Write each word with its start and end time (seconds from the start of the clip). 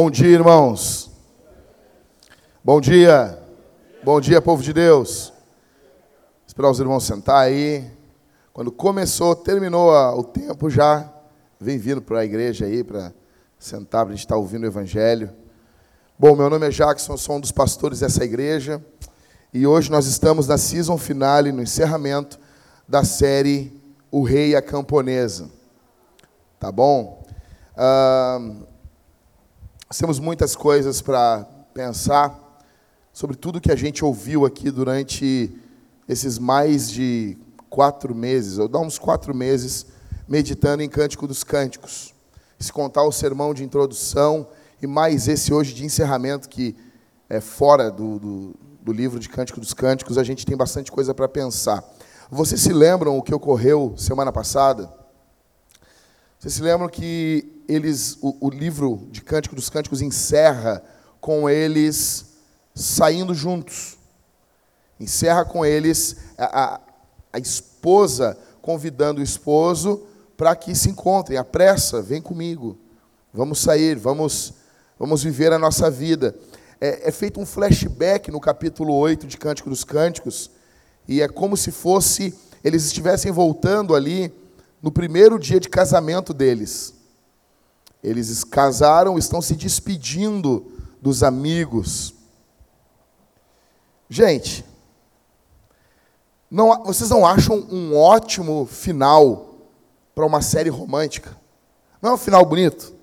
Bom 0.00 0.12
dia, 0.12 0.28
irmãos. 0.28 1.10
Bom 2.62 2.80
dia. 2.80 3.36
Bom 4.04 4.20
dia, 4.20 4.40
povo 4.40 4.62
de 4.62 4.72
Deus. 4.72 5.32
Esperar 6.46 6.70
os 6.70 6.78
irmãos 6.78 7.02
sentar 7.02 7.38
aí. 7.38 7.84
Quando 8.52 8.70
começou, 8.70 9.34
terminou 9.34 9.90
o 10.16 10.22
tempo 10.22 10.70
já, 10.70 11.12
vem 11.58 11.78
vindo 11.78 12.00
para 12.00 12.20
a 12.20 12.24
igreja 12.24 12.64
aí 12.66 12.84
para 12.84 13.12
sentar 13.58 14.04
para 14.04 14.12
a 14.12 14.14
gente 14.14 14.24
estar 14.24 14.36
tá 14.36 14.40
ouvindo 14.40 14.62
o 14.62 14.66
evangelho. 14.68 15.32
Bom, 16.16 16.36
meu 16.36 16.48
nome 16.48 16.68
é 16.68 16.70
Jackson, 16.70 17.16
sou 17.16 17.34
um 17.34 17.40
dos 17.40 17.50
pastores 17.50 17.98
dessa 17.98 18.22
igreja 18.22 18.80
e 19.52 19.66
hoje 19.66 19.90
nós 19.90 20.06
estamos 20.06 20.46
na 20.46 20.56
season 20.56 20.96
finale, 20.96 21.50
no 21.50 21.60
encerramento 21.60 22.38
da 22.86 23.02
série 23.02 23.76
O 24.12 24.22
Rei 24.22 24.50
e 24.50 24.54
a 24.54 24.62
Camponesa. 24.62 25.50
Tá 26.60 26.70
bom? 26.70 27.26
Uh, 27.74 28.77
temos 29.96 30.18
muitas 30.18 30.54
coisas 30.54 31.00
para 31.00 31.44
pensar 31.72 32.38
sobre 33.10 33.36
tudo 33.36 33.60
que 33.60 33.72
a 33.72 33.76
gente 33.76 34.04
ouviu 34.04 34.44
aqui 34.44 34.70
durante 34.70 35.50
esses 36.06 36.38
mais 36.38 36.90
de 36.90 37.38
quatro 37.70 38.14
meses, 38.14 38.58
ou 38.58 38.68
dá 38.68 38.78
uns 38.78 38.98
quatro 38.98 39.34
meses, 39.34 39.86
meditando 40.28 40.82
em 40.82 40.90
Cântico 40.90 41.26
dos 41.26 41.42
Cânticos. 41.42 42.14
Se 42.58 42.70
contar 42.70 43.04
o 43.04 43.12
sermão 43.12 43.54
de 43.54 43.64
introdução 43.64 44.48
e 44.82 44.86
mais 44.86 45.26
esse 45.26 45.54
hoje 45.54 45.72
de 45.72 45.86
encerramento, 45.86 46.50
que 46.50 46.76
é 47.28 47.40
fora 47.40 47.90
do, 47.90 48.18
do, 48.18 48.54
do 48.82 48.92
livro 48.92 49.18
de 49.18 49.28
Cântico 49.28 49.58
dos 49.58 49.72
Cânticos, 49.72 50.18
a 50.18 50.22
gente 50.22 50.44
tem 50.44 50.56
bastante 50.56 50.92
coisa 50.92 51.14
para 51.14 51.28
pensar. 51.28 51.82
Vocês 52.30 52.60
se 52.60 52.74
lembram 52.74 53.16
o 53.16 53.22
que 53.22 53.34
ocorreu 53.34 53.94
semana 53.96 54.30
passada? 54.30 54.92
Vocês 56.38 56.52
se 56.52 56.62
lembram 56.62 56.88
que 56.90 57.57
eles, 57.68 58.18
o, 58.22 58.46
o 58.46 58.50
livro 58.50 59.06
de 59.10 59.20
Cântico 59.20 59.54
dos 59.54 59.68
Cânticos 59.68 60.00
encerra 60.00 60.82
com 61.20 61.48
eles 61.48 62.24
saindo 62.74 63.34
juntos. 63.34 63.98
Encerra 64.98 65.44
com 65.44 65.64
eles 65.64 66.16
a, 66.38 66.64
a, 66.64 66.80
a 67.34 67.38
esposa 67.38 68.36
convidando 68.62 69.20
o 69.20 69.24
esposo 69.24 70.06
para 70.36 70.56
que 70.56 70.74
se 70.74 70.88
encontrem. 70.88 71.38
A 71.38 71.44
pressa, 71.44 72.00
vem 72.00 72.22
comigo. 72.22 72.78
Vamos 73.32 73.60
sair, 73.60 73.96
vamos, 73.96 74.54
vamos 74.98 75.22
viver 75.22 75.52
a 75.52 75.58
nossa 75.58 75.90
vida. 75.90 76.34
É, 76.80 77.08
é 77.08 77.12
feito 77.12 77.38
um 77.38 77.46
flashback 77.46 78.30
no 78.30 78.40
capítulo 78.40 78.94
8 78.94 79.26
de 79.26 79.36
Cântico 79.36 79.68
dos 79.68 79.84
Cânticos, 79.84 80.50
e 81.06 81.20
é 81.20 81.28
como 81.28 81.56
se 81.56 81.70
fosse 81.70 82.34
eles 82.62 82.84
estivessem 82.84 83.30
voltando 83.30 83.94
ali 83.94 84.32
no 84.82 84.90
primeiro 84.90 85.38
dia 85.38 85.60
de 85.60 85.68
casamento 85.68 86.32
deles. 86.34 86.97
Eles 88.02 88.44
casaram, 88.44 89.18
estão 89.18 89.42
se 89.42 89.54
despedindo 89.54 90.72
dos 91.00 91.22
amigos. 91.22 92.14
Gente, 94.08 94.64
não, 96.50 96.84
vocês 96.84 97.10
não 97.10 97.26
acham 97.26 97.56
um 97.70 97.96
ótimo 97.96 98.66
final 98.66 99.54
para 100.14 100.24
uma 100.24 100.40
série 100.40 100.70
romântica? 100.70 101.36
Não 102.00 102.10
é 102.10 102.14
um 102.14 102.18
final 102.18 102.44
bonito? 102.44 102.94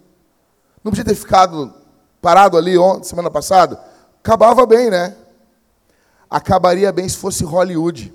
Não 0.84 0.92
podia 0.92 1.06
ter 1.06 1.16
ficado 1.16 1.74
parado 2.22 2.58
ali 2.58 2.78
ontem, 2.78 3.08
semana 3.08 3.30
passada? 3.30 3.80
Acabava 4.20 4.66
bem, 4.66 4.90
né? 4.90 5.16
Acabaria 6.30 6.92
bem 6.92 7.08
se 7.08 7.18
fosse 7.18 7.44
Hollywood. 7.44 8.14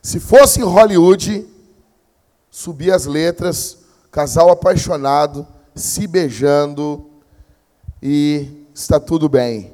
Se 0.00 0.20
fosse 0.20 0.60
Hollywood, 0.60 1.48
subir 2.50 2.92
as 2.92 3.06
letras, 3.06 3.78
casal 4.10 4.50
apaixonado, 4.50 5.46
se 5.74 6.06
beijando 6.06 7.06
e 8.02 8.66
está 8.74 8.98
tudo 9.00 9.28
bem. 9.28 9.72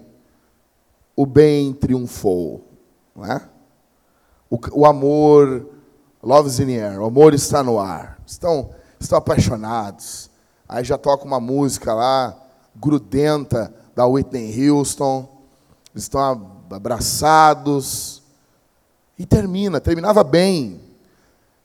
O 1.16 1.26
bem 1.26 1.72
triunfou, 1.72 2.64
não 3.14 3.24
é? 3.24 3.48
O, 4.50 4.58
o 4.80 4.86
amor, 4.86 5.66
is 6.46 6.60
in 6.60 6.66
the 6.66 6.82
air, 6.82 7.00
o 7.00 7.06
amor 7.06 7.34
está 7.34 7.62
no 7.62 7.78
ar. 7.78 8.18
Estão, 8.26 8.70
estão 9.00 9.18
apaixonados. 9.18 10.30
Aí 10.68 10.84
já 10.84 10.96
toca 10.96 11.24
uma 11.24 11.40
música 11.40 11.92
lá, 11.94 12.36
grudenta, 12.74 13.74
da 13.96 14.06
Whitney 14.06 14.70
Houston. 14.70 15.28
Estão 15.94 16.62
abraçados. 16.70 18.22
E 19.18 19.26
termina, 19.26 19.80
terminava 19.80 20.22
bem. 20.22 20.80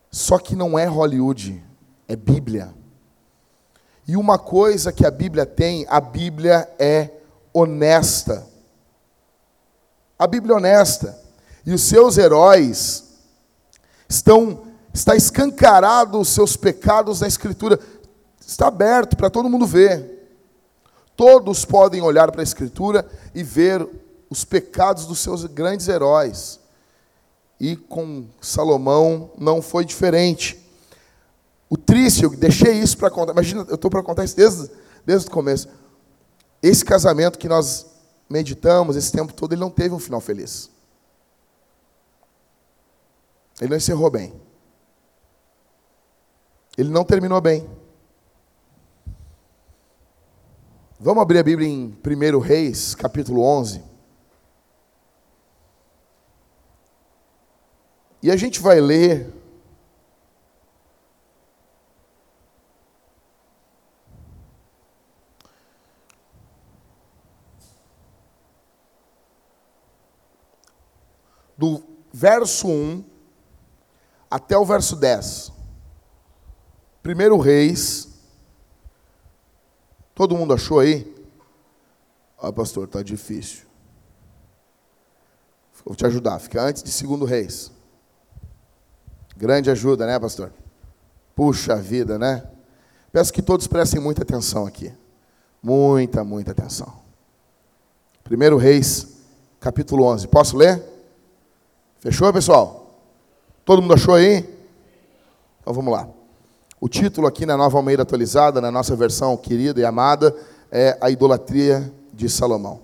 Só 0.09 0.39
que 0.39 0.55
não 0.55 0.77
é 0.77 0.85
Hollywood, 0.85 1.63
é 2.07 2.15
Bíblia. 2.15 2.73
E 4.07 4.17
uma 4.17 4.37
coisa 4.37 4.91
que 4.91 5.05
a 5.05 5.11
Bíblia 5.11 5.45
tem, 5.45 5.85
a 5.89 6.01
Bíblia 6.01 6.69
é 6.77 7.09
honesta. 7.53 8.45
A 10.19 10.27
Bíblia 10.27 10.55
é 10.55 10.57
honesta. 10.57 11.19
E 11.65 11.73
os 11.73 11.81
seus 11.83 12.17
heróis 12.17 13.03
estão 14.07 14.73
está 14.93 15.15
escancarado 15.15 16.19
os 16.19 16.29
seus 16.29 16.55
pecados 16.55 17.21
na 17.21 17.27
escritura. 17.27 17.79
Está 18.45 18.67
aberto 18.67 19.17
para 19.17 19.29
todo 19.29 19.49
mundo 19.49 19.65
ver. 19.65 20.13
Todos 21.15 21.65
podem 21.65 22.01
olhar 22.01 22.31
para 22.31 22.41
a 22.41 22.43
escritura 22.43 23.05
e 23.33 23.43
ver 23.43 23.87
os 24.29 24.45
pecados 24.45 25.05
dos 25.05 25.19
seus 25.19 25.45
grandes 25.45 25.87
heróis. 25.87 26.59
E 27.59 27.75
com 27.75 28.25
Salomão 28.41 29.31
não 29.37 29.61
foi 29.61 29.85
diferente. 29.85 30.62
O 31.69 31.77
triste, 31.77 32.23
eu 32.23 32.29
deixei 32.35 32.73
isso 32.73 32.97
para 32.97 33.09
contar. 33.09 33.31
Imagina, 33.31 33.65
eu 33.67 33.75
estou 33.75 33.89
para 33.89 34.03
contar 34.03 34.23
isso 34.23 34.35
desde, 34.35 34.69
desde 35.05 35.27
o 35.27 35.31
começo. 35.31 35.67
Esse 36.61 36.85
casamento 36.85 37.39
que 37.39 37.49
nós 37.49 37.85
meditamos 38.29 38.95
esse 38.95 39.11
tempo 39.11 39.33
todo, 39.33 39.53
ele 39.53 39.61
não 39.61 39.69
teve 39.69 39.93
um 39.93 39.99
final 39.99 40.21
feliz. 40.21 40.69
Ele 43.59 43.69
não 43.69 43.77
encerrou 43.77 44.09
bem. 44.09 44.33
Ele 46.77 46.89
não 46.89 47.03
terminou 47.03 47.39
bem. 47.39 47.69
Vamos 50.99 51.21
abrir 51.21 51.39
a 51.39 51.43
Bíblia 51.43 51.67
em 51.67 51.97
1 52.05 52.39
Reis, 52.39 52.95
capítulo 52.95 53.41
11. 53.41 53.83
E 58.21 58.31
a 58.31 58.37
gente 58.37 58.61
vai 58.61 58.79
ler 58.79 59.33
do 71.57 71.83
verso 72.23 72.69
1 72.69 73.03
até 74.31 74.57
o 74.57 74.63
verso 74.63 74.95
10. 74.95 75.51
Primeiro 77.01 77.37
Reis. 77.37 78.07
Todo 80.15 80.37
mundo 80.37 80.53
achou 80.53 80.79
aí? 80.79 81.13
Ah, 82.39 82.53
pastor, 82.53 82.85
está 82.85 83.03
difícil. 83.03 83.65
Vou 85.83 85.95
te 85.95 86.05
ajudar. 86.05 86.39
Fica 86.39 86.61
antes 86.61 86.81
de 86.81 86.91
segundo 86.93 87.25
Reis. 87.25 87.69
Grande 89.35 89.69
ajuda, 89.69 90.05
né, 90.05 90.17
pastor? 90.17 90.53
Puxa 91.35 91.75
vida, 91.75 92.17
né? 92.17 92.49
Peço 93.11 93.33
que 93.33 93.41
todos 93.41 93.67
prestem 93.67 93.99
muita 93.99 94.21
atenção 94.21 94.65
aqui. 94.65 94.93
Muita, 95.61 96.23
muita 96.23 96.51
atenção. 96.51 97.01
Primeiro 98.23 98.55
Reis, 98.55 99.17
capítulo 99.59 100.05
11. 100.05 100.29
Posso 100.29 100.55
ler? 100.55 100.92
Fechou, 102.03 102.33
pessoal? 102.33 102.99
Todo 103.63 103.81
mundo 103.81 103.93
achou 103.93 104.15
aí? 104.15 104.39
Então 105.61 105.73
vamos 105.73 105.93
lá. 105.93 106.05
O 106.77 106.89
título 106.89 107.25
aqui 107.25 107.45
na 107.45 107.55
Nova 107.55 107.77
Almeida 107.77 108.03
atualizada, 108.03 108.59
na 108.59 108.69
nossa 108.69 108.93
versão 108.93 109.37
querida 109.37 109.79
e 109.79 109.85
amada, 109.85 110.35
é 110.69 110.97
A 110.99 111.09
Idolatria 111.09 111.89
de 112.11 112.27
Salomão. 112.27 112.81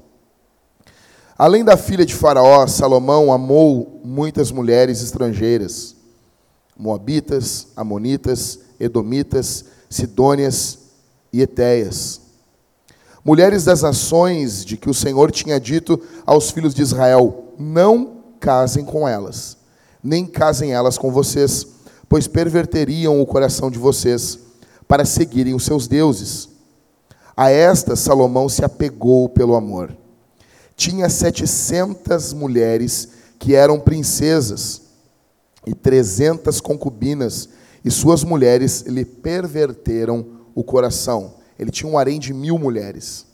Além 1.38 1.66
da 1.66 1.76
filha 1.76 2.06
de 2.06 2.16
Faraó, 2.16 2.66
Salomão 2.66 3.30
amou 3.30 4.00
muitas 4.06 4.54
mulheres 4.54 5.02
estrangeiras, 5.02 5.98
moabitas, 6.78 7.68
amonitas, 7.76 8.58
edomitas, 8.80 9.66
sidônias 9.90 10.80
e 11.34 11.42
etéias. 11.42 12.22
Mulheres 13.22 13.66
das 13.66 13.82
nações 13.82 14.64
de 14.64 14.78
que 14.78 14.90
o 14.90 14.94
Senhor 14.94 15.30
tinha 15.30 15.60
dito 15.60 16.02
aos 16.26 16.52
filhos 16.52 16.74
de 16.74 16.84
Israel: 16.84 17.54
Não 17.60 18.19
casem 18.40 18.86
com 18.86 19.08
elas, 19.08 19.58
nem 20.04 20.26
casem 20.26 20.72
elas 20.72 20.98
com 20.98 21.12
vocês, 21.12 21.68
pois 22.08 22.28
perverteriam 22.28 23.22
o 23.22 23.26
coração 23.26 23.70
de 23.70 23.78
vocês 23.78 24.40
para 24.88 25.06
seguirem 25.06 25.54
os 25.54 25.64
seus 25.64 25.88
deuses. 25.88 26.50
A 27.36 27.50
esta 27.52 27.96
Salomão 27.96 28.50
se 28.50 28.66
apegou 28.66 29.30
pelo 29.30 29.56
amor. 29.56 29.96
Tinha 30.76 31.10
setecentas 31.10 32.34
mulheres 32.34 33.10
que 33.38 33.56
eram 33.56 33.80
princesas 33.80 34.82
e 35.66 35.74
trezentas 35.74 36.60
concubinas, 36.60 37.50
e 37.84 37.92
suas 37.92 38.24
mulheres 38.24 38.82
lhe 38.82 39.06
perverteram 39.06 40.26
o 40.54 40.64
coração. 40.64 41.36
Ele 41.58 41.72
tinha 41.72 41.90
um 41.90 41.98
harém 41.98 42.20
de 42.20 42.34
mil 42.34 42.58
mulheres. 42.58 43.26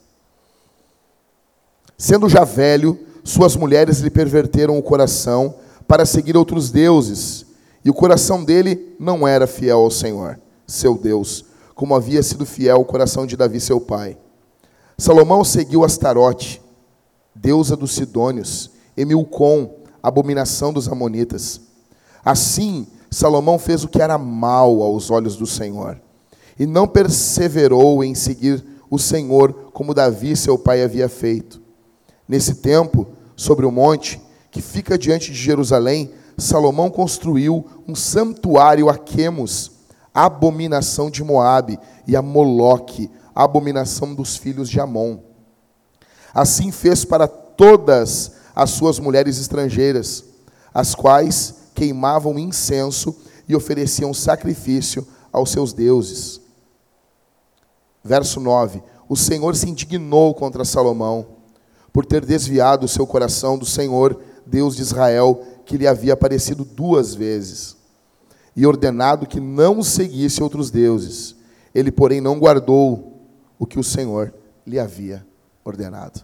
Sendo 1.96 2.28
já 2.28 2.44
velho, 2.44 3.05
suas 3.26 3.56
mulheres 3.56 3.98
lhe 3.98 4.08
perverteram 4.08 4.78
o 4.78 4.82
coração 4.82 5.56
para 5.88 6.06
seguir 6.06 6.36
outros 6.36 6.70
deuses, 6.70 7.44
e 7.84 7.90
o 7.90 7.94
coração 7.94 8.44
dele 8.44 8.94
não 9.00 9.26
era 9.26 9.48
fiel 9.48 9.80
ao 9.80 9.90
Senhor, 9.90 10.38
seu 10.64 10.96
Deus, 10.96 11.44
como 11.74 11.96
havia 11.96 12.22
sido 12.22 12.46
fiel 12.46 12.80
o 12.80 12.84
coração 12.84 13.26
de 13.26 13.36
Davi, 13.36 13.58
seu 13.58 13.80
pai. 13.80 14.16
Salomão 14.96 15.42
seguiu 15.42 15.84
Astarote, 15.84 16.62
deusa 17.34 17.76
dos 17.76 17.96
Sidônios, 17.96 18.70
e 18.96 19.04
Milcom, 19.04 19.74
abominação 20.00 20.72
dos 20.72 20.88
Amonitas. 20.88 21.60
Assim, 22.24 22.86
Salomão 23.10 23.58
fez 23.58 23.82
o 23.82 23.88
que 23.88 24.00
era 24.00 24.16
mal 24.16 24.80
aos 24.82 25.10
olhos 25.10 25.34
do 25.34 25.48
Senhor, 25.48 26.00
e 26.56 26.64
não 26.64 26.86
perseverou 26.86 28.04
em 28.04 28.14
seguir 28.14 28.64
o 28.88 29.00
Senhor 29.00 29.52
como 29.72 29.92
Davi, 29.92 30.36
seu 30.36 30.56
pai, 30.56 30.84
havia 30.84 31.08
feito. 31.08 31.66
Nesse 32.28 32.56
tempo, 32.56 33.06
sobre 33.36 33.66
o 33.66 33.70
monte 33.70 34.20
que 34.50 34.62
fica 34.62 34.96
diante 34.96 35.30
de 35.30 35.36
Jerusalém, 35.36 36.10
Salomão 36.38 36.90
construiu 36.90 37.66
um 37.86 37.94
santuário 37.94 38.88
a 38.88 38.96
Quemos, 38.96 39.70
abominação 40.14 41.10
de 41.10 41.22
Moabe, 41.22 41.78
e 42.06 42.16
a 42.16 42.22
Moloque, 42.22 43.10
abominação 43.34 44.14
dos 44.14 44.36
filhos 44.36 44.70
de 44.70 44.80
Amon. 44.80 45.18
Assim 46.32 46.72
fez 46.72 47.04
para 47.04 47.28
todas 47.28 48.32
as 48.54 48.70
suas 48.70 48.98
mulheres 48.98 49.38
estrangeiras, 49.38 50.24
as 50.72 50.94
quais 50.94 51.54
queimavam 51.74 52.38
incenso 52.38 53.14
e 53.46 53.54
ofereciam 53.54 54.14
sacrifício 54.14 55.06
aos 55.30 55.50
seus 55.50 55.74
deuses. 55.74 56.40
Verso 58.02 58.40
9: 58.40 58.82
O 59.08 59.16
Senhor 59.16 59.54
se 59.54 59.68
indignou 59.68 60.34
contra 60.34 60.64
Salomão 60.64 61.35
por 61.96 62.04
ter 62.04 62.26
desviado 62.26 62.84
o 62.84 62.88
seu 62.88 63.06
coração 63.06 63.56
do 63.56 63.64
Senhor, 63.64 64.20
Deus 64.44 64.76
de 64.76 64.82
Israel, 64.82 65.42
que 65.64 65.78
lhe 65.78 65.86
havia 65.86 66.12
aparecido 66.12 66.62
duas 66.62 67.14
vezes, 67.14 67.74
e 68.54 68.66
ordenado 68.66 69.26
que 69.26 69.40
não 69.40 69.82
seguisse 69.82 70.42
outros 70.42 70.70
deuses. 70.70 71.34
Ele, 71.74 71.90
porém, 71.90 72.20
não 72.20 72.38
guardou 72.38 73.22
o 73.58 73.64
que 73.64 73.78
o 73.78 73.82
Senhor 73.82 74.34
lhe 74.66 74.78
havia 74.78 75.26
ordenado. 75.64 76.20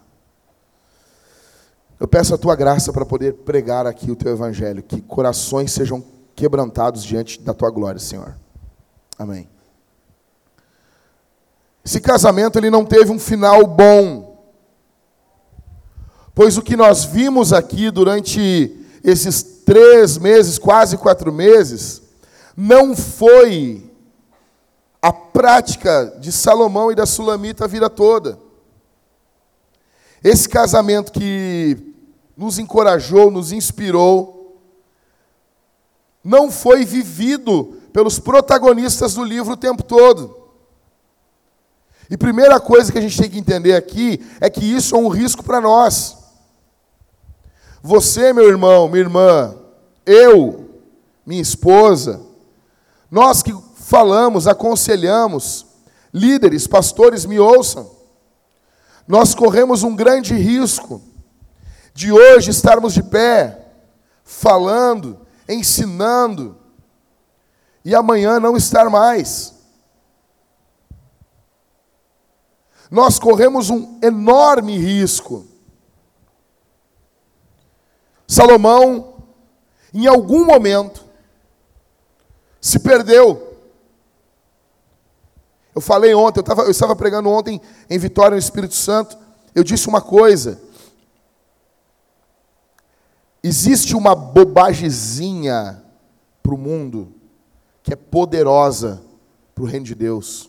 Eu 1.99 2.07
peço 2.07 2.35
a 2.35 2.39
tua 2.39 2.55
graça 2.55 2.93
para 2.93 3.07
poder 3.07 3.33
pregar 3.33 3.87
aqui 3.87 4.11
o 4.11 4.17
teu 4.17 4.31
evangelho, 4.31 4.83
que 4.83 5.01
corações 5.01 5.73
sejam 5.73 6.05
quebrantados 6.37 7.03
diante 7.03 7.41
da 7.41 7.55
tua 7.55 7.71
glória, 7.71 7.99
Senhor. 7.99 8.37
Amém. 9.19 9.49
Esse 11.83 11.99
casamento 11.99 12.59
ele 12.59 12.69
não 12.69 12.85
teve 12.85 13.11
um 13.11 13.19
final 13.19 13.67
bom. 13.67 14.32
Pois 16.35 16.57
o 16.57 16.63
que 16.63 16.77
nós 16.77 17.05
vimos 17.05 17.53
aqui 17.53 17.91
durante 17.91 18.75
esses 19.05 19.43
três 19.43 20.17
meses, 20.17 20.59
quase 20.59 20.97
quatro 20.97 21.33
meses, 21.33 22.03
não 22.57 22.97
foi 22.97 23.91
a 25.01 25.13
prática 25.13 26.17
de 26.21 26.33
Salomão 26.33 26.91
e 26.91 26.95
da 26.95 27.05
Sulamita 27.05 27.65
a 27.65 27.69
vida 27.69 27.91
toda. 27.91 28.39
Esse 30.23 30.49
casamento 30.49 31.13
que 31.13 31.77
nos 32.37 32.59
encorajou, 32.59 33.31
nos 33.31 33.53
inspirou, 33.53 34.61
não 36.25 36.51
foi 36.51 36.85
vivido 36.85 37.81
pelos 37.93 38.19
protagonistas 38.19 39.15
do 39.15 39.25
livro 39.25 39.53
o 39.53 39.57
tempo 39.57 39.83
todo. 39.83 40.39
E 42.09 42.17
primeira 42.17 42.61
coisa 42.61 42.93
que 42.93 42.99
a 42.99 43.01
gente 43.01 43.21
tem 43.21 43.29
que 43.29 43.39
entender 43.39 43.75
aqui 43.75 44.25
é 44.41 44.49
que 44.49 44.65
isso 44.65 44.95
é 44.95 44.99
um 44.99 45.09
risco 45.09 45.43
para 45.43 45.61
nós. 45.61 46.22
Você, 47.83 48.33
meu 48.33 48.49
irmão, 48.49 48.89
minha 48.89 49.01
irmã, 49.01 49.57
eu, 50.07 50.71
minha 51.27 51.43
esposa, 51.43 52.21
nós 53.11 53.43
que 53.43 53.53
falamos, 53.75 54.47
aconselhamos, 54.47 55.67
líderes, 56.15 56.69
pastores, 56.69 57.27
me 57.27 57.41
ouçam. 57.41 57.91
Nós 59.07 59.35
corremos 59.35 59.83
um 59.83 59.97
grande 59.97 60.33
risco 60.35 61.03
de 61.93 62.13
hoje 62.13 62.51
estarmos 62.51 62.95
de 62.95 63.03
pé, 63.03 63.67
falando, 64.23 65.21
ensinando, 65.49 66.57
e 67.85 67.97
amanhã 67.97 68.39
não 68.39 68.57
estar 68.57 68.89
mais. 68.89 69.55
Nós 72.89 73.19
corremos 73.19 73.71
um 73.71 73.99
enorme 74.01 74.79
risco 74.79 75.52
Salomão, 78.33 79.13
em 79.93 80.07
algum 80.07 80.47
momento, 80.47 81.05
se 82.63 82.79
perdeu. 82.79 83.59
Eu 85.75 85.83
falei 85.83 86.15
ontem, 86.15 86.41
eu, 86.41 86.45
tava, 86.45 86.63
eu 86.63 86.71
estava 86.71 86.97
pregando 86.97 87.29
ontem 87.29 87.61
em 87.91 87.99
Vitória 87.99 88.31
no 88.31 88.39
Espírito 88.39 88.75
Santo, 88.75 89.19
eu 89.55 89.63
disse 89.63 89.87
uma 89.87 90.01
coisa. 90.01 90.59
Existe 93.43 93.95
uma 93.95 94.15
bobagezinha 94.15 95.85
para 96.43 96.55
o 96.55 96.59
mundo 96.59 97.13
que 97.83 97.93
é 97.93 97.97
poderosa 97.97 99.03
para 99.55 99.65
o 99.65 99.67
reino 99.67 99.85
de 99.85 99.95
Deus. 99.95 100.49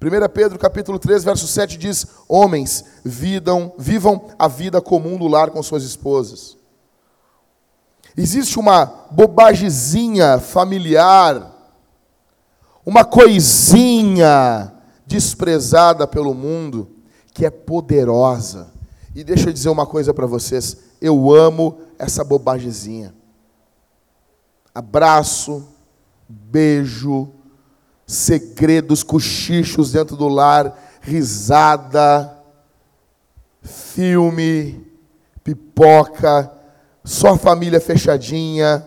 1 0.00 0.28
Pedro 0.34 0.58
capítulo 0.58 0.98
3, 0.98 1.24
verso 1.24 1.46
7 1.46 1.78
diz: 1.78 2.06
Homens, 2.28 2.84
vidam, 3.02 3.72
vivam 3.78 4.28
a 4.38 4.46
vida 4.46 4.82
comum 4.82 5.16
do 5.16 5.26
lar 5.26 5.50
com 5.50 5.62
suas 5.62 5.82
esposas. 5.82 6.57
Existe 8.20 8.58
uma 8.58 8.84
bobagezinha 9.12 10.40
familiar, 10.40 11.54
uma 12.84 13.04
coisinha 13.04 14.72
desprezada 15.06 16.04
pelo 16.04 16.34
mundo, 16.34 16.90
que 17.32 17.46
é 17.46 17.50
poderosa. 17.50 18.72
E 19.14 19.22
deixa 19.22 19.48
eu 19.48 19.52
dizer 19.52 19.68
uma 19.68 19.86
coisa 19.86 20.12
para 20.12 20.26
vocês: 20.26 20.78
eu 21.00 21.32
amo 21.32 21.78
essa 21.96 22.24
bobagezinha. 22.24 23.14
Abraço, 24.74 25.68
beijo, 26.28 27.28
segredos, 28.04 29.04
cochichos 29.04 29.92
dentro 29.92 30.16
do 30.16 30.26
lar, 30.26 30.76
risada, 31.00 32.36
filme, 33.62 34.84
pipoca, 35.44 36.57
só 37.08 37.36
família 37.38 37.80
fechadinha. 37.80 38.86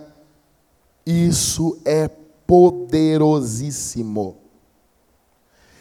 Isso 1.03 1.81
é 1.83 2.07
poderosíssimo. 2.45 4.37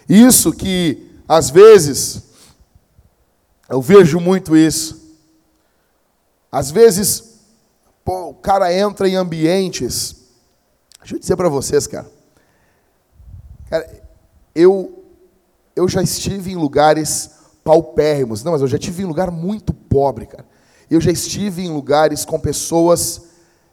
Isso 0.09 0.51
que, 0.51 1.21
às 1.29 1.51
vezes, 1.51 2.23
eu 3.69 3.83
vejo 3.83 4.19
muito 4.19 4.57
isso. 4.57 4.99
Às 6.51 6.71
vezes, 6.71 7.41
pô, 8.03 8.31
o 8.31 8.35
cara 8.35 8.75
entra 8.75 9.07
em 9.07 9.17
ambientes. 9.17 10.17
Deixa 10.99 11.17
eu 11.17 11.21
dizer 11.21 11.37
para 11.37 11.51
vocês, 11.51 11.87
cara. 11.87 12.11
Cara, 13.69 14.03
eu, 14.55 15.05
eu 15.77 15.87
já 15.87 16.03
estive 16.03 16.53
em 16.53 16.57
lugares 16.57 17.33
paupérrimos. 17.63 18.43
Não, 18.43 18.53
mas 18.53 18.63
eu 18.63 18.67
já 18.67 18.79
estive 18.79 19.03
em 19.03 19.07
lugar 19.07 19.31
muito 19.31 19.75
pobre, 19.75 20.25
cara. 20.25 20.50
Eu 20.91 21.01
já 21.01 21.13
estive 21.13 21.63
em 21.63 21.71
lugares 21.71 22.25
com 22.25 22.39
pessoas 22.39 23.23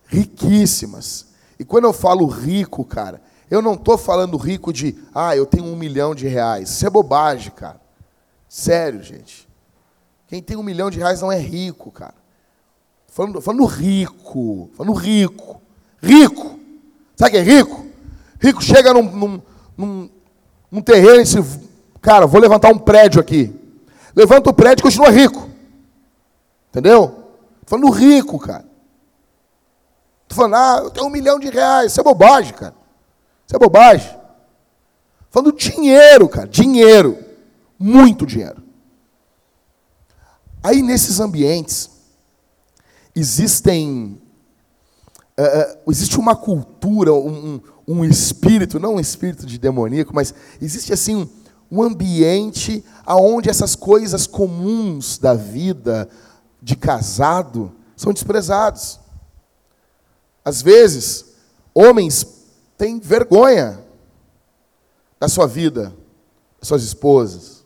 riquíssimas. 0.07 1.27
E 1.59 1.65
quando 1.65 1.85
eu 1.85 1.93
falo 1.93 2.27
rico, 2.27 2.85
cara, 2.85 3.21
eu 3.49 3.61
não 3.61 3.73
estou 3.73 3.97
falando 3.97 4.37
rico 4.37 4.71
de, 4.71 4.95
ah, 5.15 5.35
eu 5.35 5.45
tenho 5.45 5.65
um 5.65 5.75
milhão 5.75 6.13
de 6.13 6.27
reais. 6.27 6.69
Isso 6.69 6.85
é 6.85 6.89
bobagem, 6.89 7.51
cara. 7.51 7.81
Sério, 8.47 9.01
gente. 9.01 9.47
Quem 10.27 10.41
tem 10.41 10.57
um 10.57 10.63
milhão 10.63 10.89
de 10.89 10.99
reais 10.99 11.21
não 11.21 11.31
é 11.31 11.39
rico, 11.39 11.91
cara. 11.91 12.13
Falando, 13.07 13.41
falando 13.41 13.65
rico. 13.65 14.69
Falando 14.75 14.93
rico. 14.93 15.61
Rico. 16.01 16.59
Sabe 17.15 17.31
que 17.31 17.37
é 17.37 17.41
rico? 17.41 17.85
Rico 18.39 18.61
chega 18.61 18.93
num, 18.93 19.03
num, 19.03 19.41
num, 19.75 20.09
num 20.69 20.81
terreno 20.81 21.21
e 21.21 21.23
diz, 21.23 21.35
cara, 22.01 22.27
vou 22.27 22.39
levantar 22.39 22.69
um 22.71 22.77
prédio 22.77 23.19
aqui. 23.19 23.53
Levanta 24.15 24.49
o 24.49 24.53
prédio 24.53 24.81
e 24.81 24.83
continua 24.83 25.09
rico. 25.09 25.49
Entendeu? 26.77 27.33
Estou 27.63 27.79
falando 27.79 27.89
rico, 27.89 28.37
cara. 28.37 28.63
Estou 30.21 30.35
falando, 30.35 30.55
ah, 30.55 30.81
eu 30.83 30.91
tenho 30.91 31.07
um 31.07 31.09
milhão 31.09 31.39
de 31.39 31.49
reais. 31.49 31.91
Isso 31.91 31.99
é 31.99 32.03
bobagem, 32.03 32.53
cara. 32.53 32.75
Isso 33.47 33.55
é 33.55 33.57
bobagem. 33.57 34.15
Falando 35.31 35.53
dinheiro, 35.53 36.29
cara. 36.29 36.47
Dinheiro. 36.47 37.17
Muito 37.79 38.27
dinheiro. 38.27 38.61
Aí 40.61 40.83
nesses 40.83 41.19
ambientes 41.19 41.89
existem. 43.15 44.21
Uh, 45.39 45.91
existe 45.91 46.19
uma 46.19 46.35
cultura, 46.35 47.11
um, 47.11 47.59
um, 47.87 48.05
espírito, 48.05 48.79
não 48.79 48.95
um 48.95 48.99
espírito 48.99 49.47
de 49.47 49.57
demoníaco, 49.57 50.13
mas 50.13 50.31
existe 50.61 50.93
assim 50.93 51.15
um, 51.15 51.29
um 51.71 51.81
ambiente 51.81 52.83
aonde 53.03 53.49
essas 53.49 53.75
coisas 53.75 54.27
comuns 54.27 55.17
da 55.17 55.33
vida 55.33 56.07
de 56.61 56.75
casado 56.75 57.71
são 57.95 58.13
desprezados. 58.13 58.99
Às 60.43 60.61
vezes, 60.61 61.33
homens 61.73 62.25
têm 62.77 62.99
vergonha 62.99 63.83
da 65.19 65.27
sua 65.27 65.47
vida, 65.47 65.93
das 66.59 66.67
suas 66.67 66.83
esposas. 66.83 67.65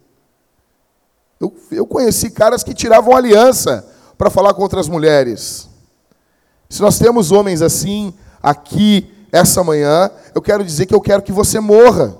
Eu, 1.39 1.55
eu 1.71 1.87
conheci 1.87 2.29
caras 2.29 2.63
que 2.63 2.73
tiravam 2.73 3.15
aliança 3.15 3.87
para 4.17 4.29
falar 4.29 4.53
com 4.53 4.61
outras 4.61 4.87
mulheres. 4.87 5.67
Se 6.69 6.81
nós 6.81 6.97
temos 6.97 7.31
homens 7.31 7.61
assim 7.61 8.13
aqui 8.41 9.11
essa 9.31 9.63
manhã, 9.63 10.09
eu 10.35 10.41
quero 10.41 10.63
dizer 10.63 10.85
que 10.85 10.93
eu 10.93 11.01
quero 11.01 11.21
que 11.21 11.31
você 11.31 11.59
morra, 11.59 12.15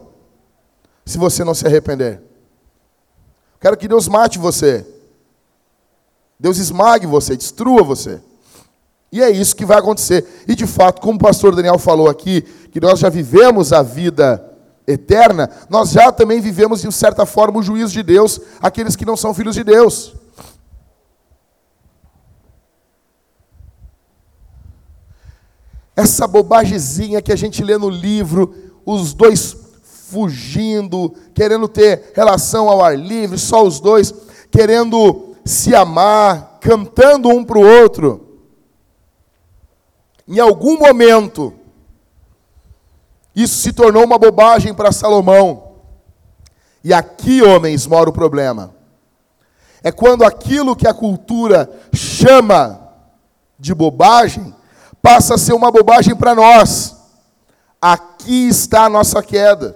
se 1.05 1.17
você 1.17 1.43
não 1.43 1.53
se 1.53 1.65
arrepender. 1.65 2.21
Quero 3.59 3.77
que 3.77 3.87
Deus 3.87 4.07
mate 4.07 4.39
você. 4.39 4.85
Deus 6.41 6.57
esmague 6.57 7.05
você, 7.05 7.37
destrua 7.37 7.83
você. 7.83 8.19
E 9.11 9.21
é 9.21 9.29
isso 9.29 9.55
que 9.55 9.63
vai 9.63 9.77
acontecer. 9.77 10.43
E 10.47 10.55
de 10.55 10.65
fato, 10.65 10.99
como 10.99 11.17
o 11.17 11.21
pastor 11.21 11.55
Daniel 11.55 11.77
falou 11.77 12.09
aqui, 12.09 12.41
que 12.71 12.81
nós 12.81 12.97
já 12.97 13.09
vivemos 13.09 13.71
a 13.71 13.83
vida 13.83 14.43
eterna, 14.87 15.51
nós 15.69 15.91
já 15.91 16.11
também 16.11 16.41
vivemos, 16.41 16.81
de 16.81 16.91
certa 16.91 17.27
forma, 17.27 17.59
o 17.59 17.63
juízo 17.63 17.93
de 17.93 18.01
Deus, 18.01 18.41
aqueles 18.59 18.95
que 18.95 19.05
não 19.05 19.15
são 19.15 19.35
filhos 19.35 19.53
de 19.53 19.63
Deus. 19.63 20.15
Essa 25.95 26.25
bobagemzinha 26.25 27.21
que 27.21 27.31
a 27.31 27.35
gente 27.35 27.63
lê 27.63 27.77
no 27.77 27.89
livro, 27.89 28.55
os 28.83 29.13
dois 29.13 29.55
fugindo, 29.83 31.13
querendo 31.35 31.67
ter 31.67 32.11
relação 32.15 32.67
ao 32.67 32.83
ar 32.83 32.97
livre, 32.97 33.37
só 33.37 33.63
os 33.63 33.79
dois, 33.79 34.11
querendo 34.49 35.30
se 35.45 35.73
amar, 35.75 36.57
cantando 36.59 37.29
um 37.29 37.43
para 37.43 37.57
o 37.57 37.65
outro. 37.65 38.39
Em 40.27 40.39
algum 40.39 40.77
momento, 40.77 41.53
isso 43.35 43.55
se 43.55 43.73
tornou 43.73 44.03
uma 44.03 44.17
bobagem 44.17 44.73
para 44.73 44.91
Salomão. 44.91 45.71
E 46.83 46.93
aqui, 46.93 47.41
homens, 47.41 47.85
mora 47.87 48.09
o 48.09 48.13
problema. 48.13 48.73
É 49.83 49.91
quando 49.91 50.23
aquilo 50.23 50.75
que 50.75 50.87
a 50.87 50.93
cultura 50.93 51.69
chama 51.93 52.79
de 53.57 53.73
bobagem 53.73 54.53
passa 55.01 55.35
a 55.35 55.37
ser 55.37 55.53
uma 55.53 55.71
bobagem 55.71 56.15
para 56.15 56.35
nós. 56.35 56.95
Aqui 57.81 58.47
está 58.47 58.85
a 58.85 58.89
nossa 58.89 59.23
queda. 59.23 59.75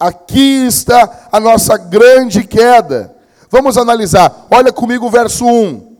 Aqui 0.00 0.66
está 0.66 1.28
a 1.30 1.38
nossa 1.38 1.76
grande 1.76 2.42
queda. 2.44 3.11
Vamos 3.52 3.76
analisar. 3.76 4.46
Olha 4.50 4.72
comigo 4.72 5.06
o 5.06 5.10
verso 5.10 5.44
1. 5.44 5.94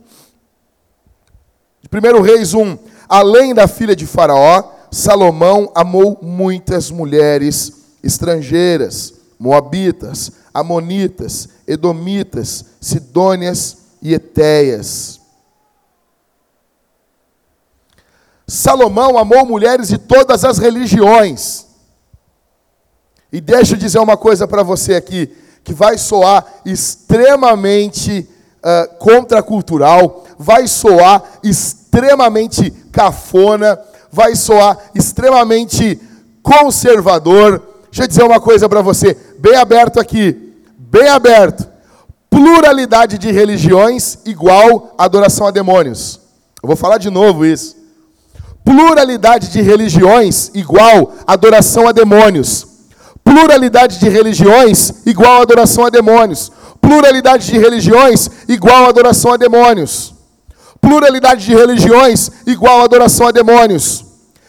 1 1.92 2.22
Reis 2.22 2.54
1. 2.54 2.78
Além 3.06 3.52
da 3.52 3.68
filha 3.68 3.94
de 3.94 4.06
Faraó, 4.06 4.72
Salomão 4.90 5.70
amou 5.74 6.18
muitas 6.22 6.90
mulheres 6.90 7.84
estrangeiras, 8.02 9.12
moabitas, 9.38 10.32
amonitas, 10.54 11.50
edomitas, 11.68 12.64
sidônias 12.80 13.76
e 14.00 14.14
etéias. 14.14 15.20
Salomão 18.46 19.18
amou 19.18 19.44
mulheres 19.44 19.88
de 19.88 19.98
todas 19.98 20.42
as 20.46 20.56
religiões. 20.56 21.66
E 23.30 23.42
deixa 23.42 23.74
eu 23.74 23.78
dizer 23.78 23.98
uma 23.98 24.16
coisa 24.16 24.48
para 24.48 24.62
você 24.62 24.94
aqui, 24.94 25.30
que 25.64 25.72
vai 25.72 25.96
soar 25.98 26.44
extremamente 26.64 28.28
uh, 28.62 28.96
contracultural, 28.98 30.24
vai 30.38 30.66
soar 30.66 31.22
extremamente 31.42 32.70
cafona, 32.90 33.78
vai 34.10 34.34
soar 34.34 34.78
extremamente 34.94 36.00
conservador. 36.42 37.62
Deixa 37.84 38.04
eu 38.04 38.08
dizer 38.08 38.24
uma 38.24 38.40
coisa 38.40 38.68
para 38.68 38.82
você, 38.82 39.16
bem 39.38 39.56
aberto 39.56 40.00
aqui, 40.00 40.54
bem 40.76 41.08
aberto. 41.08 41.70
Pluralidade 42.28 43.18
de 43.18 43.30
religiões 43.30 44.18
igual 44.24 44.94
adoração 44.96 45.46
a 45.46 45.50
demônios. 45.50 46.18
Eu 46.62 46.66
vou 46.66 46.76
falar 46.76 46.98
de 46.98 47.10
novo 47.10 47.44
isso. 47.44 47.76
Pluralidade 48.64 49.50
de 49.50 49.60
religiões 49.60 50.50
igual 50.54 51.12
adoração 51.26 51.86
a 51.86 51.92
demônios. 51.92 52.66
Pluralidade 53.24 53.98
de 53.98 54.08
religiões 54.08 54.92
igual 55.06 55.42
adoração 55.42 55.86
a 55.86 55.90
demônios. 55.90 56.50
Pluralidade 56.80 57.46
de 57.46 57.58
religiões 57.58 58.28
igual 58.48 58.86
adoração 58.86 59.32
a 59.32 59.36
demônios. 59.36 60.14
Pluralidade 60.80 61.44
de 61.44 61.54
religiões 61.54 62.30
igual 62.46 62.82
adoração 62.82 63.28
a 63.28 63.30
demônios. 63.30 64.04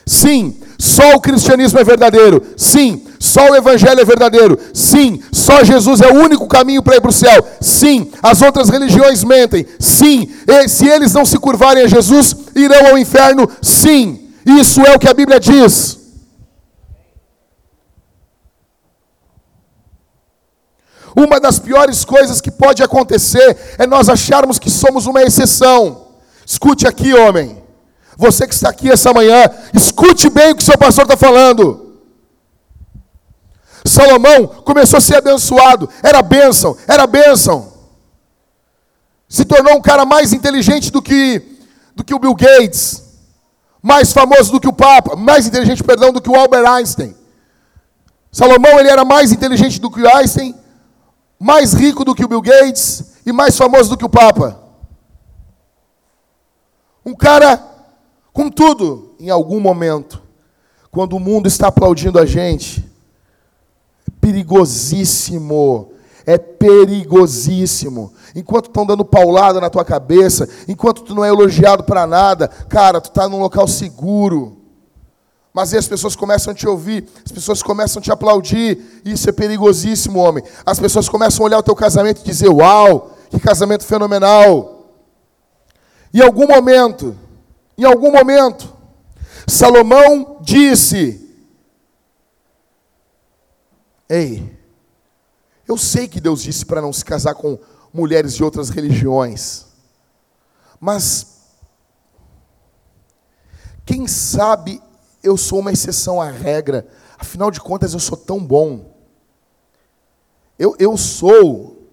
Sim, 0.06 0.58
só 0.78 1.14
o 1.16 1.22
cristianismo 1.22 1.80
é 1.80 1.84
verdadeiro. 1.84 2.42
Sim, 2.58 3.04
só 3.20 3.52
o 3.52 3.56
evangelho 3.56 4.02
é 4.02 4.06
verdadeiro. 4.06 4.60
Sim, 4.74 5.22
só 5.32 5.64
Jesus 5.64 6.02
é 6.02 6.12
o 6.12 6.16
único 6.16 6.46
caminho 6.48 6.84
para 6.84 6.98
ir 6.98 7.02
para 7.02 7.10
o 7.10 7.14
céu. 7.14 7.46
Sim, 7.62 8.12
as 8.22 8.42
outras 8.42 8.70
religiões 8.70 9.24
mentem. 9.24 9.66
Sim, 9.80 10.30
e 10.46 10.68
se 10.68 10.88
eles 10.88 11.14
não 11.14 11.24
se 11.24 11.38
curvarem 11.38 11.84
a 11.84 11.88
Jesus, 11.88 12.36
irão 12.56 12.88
ao 12.88 12.98
inferno. 12.98 13.50
Sim, 13.62 14.20
isso 14.46 14.82
é 14.82 14.94
o 14.94 15.00
que 15.00 15.08
a 15.08 15.14
Bíblia 15.14 15.40
diz. 15.40 16.03
Uma 21.16 21.40
das 21.40 21.60
piores 21.60 22.04
coisas 22.04 22.42
que 22.42 22.50
pode 22.50 22.82
acontecer 22.82 23.76
é 23.78 23.86
nós 23.86 24.10
acharmos 24.10 24.58
que 24.58 24.70
somos 24.70 25.06
uma 25.06 25.22
exceção. 25.22 26.08
Escute 26.46 26.88
aqui, 26.88 27.14
homem. 27.14 27.62
Você 28.18 28.48
que 28.48 28.54
está 28.54 28.70
aqui 28.70 28.90
essa 28.90 29.14
manhã, 29.14 29.50
escute 29.74 30.30
bem 30.30 30.52
o 30.52 30.56
que 30.56 30.64
seu 30.64 30.78
pastor 30.78 31.04
está 31.04 31.18
falando. 31.18 32.00
Salomão 33.86 34.48
começou 34.48 34.98
a 34.98 35.02
ser 35.02 35.18
abençoado, 35.18 35.90
era 36.02 36.22
bênção, 36.22 36.78
era 36.88 37.06
bênção. 37.06 37.74
Se 39.28 39.44
tornou 39.46 39.76
um 39.76 39.82
cara 39.82 40.06
mais 40.06 40.32
inteligente 40.32 40.92
do 40.92 41.02
que, 41.02 41.42
do 41.96 42.04
que 42.04 42.14
o 42.14 42.20
Bill 42.20 42.36
Gates, 42.36 43.04
mais 43.82 44.14
famoso 44.14 44.52
do 44.52 44.60
que 44.60 44.68
o 44.68 44.74
Papa, 44.74 45.16
mais 45.16 45.46
inteligente, 45.46 45.84
perdão, 45.84 46.14
do 46.14 46.22
que 46.22 46.30
o 46.30 46.36
Albert 46.36 46.66
Einstein. 46.66 47.16
Salomão 48.32 48.80
ele 48.80 48.90
era 48.90 49.04
mais 49.04 49.32
inteligente 49.32 49.82
do 49.82 49.92
que 49.92 50.02
o 50.02 50.16
Einstein, 50.16 50.56
mais 51.44 51.74
rico 51.74 52.06
do 52.06 52.16
que 52.16 52.26
o 52.26 52.28
Bill 52.28 52.42
Gates 52.42 53.14
e 53.26 53.32
mais 53.32 53.58
famoso 53.58 53.92
do 53.92 53.98
que 53.98 54.06
o 54.06 54.10
Papa. 54.10 54.60
Um 57.06 57.14
cara 57.14 57.74
Contudo, 58.34 59.14
em 59.20 59.30
algum 59.30 59.60
momento, 59.60 60.20
quando 60.90 61.16
o 61.16 61.20
mundo 61.20 61.48
está 61.48 61.68
aplaudindo 61.68 62.18
a 62.18 62.26
gente, 62.26 62.84
é 64.08 64.12
perigosíssimo, 64.20 65.94
é 66.26 66.36
perigosíssimo. 66.40 68.12
Enquanto 68.36 68.66
estão 68.66 68.88
dando 68.88 69.06
paulada 69.06 69.62
na 69.62 69.70
tua 69.70 69.86
cabeça, 69.86 70.50
enquanto 70.68 71.04
tu 71.04 71.14
não 71.14 71.24
é 71.24 71.30
elogiado 71.30 71.84
para 71.84 72.08
nada, 72.08 72.48
cara, 72.48 73.00
tu 73.00 73.10
está 73.10 73.30
num 73.30 73.40
local 73.40 73.68
seguro. 73.68 74.63
Mas 75.54 75.72
aí 75.72 75.78
as 75.78 75.88
pessoas 75.88 76.16
começam 76.16 76.52
a 76.52 76.56
te 76.56 76.68
ouvir, 76.68 77.08
as 77.24 77.32
pessoas 77.32 77.62
começam 77.62 78.00
a 78.00 78.04
te 78.04 78.12
aplaudir, 78.12 79.02
isso 79.06 79.30
é 79.30 79.32
perigosíssimo, 79.32 80.20
homem. 80.20 80.44
As 80.66 80.80
pessoas 80.80 81.08
começam 81.08 81.44
a 81.44 81.48
olhar 81.48 81.60
o 81.60 81.64
teu 81.64 81.76
casamento 81.76 82.22
e 82.22 82.24
dizer: 82.24 82.50
Uau, 82.50 83.16
que 83.30 83.40
casamento 83.40 83.86
fenomenal. 83.86 84.90
Em 86.12 86.22
algum 86.22 86.48
momento, 86.48 87.16
em 87.78 87.84
algum 87.84 88.12
momento, 88.12 88.74
Salomão 89.48 90.40
disse: 90.42 91.20
Ei, 94.10 94.58
eu 95.68 95.78
sei 95.78 96.08
que 96.08 96.20
Deus 96.20 96.42
disse 96.42 96.66
para 96.66 96.82
não 96.82 96.92
se 96.92 97.06
casar 97.06 97.36
com 97.36 97.60
mulheres 97.94 98.34
de 98.34 98.44
outras 98.44 98.70
religiões, 98.70 99.68
mas 100.80 101.28
quem 103.86 104.08
sabe 104.08 104.82
eu 105.24 105.38
sou 105.38 105.60
uma 105.60 105.72
exceção 105.72 106.22
à 106.22 106.30
regra, 106.30 106.86
afinal 107.18 107.50
de 107.50 107.62
contas 107.62 107.94
eu 107.94 108.00
sou 108.00 108.18
tão 108.18 108.44
bom. 108.44 108.94
Eu, 110.60 110.76
eu 110.78 110.98
sou, 110.98 111.90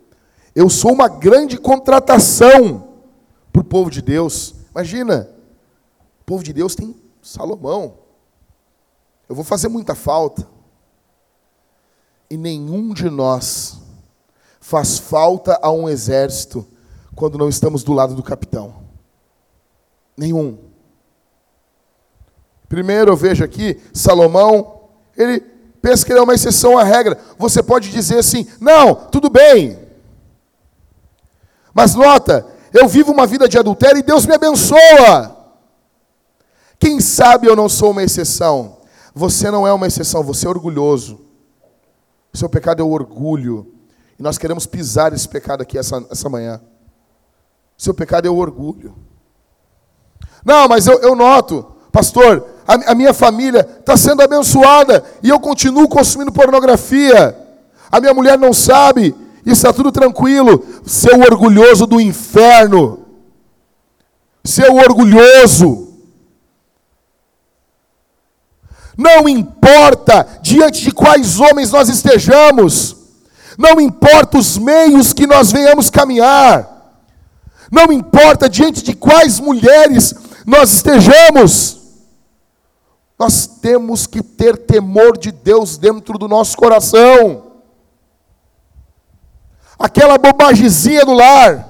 eu 0.54 0.68
sou 0.68 0.92
uma 0.92 1.08
grande 1.08 1.56
contratação 1.56 2.98
para 3.52 3.62
o 3.62 3.64
povo 3.64 3.90
de 3.90 4.02
Deus. 4.02 4.54
Imagina, 4.70 5.30
povo 6.30 6.44
de 6.44 6.52
Deus 6.52 6.76
tem 6.76 6.94
Salomão. 7.20 7.98
Eu 9.28 9.34
vou 9.34 9.44
fazer 9.44 9.66
muita 9.66 9.96
falta. 9.96 10.46
E 12.30 12.36
nenhum 12.36 12.94
de 12.94 13.10
nós 13.10 13.80
faz 14.60 14.98
falta 14.98 15.58
a 15.60 15.72
um 15.72 15.88
exército 15.88 16.64
quando 17.16 17.36
não 17.36 17.48
estamos 17.48 17.82
do 17.82 17.92
lado 17.92 18.14
do 18.14 18.22
capitão. 18.22 18.84
Nenhum. 20.16 20.69
Primeiro 22.70 23.10
eu 23.10 23.16
vejo 23.16 23.42
aqui, 23.42 23.80
Salomão, 23.92 24.82
ele 25.16 25.40
pensa 25.82 26.06
que 26.06 26.12
ele 26.12 26.20
é 26.20 26.22
uma 26.22 26.34
exceção 26.34 26.78
à 26.78 26.84
regra. 26.84 27.18
Você 27.36 27.64
pode 27.64 27.90
dizer 27.90 28.18
assim: 28.20 28.46
não, 28.60 28.94
tudo 28.94 29.28
bem. 29.28 29.76
Mas 31.74 31.96
nota, 31.96 32.46
eu 32.72 32.86
vivo 32.86 33.10
uma 33.10 33.26
vida 33.26 33.48
de 33.48 33.58
adultério 33.58 33.98
e 33.98 34.04
Deus 34.04 34.24
me 34.24 34.36
abençoa. 34.36 35.36
Quem 36.78 37.00
sabe 37.00 37.48
eu 37.48 37.56
não 37.56 37.68
sou 37.68 37.90
uma 37.90 38.04
exceção? 38.04 38.78
Você 39.12 39.50
não 39.50 39.66
é 39.66 39.72
uma 39.72 39.88
exceção, 39.88 40.22
você 40.22 40.46
é 40.46 40.48
orgulhoso. 40.48 41.20
O 42.32 42.38
seu 42.38 42.48
pecado 42.48 42.80
é 42.80 42.84
o 42.84 42.90
orgulho. 42.90 43.74
E 44.16 44.22
nós 44.22 44.38
queremos 44.38 44.64
pisar 44.64 45.12
esse 45.12 45.28
pecado 45.28 45.62
aqui 45.62 45.76
essa, 45.76 46.06
essa 46.08 46.28
manhã. 46.28 46.60
O 47.76 47.82
seu 47.82 47.92
pecado 47.92 48.28
é 48.28 48.30
o 48.30 48.36
orgulho. 48.36 48.94
Não, 50.44 50.68
mas 50.68 50.86
eu, 50.86 51.00
eu 51.00 51.16
noto, 51.16 51.74
pastor, 51.90 52.46
a, 52.70 52.92
a 52.92 52.94
minha 52.94 53.12
família 53.12 53.68
está 53.80 53.96
sendo 53.96 54.22
abençoada 54.22 55.02
e 55.24 55.28
eu 55.28 55.40
continuo 55.40 55.88
consumindo 55.88 56.30
pornografia. 56.30 57.36
A 57.90 58.00
minha 58.00 58.14
mulher 58.14 58.38
não 58.38 58.52
sabe, 58.52 59.12
e 59.44 59.50
está 59.50 59.72
tudo 59.72 59.90
tranquilo. 59.90 60.64
Seu 60.86 61.18
orgulhoso 61.18 61.84
do 61.84 62.00
inferno. 62.00 63.06
Seu 64.44 64.76
orgulhoso. 64.76 65.88
Não 68.96 69.28
importa 69.28 70.24
diante 70.40 70.82
de 70.82 70.92
quais 70.92 71.40
homens 71.40 71.72
nós 71.72 71.88
estejamos, 71.88 72.96
não 73.58 73.80
importa 73.80 74.38
os 74.38 74.58
meios 74.58 75.12
que 75.12 75.26
nós 75.26 75.50
venhamos 75.50 75.88
caminhar, 75.88 77.00
não 77.72 77.90
importa 77.90 78.48
diante 78.48 78.82
de 78.82 78.92
quais 78.92 79.40
mulheres 79.40 80.14
nós 80.44 80.74
estejamos, 80.74 81.79
nós 83.20 83.46
temos 83.46 84.06
que 84.06 84.22
ter 84.22 84.56
temor 84.56 85.18
de 85.18 85.30
Deus 85.30 85.76
dentro 85.76 86.16
do 86.16 86.26
nosso 86.26 86.56
coração. 86.56 87.52
Aquela 89.78 90.16
bobagemzinha 90.16 91.04
do 91.04 91.12
lar 91.12 91.68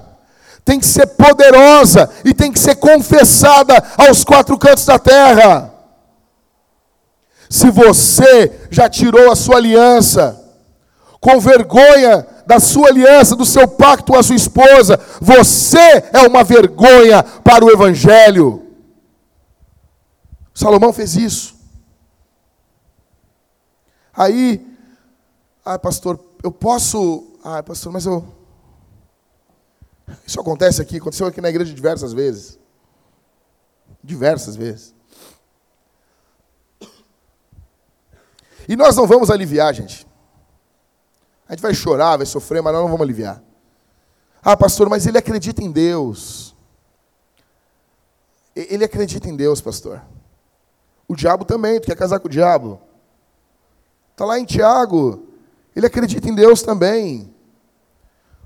tem 0.64 0.78
que 0.78 0.86
ser 0.86 1.08
poderosa 1.08 2.08
e 2.24 2.32
tem 2.32 2.52
que 2.52 2.58
ser 2.60 2.76
confessada 2.76 3.82
aos 3.98 4.22
quatro 4.22 4.56
cantos 4.56 4.84
da 4.84 4.96
terra. 4.96 5.74
Se 7.48 7.68
você 7.68 8.68
já 8.70 8.88
tirou 8.88 9.32
a 9.32 9.34
sua 9.34 9.56
aliança, 9.56 10.40
com 11.20 11.40
vergonha 11.40 12.24
da 12.46 12.60
sua 12.60 12.90
aliança, 12.90 13.34
do 13.34 13.44
seu 13.44 13.66
pacto 13.66 14.12
com 14.12 14.18
a 14.18 14.22
sua 14.22 14.36
esposa, 14.36 15.00
você 15.20 16.04
é 16.12 16.20
uma 16.28 16.44
vergonha 16.44 17.24
para 17.24 17.64
o 17.64 17.70
Evangelho. 17.72 18.69
Salomão 20.60 20.92
fez 20.92 21.16
isso. 21.16 21.58
Aí, 24.12 24.76
ah, 25.64 25.78
pastor, 25.78 26.22
eu 26.42 26.52
posso. 26.52 27.38
Ah, 27.42 27.62
pastor, 27.62 27.90
mas 27.90 28.04
eu. 28.04 28.22
Isso 30.26 30.38
acontece 30.38 30.82
aqui, 30.82 30.98
aconteceu 30.98 31.26
aqui 31.26 31.40
na 31.40 31.48
igreja 31.48 31.72
diversas 31.72 32.12
vezes. 32.12 32.58
Diversas 34.04 34.54
vezes. 34.54 34.94
E 38.68 38.76
nós 38.76 38.94
não 38.96 39.06
vamos 39.06 39.30
aliviar, 39.30 39.72
gente. 39.72 40.06
A 41.48 41.52
gente 41.52 41.62
vai 41.62 41.72
chorar, 41.72 42.18
vai 42.18 42.26
sofrer, 42.26 42.62
mas 42.62 42.74
nós 42.74 42.82
não 42.82 42.90
vamos 42.90 43.02
aliviar. 43.02 43.42
Ah, 44.42 44.58
pastor, 44.58 44.90
mas 44.90 45.06
ele 45.06 45.16
acredita 45.16 45.62
em 45.62 45.72
Deus. 45.72 46.54
Ele 48.54 48.84
acredita 48.84 49.26
em 49.26 49.34
Deus, 49.34 49.62
pastor. 49.62 50.02
O 51.10 51.16
diabo 51.16 51.44
também, 51.44 51.80
tu 51.80 51.86
quer 51.86 51.96
casar 51.96 52.20
com 52.20 52.28
o 52.28 52.30
diabo? 52.30 52.80
Está 54.12 54.24
lá 54.24 54.38
em 54.38 54.44
Tiago. 54.44 55.26
Ele 55.74 55.84
acredita 55.84 56.28
em 56.28 56.34
Deus 56.36 56.62
também. 56.62 57.34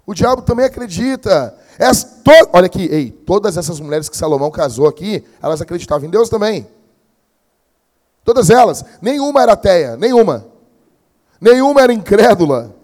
O 0.06 0.14
diabo 0.14 0.40
também 0.40 0.64
acredita. 0.64 1.54
To, 2.24 2.48
olha 2.54 2.64
aqui, 2.64 2.86
ei, 2.90 3.10
todas 3.10 3.58
essas 3.58 3.78
mulheres 3.80 4.08
que 4.08 4.16
Salomão 4.16 4.50
casou 4.50 4.88
aqui, 4.88 5.22
elas 5.42 5.60
acreditavam 5.60 6.06
em 6.06 6.10
Deus 6.10 6.30
também. 6.30 6.66
Todas 8.24 8.48
elas. 8.48 8.82
Nenhuma 9.02 9.42
era 9.42 9.52
ateia, 9.52 9.98
nenhuma. 9.98 10.46
Nenhuma 11.38 11.82
era 11.82 11.92
incrédula. 11.92 12.74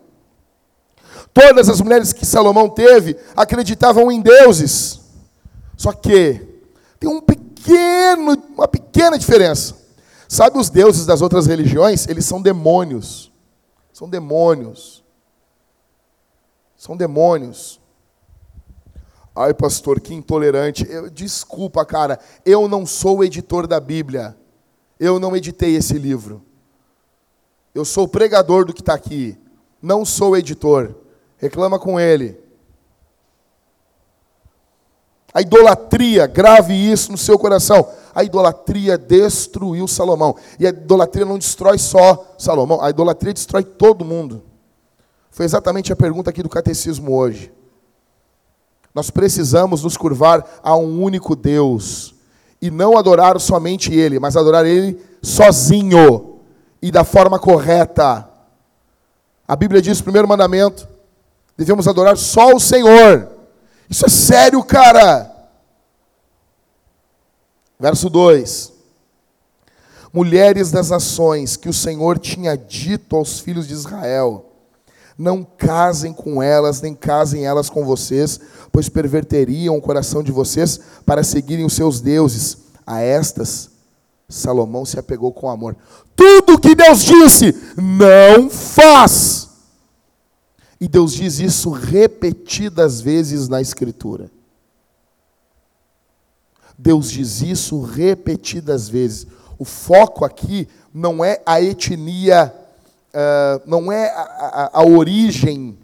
Todas 1.33 1.71
as 1.71 1.81
mulheres 1.81 2.13
que 2.13 2.27
Salomão 2.27 2.69
teve 2.69 3.17
acreditavam 3.35 4.13
em 4.13 4.21
deuses. 4.21 5.01
Só 5.75 5.91
que 5.91 6.47
tem 6.99 7.09
um 7.09 7.23
pequeno 7.23 7.50
pequeno, 7.61 8.37
uma 8.55 8.69
pequena 8.69 9.19
diferença. 9.19 9.77
Sabe 10.29 10.59
os 10.59 10.71
deuses 10.71 11.07
das 11.07 11.21
outras 11.21 11.47
religiões? 11.47 12.07
Eles 12.07 12.25
são 12.25 12.41
demônios. 12.41 13.33
São 13.93 14.09
demônios. 14.09 15.05
São 16.77 16.97
demônios. 16.97 17.81
Ai, 19.35 19.53
pastor, 19.53 20.01
que 20.01 20.15
intolerante. 20.15 20.87
Eu, 20.89 21.11
desculpa, 21.11 21.85
cara. 21.85 22.19
Eu 22.45 22.69
não 22.69 22.87
sou 22.87 23.19
o 23.19 23.25
editor 23.25 23.67
da 23.67 23.81
Bíblia. 23.81 24.37
Eu 24.99 25.19
não 25.19 25.37
editei 25.37 25.77
esse 25.77 25.95
livro. 25.95 26.45
Eu 27.75 27.85
sou 27.85 28.05
o 28.05 28.09
pregador 28.09 28.65
do 28.65 28.73
que 28.73 28.81
está 28.81 28.95
aqui. 28.95 29.39
Não 29.81 30.05
sou 30.05 30.33
o 30.33 30.37
editor. 30.37 30.95
Reclama 31.37 31.79
com 31.79 31.99
ele. 31.99 32.39
A 35.33 35.41
idolatria, 35.41 36.27
grave 36.27 36.75
isso 36.75 37.13
no 37.13 37.19
seu 37.19 37.39
coração. 37.39 37.89
A 38.15 38.25
idolatria 38.25 38.99
destruiu 38.99 39.87
Salomão. 39.87 40.35
E 40.59 40.67
a 40.67 40.71
idolatria 40.71 41.25
não 41.25 41.39
destrói 41.39 41.79
só 41.79 42.35
Salomão, 42.39 42.83
a 42.83 42.91
idolatria 42.91 43.33
destrói 43.33 43.63
todo 43.63 44.05
mundo. 44.05 44.43
Foi 45.31 45.45
exatamente 45.45 45.93
a 45.93 45.97
pergunta 45.97 46.31
aqui 46.31 46.43
do 46.43 46.49
catecismo 46.49 47.17
hoje. 47.17 47.53
Nós 48.95 49.11
precisamos 49.11 49.85
nos 49.85 49.97
curvar 49.97 50.45
a 50.63 50.77
um 50.77 51.01
único 51.03 51.37
Deus 51.37 52.15
e 52.61 52.71
não 52.71 52.99
adorar 52.99 53.39
somente 53.41 53.95
Ele, 53.95 54.19
mas 54.19 54.37
adorar 54.37 54.67
Ele 54.67 55.01
sozinho 55.23 56.41
e 56.83 56.91
da 56.91 57.05
forma 57.05 57.39
correta. 57.39 58.29
A 59.47 59.55
Bíblia 59.55 59.81
diz, 59.81 60.01
primeiro 60.01 60.29
mandamento, 60.29 60.89
devemos 61.57 61.87
adorar 61.87 62.17
só 62.17 62.55
o 62.55 62.61
Senhor. 62.61 63.29
Isso 63.91 64.07
é 64.07 64.09
sério, 64.09 64.63
cara. 64.63 65.29
Verso 67.79 68.09
2: 68.09 68.73
Mulheres 70.13 70.71
das 70.71 70.91
nações 70.91 71.57
que 71.57 71.69
o 71.69 71.73
Senhor 71.73 72.17
tinha 72.17 72.57
dito 72.57 73.17
aos 73.17 73.41
filhos 73.41 73.67
de 73.67 73.75
Israel: 73.75 74.47
Não 75.19 75.43
casem 75.43 76.13
com 76.13 76.41
elas, 76.41 76.81
nem 76.81 76.95
casem 76.95 77.45
elas 77.45 77.69
com 77.69 77.85
vocês, 77.85 78.39
pois 78.71 78.89
perverteriam 78.89 79.77
o 79.77 79.83
coração 79.83 80.23
de 80.23 80.31
vocês 80.31 80.79
para 81.05 81.25
seguirem 81.25 81.65
os 81.65 81.73
seus 81.73 82.01
deuses. 82.01 82.59
A 82.87 83.01
estas, 83.01 83.71
Salomão 84.29 84.85
se 84.85 84.99
apegou 84.99 85.33
com 85.33 85.51
amor. 85.51 85.77
Tudo 86.15 86.59
que 86.59 86.75
Deus 86.77 87.03
disse, 87.03 87.55
não 87.77 88.49
faz. 88.49 89.50
E 90.81 90.89
Deus 90.89 91.13
diz 91.13 91.39
isso 91.39 91.71
repetidas 91.71 93.01
vezes 93.01 93.49
na 93.49 93.61
Escritura. 93.61 94.31
Deus 96.79 97.11
diz 97.11 97.43
isso 97.43 97.83
repetidas 97.83 98.89
vezes. 98.89 99.27
O 99.59 99.65
foco 99.67 100.25
aqui 100.25 100.67
não 100.95 101.23
é 101.23 101.43
a 101.45 101.61
etnia, 101.61 102.55
uh, 103.13 103.63
não 103.67 103.93
é 103.93 104.09
a, 104.09 104.23
a, 104.73 104.81
a 104.81 104.87
origem 104.87 105.77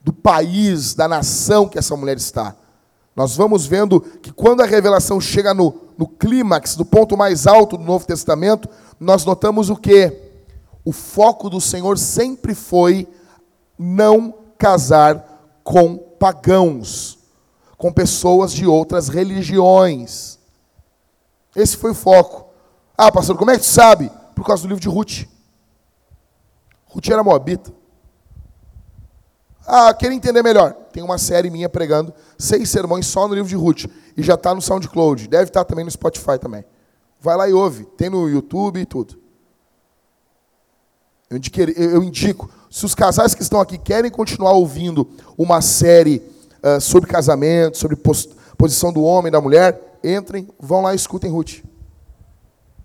do 0.00 0.12
país, 0.12 0.94
da 0.94 1.08
nação 1.08 1.68
que 1.68 1.78
essa 1.78 1.96
mulher 1.96 2.16
está. 2.16 2.54
Nós 3.16 3.34
vamos 3.34 3.66
vendo 3.66 4.00
que 4.00 4.32
quando 4.32 4.60
a 4.60 4.66
revelação 4.66 5.20
chega 5.20 5.52
no, 5.52 5.74
no 5.98 6.06
clímax, 6.06 6.76
no 6.76 6.84
ponto 6.84 7.16
mais 7.16 7.48
alto 7.48 7.76
do 7.76 7.82
Novo 7.82 8.06
Testamento, 8.06 8.68
nós 9.00 9.24
notamos 9.24 9.68
o 9.68 9.76
que? 9.76 10.16
O 10.84 10.92
foco 10.92 11.50
do 11.50 11.60
Senhor 11.60 11.98
sempre 11.98 12.54
foi 12.54 13.08
não 13.82 14.34
casar 14.58 15.48
com 15.64 15.96
pagãos, 15.96 17.18
com 17.78 17.90
pessoas 17.90 18.52
de 18.52 18.66
outras 18.66 19.08
religiões. 19.08 20.38
Esse 21.56 21.78
foi 21.78 21.92
o 21.92 21.94
foco. 21.94 22.52
Ah, 22.96 23.10
pastor, 23.10 23.38
como 23.38 23.50
é 23.50 23.54
que 23.54 23.60
tu 23.60 23.68
sabe? 23.68 24.12
Por 24.34 24.44
causa 24.44 24.62
do 24.62 24.68
livro 24.68 24.82
de 24.82 24.88
Ruth. 24.88 25.26
Ruth 26.84 27.08
era 27.08 27.24
moabita. 27.24 27.72
Ah, 29.66 29.94
queria 29.94 30.14
entender 30.14 30.42
melhor. 30.42 30.74
Tem 30.92 31.02
uma 31.02 31.16
série 31.16 31.48
minha 31.48 31.68
pregando 31.68 32.12
seis 32.38 32.68
sermões 32.68 33.06
só 33.06 33.26
no 33.26 33.34
livro 33.34 33.48
de 33.48 33.56
Ruth. 33.56 33.86
E 34.14 34.22
já 34.22 34.34
está 34.34 34.54
no 34.54 34.60
SoundCloud. 34.60 35.26
Deve 35.26 35.44
estar 35.44 35.60
tá 35.60 35.64
também 35.64 35.86
no 35.86 35.90
Spotify 35.90 36.38
também. 36.38 36.64
Vai 37.18 37.34
lá 37.34 37.48
e 37.48 37.54
ouve. 37.54 37.86
Tem 37.96 38.10
no 38.10 38.28
YouTube 38.28 38.78
e 38.78 38.84
tudo. 38.84 39.18
Eu 41.30 42.02
indico, 42.02 42.50
se 42.70 42.86
os 42.86 42.94
casais 42.94 43.34
que 43.34 43.42
estão 43.42 43.60
aqui 43.60 43.76
querem 43.76 44.10
continuar 44.12 44.52
ouvindo 44.52 45.08
uma 45.36 45.60
série 45.60 46.22
uh, 46.62 46.80
sobre 46.80 47.10
casamento, 47.10 47.76
sobre 47.76 47.98
posição 48.56 48.92
do 48.92 49.02
homem 49.02 49.28
e 49.28 49.32
da 49.32 49.40
mulher, 49.40 49.98
entrem, 50.04 50.48
vão 50.58 50.82
lá 50.82 50.92
e 50.92 50.96
escutem 50.96 51.30
Ruth. 51.30 51.64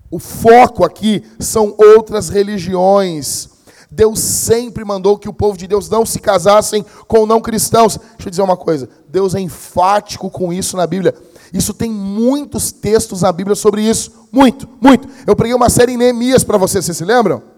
O 0.09 0.17
foco 0.17 0.83
aqui 0.83 1.23
são 1.39 1.75
outras 1.77 2.29
religiões. 2.29 3.49
Deus 3.91 4.19
sempre 4.19 4.83
mandou 4.83 5.19
que 5.19 5.29
o 5.29 5.33
povo 5.33 5.57
de 5.57 5.67
Deus 5.67 5.87
não 5.87 6.03
se 6.03 6.19
casassem 6.19 6.83
com 7.07 7.27
não 7.27 7.39
cristãos. 7.39 7.97
Deixa 7.97 8.27
eu 8.27 8.29
dizer 8.31 8.41
uma 8.41 8.57
coisa: 8.57 8.89
Deus 9.07 9.35
é 9.35 9.39
enfático 9.39 10.31
com 10.31 10.51
isso 10.51 10.75
na 10.75 10.87
Bíblia. 10.87 11.13
Isso 11.53 11.73
tem 11.73 11.91
muitos 11.91 12.71
textos 12.71 13.21
na 13.21 13.31
Bíblia 13.31 13.55
sobre 13.55 13.81
isso. 13.81 14.27
Muito, 14.31 14.67
muito. 14.81 15.07
Eu 15.27 15.35
preguei 15.35 15.55
uma 15.55 15.69
série 15.69 15.93
em 15.93 15.97
Neemias 15.97 16.43
para 16.43 16.57
vocês, 16.57 16.83
vocês 16.83 16.97
se 16.97 17.05
lembram? 17.05 17.54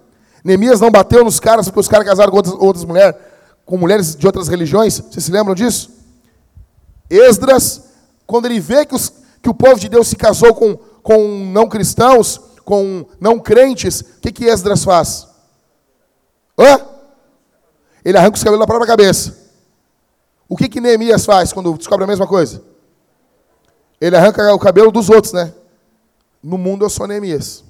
Neemias 0.48 0.80
não 0.80 0.90
bateu 0.90 1.26
nos 1.26 1.42
caras 1.42 1.66
porque 1.66 1.82
os 1.82 1.90
caras 1.90 2.08
casaram 2.08 2.32
com 2.32 2.38
outras, 2.38 2.56
outras 2.58 2.86
mulheres, 2.86 3.18
com 3.66 3.78
mulheres 3.78 4.16
de 4.16 4.26
outras 4.26 4.48
religiões. 4.48 5.02
Vocês 5.02 5.26
se 5.26 5.30
lembram 5.30 5.54
disso? 5.54 5.92
Esdras, 7.10 7.84
quando 8.26 8.46
ele 8.46 8.58
vê 8.62 8.86
que, 8.86 8.96
os, 8.96 9.12
que 9.42 9.50
o 9.50 9.54
povo 9.54 9.78
de 9.78 9.90
Deus 9.90 10.08
se 10.08 10.16
casou 10.16 10.56
com, 10.56 10.78
com 11.04 11.52
não 11.52 11.68
cristãos, 11.68 12.40
com 12.64 13.06
não 13.20 13.40
crentes, 13.40 14.00
o 14.00 14.22
que, 14.22 14.32
que 14.32 14.46
Esdras 14.46 14.86
faz? 14.86 15.28
Hã? 16.58 16.80
Ele 18.06 18.18
arranca 18.18 18.38
os 18.38 18.44
cabelos 18.44 18.62
da 18.62 18.68
própria 18.68 18.88
cabeça. 18.88 19.38
O 20.48 20.56
que, 20.56 20.70
que 20.70 20.80
Neemias 20.80 21.26
faz 21.26 21.52
quando 21.52 21.78
descobre 21.78 22.06
a 22.06 22.08
mesma 22.08 22.26
coisa? 22.26 22.64
Ele 24.00 24.16
arranca 24.16 24.54
o 24.54 24.60
cabelo 24.60 24.94
dos 24.94 25.10
outros, 25.10 25.34
né? 25.34 25.54
No 26.42 26.58
mundo 26.58 26.86
eu 26.86 26.90
sou 26.90 27.06
Neemias. 27.06 27.67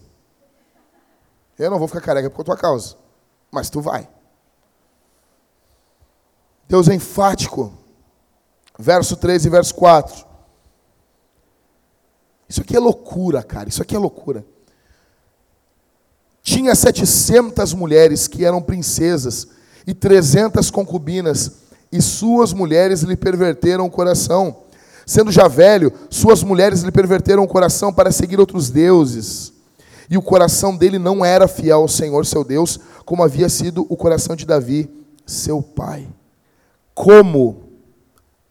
Eu 1.57 1.71
não 1.71 1.79
vou 1.79 1.87
ficar 1.87 2.01
careca 2.01 2.29
por 2.29 2.43
tua 2.43 2.55
causa. 2.55 2.95
Mas 3.51 3.69
tu 3.69 3.81
vai. 3.81 4.07
Deus 6.67 6.87
é 6.87 6.93
enfático. 6.93 7.73
Verso 8.77 9.15
13 9.15 9.47
e 9.47 9.51
verso 9.51 9.75
4. 9.75 10.27
Isso 12.49 12.61
aqui 12.61 12.75
é 12.75 12.79
loucura, 12.79 13.41
cara. 13.41 13.67
Isso 13.69 13.81
aqui 13.81 13.95
é 13.95 13.99
loucura. 13.99 14.45
Tinha 16.41 16.73
700 16.75 17.73
mulheres 17.73 18.27
que 18.27 18.45
eram 18.45 18.61
princesas 18.61 19.47
e 19.85 19.93
300 19.93 20.71
concubinas, 20.71 21.51
e 21.91 22.01
suas 22.01 22.53
mulheres 22.53 23.01
lhe 23.01 23.15
perverteram 23.15 23.85
o 23.85 23.91
coração. 23.91 24.63
Sendo 25.05 25.31
já 25.31 25.47
velho, 25.47 25.91
suas 26.09 26.43
mulheres 26.43 26.81
lhe 26.81 26.91
perverteram 26.91 27.43
o 27.43 27.47
coração 27.47 27.93
para 27.93 28.11
seguir 28.11 28.39
outros 28.39 28.69
deuses. 28.69 29.53
E 30.09 30.17
o 30.17 30.21
coração 30.21 30.75
dele 30.75 30.97
não 30.97 31.23
era 31.23 31.47
fiel 31.47 31.81
ao 31.81 31.87
Senhor 31.87 32.25
seu 32.25 32.43
Deus, 32.43 32.79
como 33.05 33.23
havia 33.23 33.49
sido 33.49 33.85
o 33.89 33.97
coração 33.97 34.35
de 34.35 34.45
Davi, 34.45 34.89
seu 35.25 35.61
pai. 35.61 36.07
Como? 36.93 37.63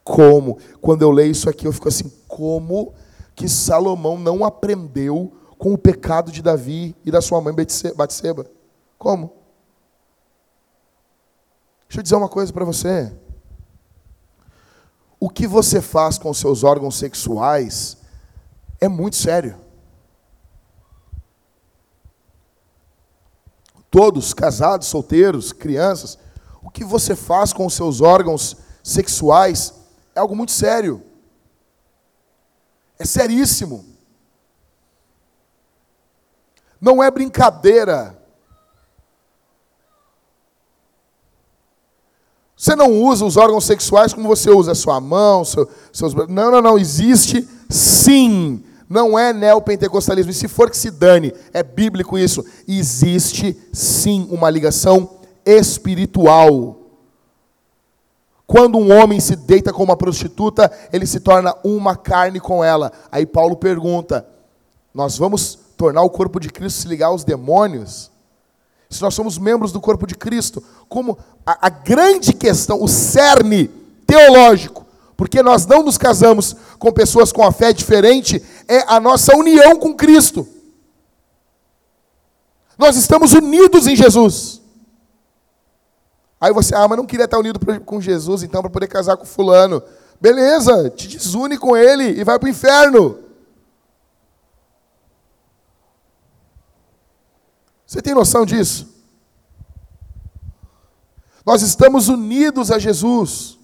Como? 0.05 0.59
Quando 0.81 1.03
eu 1.03 1.11
leio 1.11 1.33
isso 1.33 1.49
aqui, 1.49 1.66
eu 1.66 1.73
fico 1.73 1.88
assim: 1.88 2.12
como 2.29 2.92
que 3.35 3.49
Salomão 3.49 4.19
não 4.19 4.45
aprendeu 4.45 5.33
com 5.59 5.73
o 5.73 5.79
pecado 5.79 6.31
de 6.31 6.42
Davi 6.42 6.95
e 7.05 7.11
da 7.11 7.21
sua 7.21 7.40
mãe 7.40 7.55
Batseba? 7.97 8.47
Como? 8.99 9.33
Deixa 11.88 12.01
eu 12.01 12.03
dizer 12.03 12.16
uma 12.16 12.29
coisa 12.29 12.53
para 12.53 12.64
você. 12.64 13.12
O 15.19 15.31
que 15.31 15.47
você 15.47 15.81
faz 15.81 16.19
com 16.19 16.33
seus 16.35 16.62
órgãos 16.62 16.97
sexuais 16.97 17.97
é 18.81 18.88
muito 18.88 19.16
sério. 19.16 19.65
Todos, 23.97 24.35
casados, 24.35 24.89
solteiros, 24.89 25.55
crianças, 25.55 26.19
o 26.63 26.69
que 26.71 26.85
você 26.85 27.17
faz 27.17 27.51
com 27.51 27.65
os 27.65 27.73
seus 27.73 28.03
órgãos 28.03 28.55
sexuais 28.83 29.73
é 30.15 30.21
algo 30.21 30.37
muito 30.37 30.53
sério. 30.53 31.03
É 32.99 33.07
seríssimo. 33.07 33.87
Não 36.79 37.03
é 37.03 37.11
brincadeira. 37.11 38.23
Você 42.55 42.77
não 42.77 43.01
usa 43.01 43.25
os 43.25 43.39
órgãos 43.39 43.65
sexuais 43.65 44.13
como 44.13 44.29
você 44.29 44.51
usa 44.51 44.73
a 44.73 44.75
sua 44.75 45.01
mão, 45.01 45.43
seu, 45.43 45.71
seus. 45.91 46.13
Não, 46.15 46.51
não, 46.51 46.61
não. 46.61 46.79
Existe 46.79 47.49
sim 47.71 48.63
não 48.88 49.18
é 49.18 49.33
neopentecostalismo. 49.33 50.31
E 50.31 50.35
se 50.35 50.49
for 50.49 50.70
que 50.70 50.77
se 50.77 50.90
dane, 50.90 51.33
é 51.53 51.62
bíblico 51.62 52.18
isso. 52.18 52.44
Existe 52.66 53.57
sim 53.72 54.27
uma 54.31 54.49
ligação 54.49 55.11
espiritual. 55.44 56.81
Quando 58.46 58.79
um 58.79 58.96
homem 58.96 59.18
se 59.18 59.35
deita 59.35 59.72
com 59.72 59.83
uma 59.83 59.96
prostituta, 59.96 60.70
ele 60.92 61.07
se 61.07 61.18
torna 61.18 61.55
uma 61.64 61.96
carne 61.96 62.38
com 62.38 62.62
ela. 62.62 62.92
Aí 63.11 63.27
Paulo 63.27 63.57
pergunta: 63.57 64.27
nós 64.94 65.18
vamos 65.18 65.59
tornar 65.77 66.03
o 66.03 66.11
corpo 66.11 66.38
de 66.38 66.49
Cristo 66.49 66.83
se 66.83 66.88
ligar 66.88 67.09
aos 67.09 67.25
demônios? 67.25 68.11
Se 68.88 69.03
nós 69.03 69.14
somos 69.14 69.37
membros 69.37 69.72
do 69.72 69.81
corpo 69.81 70.07
de 70.07 70.14
Cristo, 70.14 70.62
como 70.88 71.18
a, 71.44 71.66
a 71.66 71.68
grande 71.68 72.33
questão, 72.33 72.81
o 72.81 72.87
cerne 72.87 73.66
teológico 74.07 74.86
porque 75.16 75.42
nós 75.42 75.66
não 75.66 75.83
nos 75.83 75.96
casamos 75.96 76.55
com 76.79 76.92
pessoas 76.92 77.33
com 77.33 77.42
a 77.42 77.50
fé 77.50 77.72
diferente, 77.72 78.44
é 78.68 78.81
a 78.87 79.00
nossa 79.00 79.35
união 79.35 79.76
com 79.76 79.94
Cristo. 79.94 80.46
Nós 82.76 82.96
estamos 82.96 83.33
unidos 83.33 83.87
em 83.87 83.96
Jesus. 83.96 84.61
Aí 86.38 86.52
você, 86.52 86.74
ah, 86.74 86.87
mas 86.87 86.98
não 86.98 87.07
queria 87.07 87.24
estar 87.24 87.38
unido 87.38 87.59
com 87.81 88.00
Jesus, 88.00 88.42
então, 88.42 88.61
para 88.61 88.70
poder 88.70 88.88
casar 88.88 89.16
com 89.16 89.24
fulano. 89.24 89.83
Beleza, 90.20 90.90
te 90.90 91.09
desune 91.09 91.57
com 91.57 91.76
ele 91.76 92.20
e 92.20 92.22
vai 92.22 92.38
para 92.38 92.46
o 92.46 92.50
inferno. 92.50 93.18
Você 97.87 98.02
tem 98.02 98.14
noção 98.14 98.44
disso? 98.44 98.94
Nós 101.44 101.62
estamos 101.62 102.09
unidos 102.09 102.70
a 102.70 102.79
Jesus. 102.79 103.56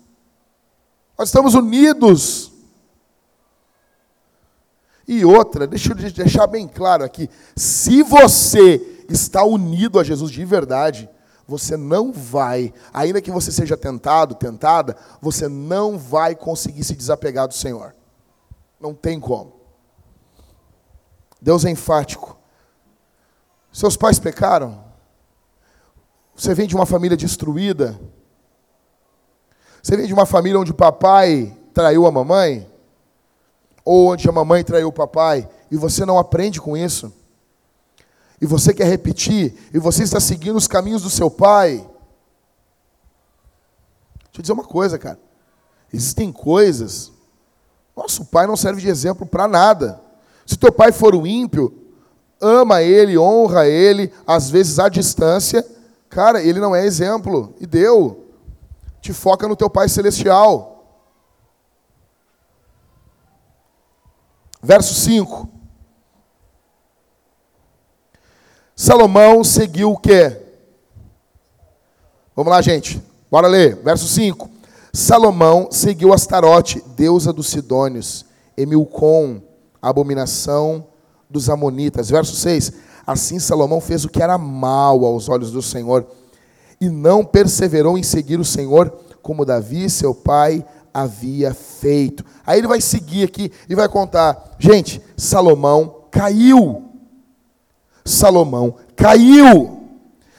Nós 1.22 1.28
estamos 1.28 1.54
unidos. 1.54 2.50
E 5.06 5.24
outra, 5.24 5.68
deixa 5.68 5.92
eu 5.92 5.94
deixar 5.94 6.48
bem 6.48 6.66
claro 6.66 7.04
aqui: 7.04 7.30
se 7.54 8.02
você 8.02 9.04
está 9.08 9.44
unido 9.44 10.00
a 10.00 10.02
Jesus 10.02 10.32
de 10.32 10.44
verdade, 10.44 11.08
você 11.46 11.76
não 11.76 12.12
vai, 12.12 12.74
ainda 12.92 13.22
que 13.22 13.30
você 13.30 13.52
seja 13.52 13.76
tentado, 13.76 14.34
tentada, 14.34 14.96
você 15.20 15.46
não 15.46 15.96
vai 15.96 16.34
conseguir 16.34 16.82
se 16.82 16.96
desapegar 16.96 17.46
do 17.46 17.54
Senhor. 17.54 17.94
Não 18.80 18.92
tem 18.92 19.20
como. 19.20 19.52
Deus 21.40 21.64
é 21.64 21.70
enfático. 21.70 22.36
Seus 23.72 23.96
pais 23.96 24.18
pecaram? 24.18 24.82
Você 26.34 26.52
vem 26.52 26.66
de 26.66 26.74
uma 26.74 26.84
família 26.84 27.16
destruída? 27.16 27.96
Você 29.82 29.96
vem 29.96 30.06
de 30.06 30.14
uma 30.14 30.24
família 30.24 30.60
onde 30.60 30.70
o 30.70 30.74
papai 30.74 31.56
traiu 31.74 32.06
a 32.06 32.10
mamãe? 32.12 32.70
Ou 33.84 34.12
onde 34.12 34.28
a 34.28 34.32
mamãe 34.32 34.62
traiu 34.62 34.88
o 34.88 34.92
papai? 34.92 35.48
E 35.70 35.76
você 35.76 36.06
não 36.06 36.18
aprende 36.18 36.60
com 36.60 36.76
isso? 36.76 37.12
E 38.40 38.46
você 38.46 38.72
quer 38.72 38.86
repetir? 38.86 39.54
E 39.74 39.78
você 39.78 40.04
está 40.04 40.20
seguindo 40.20 40.56
os 40.56 40.68
caminhos 40.68 41.02
do 41.02 41.10
seu 41.10 41.28
pai? 41.28 41.76
Deixa 44.24 44.38
eu 44.38 44.42
dizer 44.42 44.52
uma 44.52 44.64
coisa, 44.64 44.98
cara. 44.98 45.18
Existem 45.92 46.30
coisas. 46.30 47.10
Nosso 47.96 48.24
pai 48.26 48.46
não 48.46 48.56
serve 48.56 48.80
de 48.80 48.88
exemplo 48.88 49.26
para 49.26 49.48
nada. 49.48 50.00
Se 50.46 50.56
teu 50.56 50.72
pai 50.72 50.92
for 50.92 51.14
o 51.14 51.26
ímpio, 51.26 51.72
ama 52.40 52.82
ele, 52.82 53.18
honra 53.18 53.66
ele, 53.66 54.12
às 54.26 54.48
vezes 54.48 54.78
à 54.78 54.88
distância, 54.88 55.66
cara, 56.08 56.42
ele 56.42 56.60
não 56.60 56.74
é 56.74 56.86
exemplo. 56.86 57.54
E 57.60 57.66
deu 57.66 58.21
te 59.02 59.12
foca 59.12 59.48
no 59.48 59.56
teu 59.56 59.68
Pai 59.68 59.88
Celestial. 59.88 60.86
Verso 64.62 64.94
5. 64.94 65.48
Salomão 68.76 69.42
seguiu 69.42 69.90
o 69.90 69.98
quê? 69.98 70.40
Vamos 72.34 72.52
lá, 72.52 72.62
gente. 72.62 73.02
Bora 73.28 73.48
ler. 73.48 73.74
Verso 73.82 74.06
5. 74.06 74.48
Salomão 74.92 75.68
seguiu 75.72 76.12
Astarote, 76.12 76.80
deusa 76.94 77.32
dos 77.32 77.48
Sidônios, 77.48 78.24
Emilcom, 78.56 79.42
abominação 79.80 80.86
dos 81.28 81.50
Amonitas. 81.50 82.08
Verso 82.08 82.36
6. 82.36 82.72
Assim 83.04 83.40
Salomão 83.40 83.80
fez 83.80 84.04
o 84.04 84.08
que 84.08 84.22
era 84.22 84.38
mal 84.38 85.04
aos 85.04 85.28
olhos 85.28 85.50
do 85.50 85.60
Senhor 85.60 86.06
e 86.82 86.90
não 86.90 87.24
perseverou 87.24 87.96
em 87.96 88.02
seguir 88.02 88.40
o 88.40 88.44
Senhor 88.44 88.90
como 89.22 89.44
Davi, 89.44 89.88
seu 89.88 90.12
pai, 90.12 90.66
havia 90.92 91.54
feito. 91.54 92.24
Aí 92.44 92.58
ele 92.58 92.66
vai 92.66 92.80
seguir 92.80 93.22
aqui 93.22 93.52
e 93.68 93.74
vai 93.76 93.88
contar. 93.88 94.56
Gente, 94.58 95.00
Salomão 95.16 96.08
caiu. 96.10 96.90
Salomão 98.04 98.74
caiu. 98.96 99.90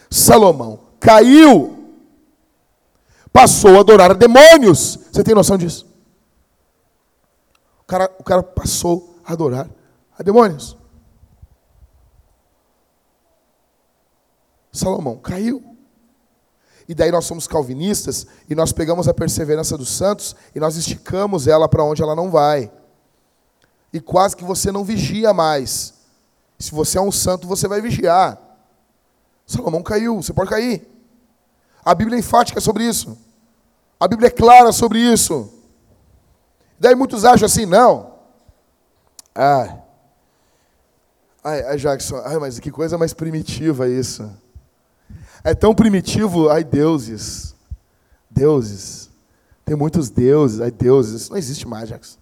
Salomão 0.10 0.82
caiu. 1.00 1.96
Passou 3.32 3.78
a 3.78 3.80
adorar 3.80 4.14
demônios. 4.14 5.00
Você 5.14 5.24
tem 5.24 5.34
noção 5.34 5.58
disso? 5.58 5.88
O 7.84 7.86
cara, 7.86 8.14
o 8.20 8.24
cara 8.24 8.44
passou 8.44 9.16
a 9.24 9.32
adorar 9.32 9.70
a 10.20 10.22
demônios. 10.22 10.76
Salomão 14.74 15.16
caiu. 15.16 15.73
E 16.88 16.94
daí 16.94 17.12
nós 17.12 17.26
somos 17.26 17.48
calvinistas 17.48 18.28
e 18.50 18.56
nós 18.56 18.72
pegamos 18.74 19.08
a 19.08 19.14
perseverança 19.14 19.78
dos 19.78 19.90
santos 19.90 20.36
e 20.54 20.60
nós 20.60 20.76
esticamos 20.76 21.48
ela 21.48 21.68
para 21.70 21.84
onde 21.84 22.02
ela 22.02 22.16
não 22.16 22.30
vai. 22.30 22.72
E 23.92 24.02
quase 24.02 24.36
que 24.36 24.44
você 24.44 24.72
não 24.72 24.84
vigia 24.84 25.34
mais. 25.34 25.94
Se 26.60 26.72
você 26.72 26.98
é 26.98 27.02
um 27.02 27.12
santo, 27.12 27.48
você 27.48 27.68
vai 27.68 27.82
vigiar. 27.82 28.40
Salomão 29.46 29.84
caiu, 29.84 30.22
você 30.22 30.34
pode 30.34 30.50
cair. 30.50 30.88
A 31.84 31.94
Bíblia 31.94 32.18
é 32.18 32.20
enfática 32.20 32.60
sobre 32.60 32.86
isso. 32.86 33.18
A 34.00 34.08
Bíblia 34.08 34.28
é 34.28 34.32
clara 34.32 34.72
sobre 34.72 35.00
isso. 35.00 35.54
Daí 36.80 36.96
muitos 36.96 37.24
acham 37.24 37.46
assim, 37.46 37.66
não. 37.66 38.14
Ah, 39.36 39.78
ai, 41.44 41.64
ai 41.64 41.78
Jackson, 41.78 42.18
ai, 42.24 42.38
mas 42.38 42.60
que 42.60 42.72
coisa 42.72 42.98
mais 42.98 43.14
primitiva 43.14 43.88
isso. 43.88 44.30
É 45.44 45.54
tão 45.54 45.76
primitivo, 45.76 46.50
ai 46.50 46.64
deuses. 46.64 47.54
Deuses. 48.30 49.10
Tem 49.66 49.76
muitos 49.76 50.10
deuses, 50.10 50.62
ai 50.62 50.72
deuses. 50.72 51.24
Isso 51.24 51.32
não 51.32 51.38
existe 51.38 51.68
mais, 51.68 51.90
Jackson. 51.90 52.18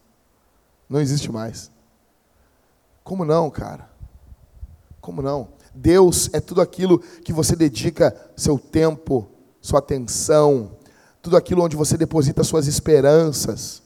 Não 0.90 1.00
existe 1.00 1.32
mais. 1.32 1.70
Como 3.04 3.24
não, 3.24 3.50
cara? 3.50 3.90
Como 5.00 5.22
não? 5.22 5.50
Deus 5.74 6.30
é 6.34 6.40
tudo 6.40 6.62
aquilo 6.62 7.00
que 7.00 7.32
você 7.32 7.56
dedica 7.56 8.16
seu 8.36 8.58
tempo, 8.60 9.30
sua 9.62 9.80
atenção, 9.80 10.78
tudo 11.22 11.38
aquilo 11.38 11.64
onde 11.64 11.76
você 11.76 11.96
deposita 11.98 12.44
suas 12.44 12.68
esperanças. 12.68 13.82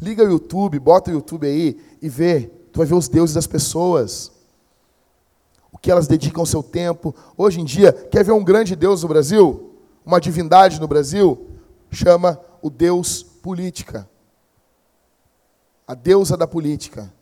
Liga 0.00 0.24
o 0.24 0.30
YouTube, 0.30 0.78
bota 0.78 1.10
o 1.10 1.14
YouTube 1.14 1.46
aí 1.46 1.80
e 2.00 2.08
vê. 2.08 2.50
Tu 2.72 2.78
vai 2.78 2.86
ver 2.86 2.94
os 2.94 3.08
deuses 3.08 3.34
das 3.34 3.46
pessoas. 3.46 4.30
O 5.74 5.78
que 5.78 5.90
elas 5.90 6.06
dedicam 6.06 6.46
seu 6.46 6.62
tempo. 6.62 7.12
Hoje 7.36 7.60
em 7.60 7.64
dia, 7.64 7.92
quer 7.92 8.24
ver 8.24 8.30
um 8.30 8.44
grande 8.44 8.76
Deus 8.76 9.02
no 9.02 9.08
Brasil? 9.08 9.74
Uma 10.06 10.20
divindade 10.20 10.80
no 10.80 10.86
Brasil? 10.86 11.50
Chama 11.90 12.40
o 12.62 12.70
Deus 12.70 13.24
política. 13.24 14.08
A 15.84 15.94
deusa 15.94 16.36
da 16.36 16.46
política. 16.46 17.12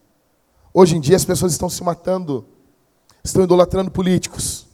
Hoje 0.73 0.97
em 0.97 1.01
dia 1.01 1.17
as 1.17 1.25
pessoas 1.25 1.53
estão 1.53 1.71
se 1.71 1.83
matando, 1.83 2.45
estão 3.25 3.43
idolatrando 3.43 3.91
políticos. 3.91 4.67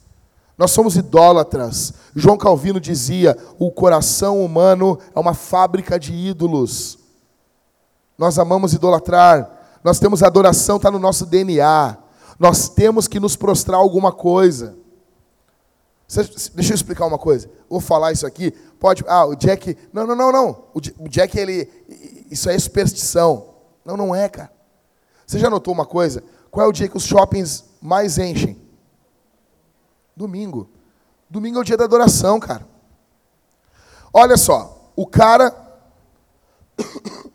Nós 0.57 0.71
somos 0.71 0.97
idólatras. 0.97 1.93
João 2.13 2.37
Calvino 2.37 2.81
dizia: 2.81 3.37
o 3.57 3.71
coração 3.71 4.43
humano 4.43 4.99
é 5.15 5.19
uma 5.19 5.33
fábrica 5.33 5.97
de 5.97 6.13
ídolos. 6.13 6.99
Nós 8.17 8.37
amamos 8.37 8.73
idolatrar. 8.73 9.79
Nós 9.81 9.99
temos 9.99 10.21
adoração, 10.21 10.75
está 10.75 10.91
no 10.91 10.99
nosso 10.99 11.25
DNA. 11.25 11.97
Nós 12.39 12.69
temos 12.69 13.07
que 13.07 13.19
nos 13.19 13.35
prostrar 13.35 13.79
alguma 13.79 14.13
coisa. 14.13 14.77
Deixa 16.55 16.71
eu 16.71 16.75
explicar 16.75 17.05
uma 17.05 17.19
coisa. 17.19 17.51
Vou 17.69 17.81
falar 17.81 18.13
isso 18.13 18.25
aqui. 18.25 18.51
Pode. 18.79 19.03
Ah, 19.07 19.25
o 19.25 19.35
Jack. 19.35 19.77
Não, 19.91 20.07
não, 20.07 20.15
não, 20.15 20.31
não. 20.31 20.63
O 20.73 21.09
Jack, 21.09 21.37
ele. 21.37 21.69
Isso 22.31 22.49
é 22.49 22.57
superstição. 22.57 23.53
Não, 23.83 23.97
não 23.97 24.15
é, 24.15 24.29
cara. 24.29 24.51
Você 25.27 25.37
já 25.37 25.49
notou 25.49 25.73
uma 25.73 25.85
coisa? 25.85 26.23
Qual 26.49 26.65
é 26.65 26.69
o 26.69 26.71
dia 26.71 26.87
que 26.87 26.97
os 26.97 27.03
shoppings 27.03 27.65
mais 27.81 28.17
enchem? 28.17 28.57
Domingo. 30.15 30.69
Domingo 31.29 31.59
é 31.59 31.61
o 31.61 31.65
dia 31.65 31.77
da 31.77 31.83
adoração, 31.83 32.39
cara. 32.39 32.65
Olha 34.11 34.37
só, 34.37 34.91
o 34.95 35.05
cara. 35.05 35.53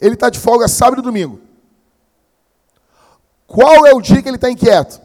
Ele 0.00 0.14
está 0.14 0.28
de 0.28 0.40
folga 0.40 0.66
sábado 0.66 1.00
e 1.00 1.02
domingo. 1.02 1.40
Qual 3.46 3.86
é 3.86 3.94
o 3.94 4.00
dia 4.00 4.22
que 4.22 4.28
ele 4.28 4.36
está 4.36 4.50
inquieto? 4.50 5.00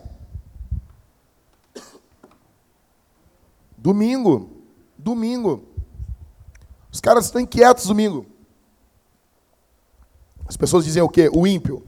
Domingo. 3.77 4.49
Domingo. 4.97 5.63
Os 6.91 6.99
caras 6.99 7.25
estão 7.25 7.39
inquietos 7.41 7.85
domingo. 7.85 8.25
As 10.47 10.57
pessoas 10.57 10.83
dizem 10.83 11.03
o 11.03 11.09
quê? 11.09 11.29
O 11.31 11.45
ímpio. 11.45 11.83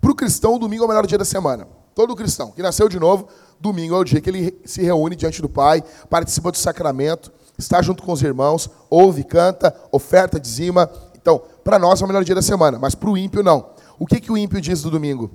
Para 0.00 0.10
o 0.10 0.14
cristão, 0.14 0.54
o 0.54 0.58
domingo 0.58 0.82
é 0.82 0.86
o 0.86 0.88
melhor 0.88 1.06
dia 1.06 1.18
da 1.18 1.24
semana. 1.24 1.68
Todo 1.94 2.14
cristão 2.16 2.50
que 2.50 2.62
nasceu 2.62 2.88
de 2.88 2.98
novo, 2.98 3.28
domingo 3.60 3.94
é 3.94 3.98
o 3.98 4.04
dia 4.04 4.20
que 4.20 4.30
ele 4.30 4.60
se 4.64 4.82
reúne 4.82 5.16
diante 5.16 5.40
do 5.40 5.48
Pai, 5.48 5.82
participa 6.10 6.50
do 6.50 6.58
sacramento, 6.58 7.32
está 7.58 7.80
junto 7.80 8.02
com 8.02 8.12
os 8.12 8.22
irmãos, 8.22 8.68
ouve, 8.90 9.24
canta, 9.24 9.74
oferta, 9.90 10.38
dizima. 10.38 10.90
Então, 11.14 11.42
para 11.64 11.78
nós 11.78 12.00
é 12.00 12.04
o 12.04 12.08
melhor 12.08 12.24
dia 12.24 12.34
da 12.34 12.42
semana, 12.42 12.78
mas 12.78 12.94
para 12.94 13.08
o 13.08 13.16
ímpio 13.16 13.42
não. 13.42 13.70
O 13.98 14.06
que, 14.06 14.20
que 14.20 14.30
o 14.30 14.36
ímpio 14.36 14.60
diz 14.60 14.82
do 14.82 14.90
domingo? 14.90 15.30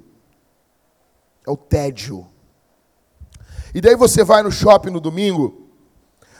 É 1.45 1.50
o 1.50 1.58
tédio. 1.58 2.28
E 3.74 3.82
daí 3.82 3.95
você 3.95 4.24
vai 4.24 4.43
no 4.43 4.52
shopping 4.52 4.89
no 4.89 5.00
domingo, 5.00 5.69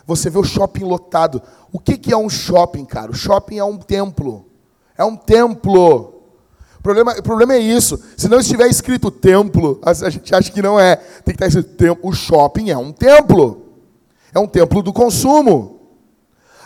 você 0.06 0.30
vê 0.30 0.38
o 0.38 0.44
shopping 0.44 0.84
lotado. 0.84 1.42
O 1.72 1.80
que, 1.80 1.98
que 1.98 2.12
é 2.12 2.18
um 2.18 2.30
shopping, 2.30 2.86
cara? 2.86 3.12
O 3.12 3.16
shopping 3.16 3.58
é 3.58 3.64
um 3.64 3.78
templo. 3.78 4.46
É 4.98 5.04
um 5.04 5.16
templo. 5.16 6.22
O 6.78 6.82
problema, 6.82 7.18
o 7.18 7.24
problema 7.24 7.54
é 7.54 7.60
isso. 7.60 8.02
Se 8.18 8.28
não 8.28 8.40
estiver 8.40 8.68
escrito 8.68 9.12
templo, 9.12 9.80
a, 9.84 9.94
gente 9.94 10.34
acha 10.34 10.52
que 10.52 10.62
não 10.62 10.80
é. 10.80 10.96
Tem 10.96 11.36
que 11.36 11.44
estar 11.44 11.48
escrito 11.48 11.76
templo. 11.76 12.10
O 12.10 12.14
shopping 12.14 12.72
é 12.72 12.78
um 12.78 12.92
templo. 12.92 13.68
É 14.34 14.40
um 14.40 14.48
templo 14.48 14.82
do 14.82 14.92
consumo. 14.92 15.80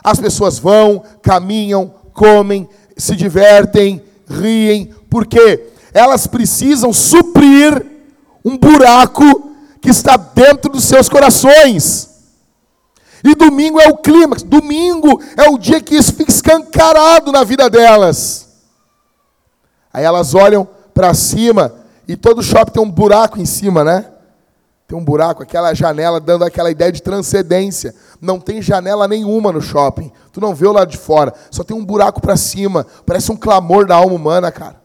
As 0.04 0.20
pessoas 0.20 0.58
vão, 0.58 1.04
caminham, 1.22 1.94
comem, 2.14 2.70
se 2.96 3.16
divertem, 3.16 4.02
riem, 4.28 4.94
porque 5.16 5.70
elas 5.94 6.28
precisam 6.28 6.92
suprir 6.92 7.86
um 8.44 8.58
buraco 8.58 9.50
que 9.80 9.90
está 9.90 10.18
dentro 10.18 10.70
dos 10.70 10.84
seus 10.84 11.08
corações. 11.08 12.10
E 13.24 13.34
domingo 13.34 13.80
é 13.80 13.88
o 13.88 13.96
clímax, 13.96 14.44
domingo 14.44 15.22
é 15.38 15.50
o 15.50 15.58
dia 15.58 15.80
que 15.80 15.96
isso 15.96 16.14
fica 16.14 16.30
escancarado 16.30 17.32
na 17.32 17.46
vida 17.46 17.70
delas. 17.70 18.50
Aí 19.94 20.04
elas 20.04 20.36
olham 20.36 20.68
para 20.94 21.14
cima 21.14 21.74
e 22.06 22.18
todo 22.18 22.44
shopping 22.44 22.74
tem 22.74 22.84
um 22.84 22.92
buraco 22.92 23.40
em 23.40 23.46
cima, 23.46 23.86
né? 23.86 24.12
Tem 24.86 24.98
um 24.98 25.04
buraco, 25.04 25.44
aquela 25.44 25.74
janela 25.74 26.20
dando 26.20 26.44
aquela 26.44 26.70
ideia 26.70 26.92
de 26.92 27.02
transcendência. 27.02 27.96
Não 28.20 28.38
tem 28.38 28.62
janela 28.62 29.08
nenhuma 29.08 29.54
no 29.54 29.62
shopping. 29.62 30.12
Tu 30.34 30.42
não 30.42 30.54
vê 30.54 30.68
o 30.68 30.74
lado 30.74 30.92
de 30.92 30.98
fora. 30.98 31.34
Só 31.50 31.64
tem 31.64 31.76
um 31.76 31.86
buraco 31.86 32.20
para 32.20 32.36
cima. 32.36 32.86
Parece 33.06 33.32
um 33.32 33.38
clamor 33.38 33.88
da 33.88 33.96
alma 33.96 34.14
humana, 34.14 34.52
cara. 34.52 34.84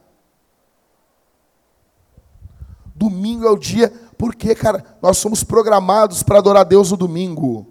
Domingo 3.00 3.46
é 3.46 3.50
o 3.50 3.56
dia. 3.56 3.90
Por 4.18 4.34
quê, 4.34 4.54
cara? 4.54 4.84
Nós 5.00 5.16
somos 5.16 5.42
programados 5.42 6.22
para 6.22 6.38
adorar 6.38 6.66
Deus 6.66 6.90
no 6.90 6.98
domingo. 6.98 7.66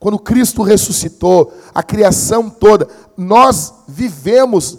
Quando 0.00 0.18
Cristo 0.18 0.62
ressuscitou, 0.62 1.52
a 1.74 1.82
criação 1.82 2.48
toda, 2.48 2.88
nós 3.14 3.74
vivemos 3.86 4.78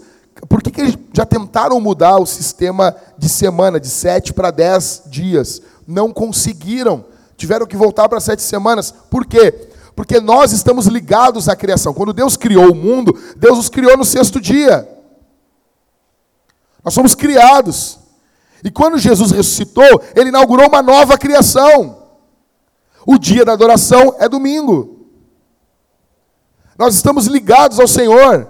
por 0.50 0.64
que, 0.64 0.72
que 0.72 0.82
eles 0.82 0.98
já 1.14 1.26
tentaram 1.28 1.80
mudar 1.80 2.18
o 2.18 2.26
sistema 2.26 2.96
de 3.20 3.30
semana, 3.30 3.80
de 3.80 3.88
sete 3.88 4.34
para 4.34 4.50
dez 4.50 5.04
dias? 5.06 5.62
Não 5.88 6.12
conseguiram. 6.12 7.06
Tiveram 7.38 7.68
que 7.68 7.78
voltar 7.78 8.10
para 8.10 8.20
sete 8.20 8.42
semanas. 8.42 8.92
Por 9.12 9.28
quê? 9.28 9.70
Porque 9.96 10.20
nós 10.20 10.52
estamos 10.52 10.88
ligados 10.88 11.48
à 11.48 11.56
criação. 11.56 11.94
Quando 11.94 12.14
Deus 12.14 12.36
criou 12.36 12.72
o 12.72 12.76
mundo, 12.76 13.16
Deus 13.38 13.60
os 13.60 13.70
criou 13.70 13.96
no 13.96 14.04
sexto 14.04 14.42
dia. 14.42 14.90
Nós 16.84 16.96
somos 16.96 17.14
criados. 17.14 18.00
E 18.64 18.72
quando 18.72 18.98
Jesus 18.98 19.32
ressuscitou, 19.32 20.02
ele 20.16 20.30
inaugurou 20.30 20.68
uma 20.68 20.82
nova 20.82 21.18
criação. 21.18 22.04
O 23.06 23.18
dia 23.18 23.44
da 23.44 23.54
adoração 23.54 24.16
é 24.20 24.30
domingo. 24.30 25.08
Nós 26.78 26.96
estamos 26.96 27.28
ligados 27.28 27.80
ao 27.80 27.88
Senhor. 27.88 28.50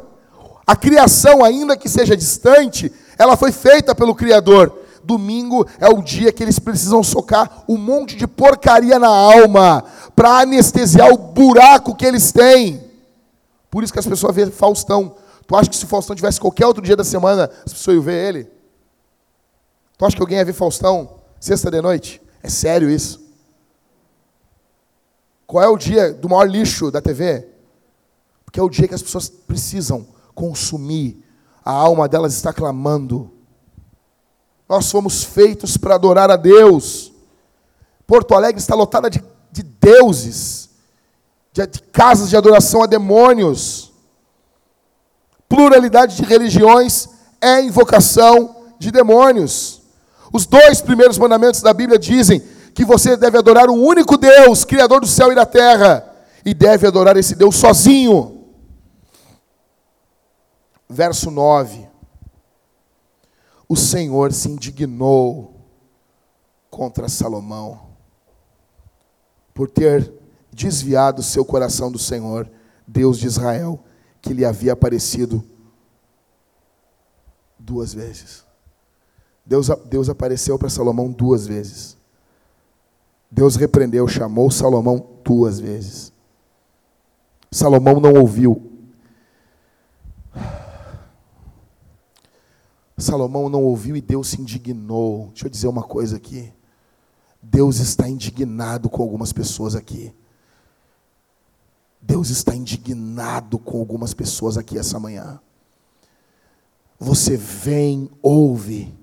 A 0.65 0.76
criação, 0.76 1.43
ainda 1.43 1.76
que 1.76 1.89
seja 1.89 2.15
distante, 2.15 2.91
ela 3.17 3.36
foi 3.36 3.52
feita 3.52 3.95
pelo 3.95 4.15
Criador. 4.15 4.80
Domingo 5.04 5.67
é 5.80 5.89
o 5.89 6.02
dia 6.02 6.32
que 6.32 6.41
eles 6.41 6.60
precisam 6.60 7.04
socar 7.04 7.63
um 7.67 7.76
monte 7.76 8.15
de 8.15 8.26
porcaria 8.26 8.97
na 8.97 9.10
alma 9.10 9.84
para 10.15 10.39
anestesiar 10.39 11.12
o 11.12 11.17
buraco 11.17 11.95
que 11.95 12.06
eles 12.06 12.32
têm. 12.32 12.82
Por 13.69 13.84
isso 13.84 13.91
que 13.91 13.99
as 13.99 14.06
pessoas 14.06 14.34
veem 14.34 14.52
Faustão. 14.52 15.15
Tu 15.45 15.56
acha 15.56 15.69
que 15.69 15.76
se 15.76 15.86
Faustão 15.86 16.15
tivesse 16.15 16.39
qualquer 16.39 16.67
outro 16.67 16.82
dia 16.82 16.95
da 16.95 17.04
semana, 17.04 17.49
as 17.65 17.73
pessoas 17.73 17.95
iam 17.95 18.04
ver 18.04 18.30
ele? 18.30 18.53
Tu 19.97 20.06
acha 20.06 20.15
que 20.15 20.21
alguém 20.21 20.38
ia 20.38 20.45
ver 20.45 20.53
Faustão 20.53 21.19
sexta 21.39 21.69
de 21.69 21.82
noite? 21.82 22.21
É 22.41 22.49
sério 22.49 22.89
isso? 22.89 23.21
Qual 25.45 25.63
é 25.63 25.67
o 25.67 25.77
dia 25.77 26.12
do 26.13 26.27
maior 26.27 26.45
lixo 26.49 26.89
da 26.89 27.01
TV? 27.01 27.47
Porque 28.43 28.60
é 28.60 28.63
o 28.63 28.69
dia 28.69 28.88
que 28.88 28.95
as 28.95 29.03
pessoas 29.03 29.29
precisam 29.29 30.08
consumir. 30.34 31.23
A 31.63 31.71
alma 31.71 32.08
delas 32.08 32.34
está 32.34 32.51
clamando. 32.51 33.32
Nós 34.67 34.89
fomos 34.89 35.23
feitos 35.23 35.77
para 35.77 35.95
adorar 35.95 36.32
a 36.32 36.36
Deus. 36.36 37.13
Porto 38.08 38.34
Alegre 38.34 38.60
está 38.60 38.73
lotada 38.73 39.10
de, 39.10 39.23
de 39.51 39.62
deuses, 39.62 40.69
de, 41.51 41.65
de 41.67 41.82
casas 41.84 42.29
de 42.29 42.36
adoração 42.36 42.82
a 42.82 42.88
demônios. 42.88 43.93
Pluralidade 45.47 46.15
de 46.15 46.23
religiões 46.23 47.10
é 47.39 47.62
invocação 47.62 48.63
de 48.79 48.89
demônios. 48.91 49.83
Os 50.34 50.48
dois 50.48 50.82
primeiros 50.82 51.19
mandamentos 51.19 51.62
da 51.62 51.72
Bíblia 51.72 52.00
dizem 52.00 52.41
que 52.74 52.84
você 52.84 53.15
deve 53.15 53.38
adorar 53.38 53.69
o 53.69 53.76
único 53.76 54.17
Deus, 54.17 54.65
Criador 54.65 55.02
do 55.02 55.08
céu 55.08 55.32
e 55.32 55.36
da 55.36 55.46
terra, 55.46 56.12
e 56.43 56.56
deve 56.56 56.88
adorar 56.88 57.15
esse 57.15 57.36
Deus 57.36 57.56
sozinho. 57.56 58.48
Verso 60.89 61.30
9: 61.30 61.88
O 63.69 63.76
Senhor 63.76 64.34
se 64.34 64.50
indignou 64.50 65.54
contra 66.72 67.08
Salomão 67.08 67.93
por 69.54 69.69
ter 69.69 70.12
desviado 70.52 71.22
seu 71.22 71.46
coração 71.46 71.91
do 71.91 72.00
Senhor, 72.00 72.50
Deus 72.88 73.19
de 73.19 73.28
Israel, 73.28 73.80
que 74.19 74.34
lhe 74.34 74.43
havia 74.43 74.74
aparecido 74.74 75.43
duas 77.60 77.93
vezes. 77.93 78.42
Deus, 79.45 79.69
Deus 79.86 80.10
apareceu 80.10 80.58
para 80.58 80.69
Salomão 80.69 81.12
duas 81.12 81.45
vezes. 81.45 81.97
Deus 83.29 83.56
repreendeu, 83.56 84.08
chamou 84.08 84.49
Salomão 84.51 85.06
duas 85.23 85.60
vezes. 85.60 86.13
Salomão 87.51 87.99
não 87.99 88.13
ouviu. 88.13 88.71
Salomão 92.97 93.49
não 93.49 93.63
ouviu 93.63 93.95
e 93.95 94.01
Deus 94.01 94.29
se 94.29 94.41
indignou. 94.41 95.27
Deixa 95.29 95.47
eu 95.47 95.49
dizer 95.49 95.67
uma 95.67 95.84
coisa 95.84 96.17
aqui. 96.17 96.53
Deus 97.41 97.79
está 97.79 98.08
indignado 98.08 98.89
com 98.89 99.01
algumas 99.01 99.34
pessoas 99.34 99.75
aqui. 99.75 100.13
Deus 102.01 102.29
está 102.29 102.56
indignado 102.56 103.58
com 103.58 103.79
algumas 103.79 104.13
pessoas 104.13 104.58
aqui 104.58 104.77
essa 104.77 104.99
manhã. 104.99 105.39
Você 106.99 107.36
vem, 107.36 108.10
ouve, 108.21 108.93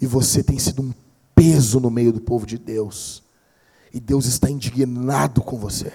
e 0.00 0.06
você 0.06 0.42
tem 0.42 0.58
sido 0.58 0.82
um 0.82 0.92
peso 1.34 1.80
no 1.80 1.90
meio 1.90 2.12
do 2.12 2.20
povo 2.20 2.46
de 2.46 2.58
Deus. 2.58 3.22
E 3.92 4.00
Deus 4.00 4.26
está 4.26 4.50
indignado 4.50 5.42
com 5.42 5.56
você. 5.56 5.92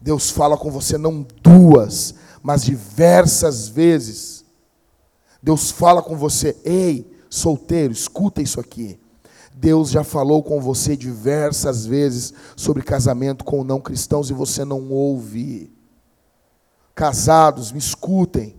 Deus 0.00 0.30
fala 0.30 0.56
com 0.56 0.70
você 0.70 0.98
não 0.98 1.26
duas, 1.42 2.14
mas 2.42 2.64
diversas 2.64 3.68
vezes. 3.68 4.44
Deus 5.42 5.70
fala 5.70 6.02
com 6.02 6.16
você, 6.16 6.56
ei, 6.64 7.10
solteiro, 7.30 7.92
escuta 7.92 8.42
isso 8.42 8.60
aqui. 8.60 8.98
Deus 9.54 9.90
já 9.90 10.04
falou 10.04 10.42
com 10.42 10.60
você 10.60 10.96
diversas 10.96 11.86
vezes 11.86 12.34
sobre 12.54 12.82
casamento 12.82 13.44
com 13.44 13.64
não 13.64 13.80
cristãos 13.80 14.28
e 14.28 14.34
você 14.34 14.64
não 14.64 14.90
ouve. 14.90 15.72
Casados, 16.94 17.72
me 17.72 17.78
escutem. 17.78 18.54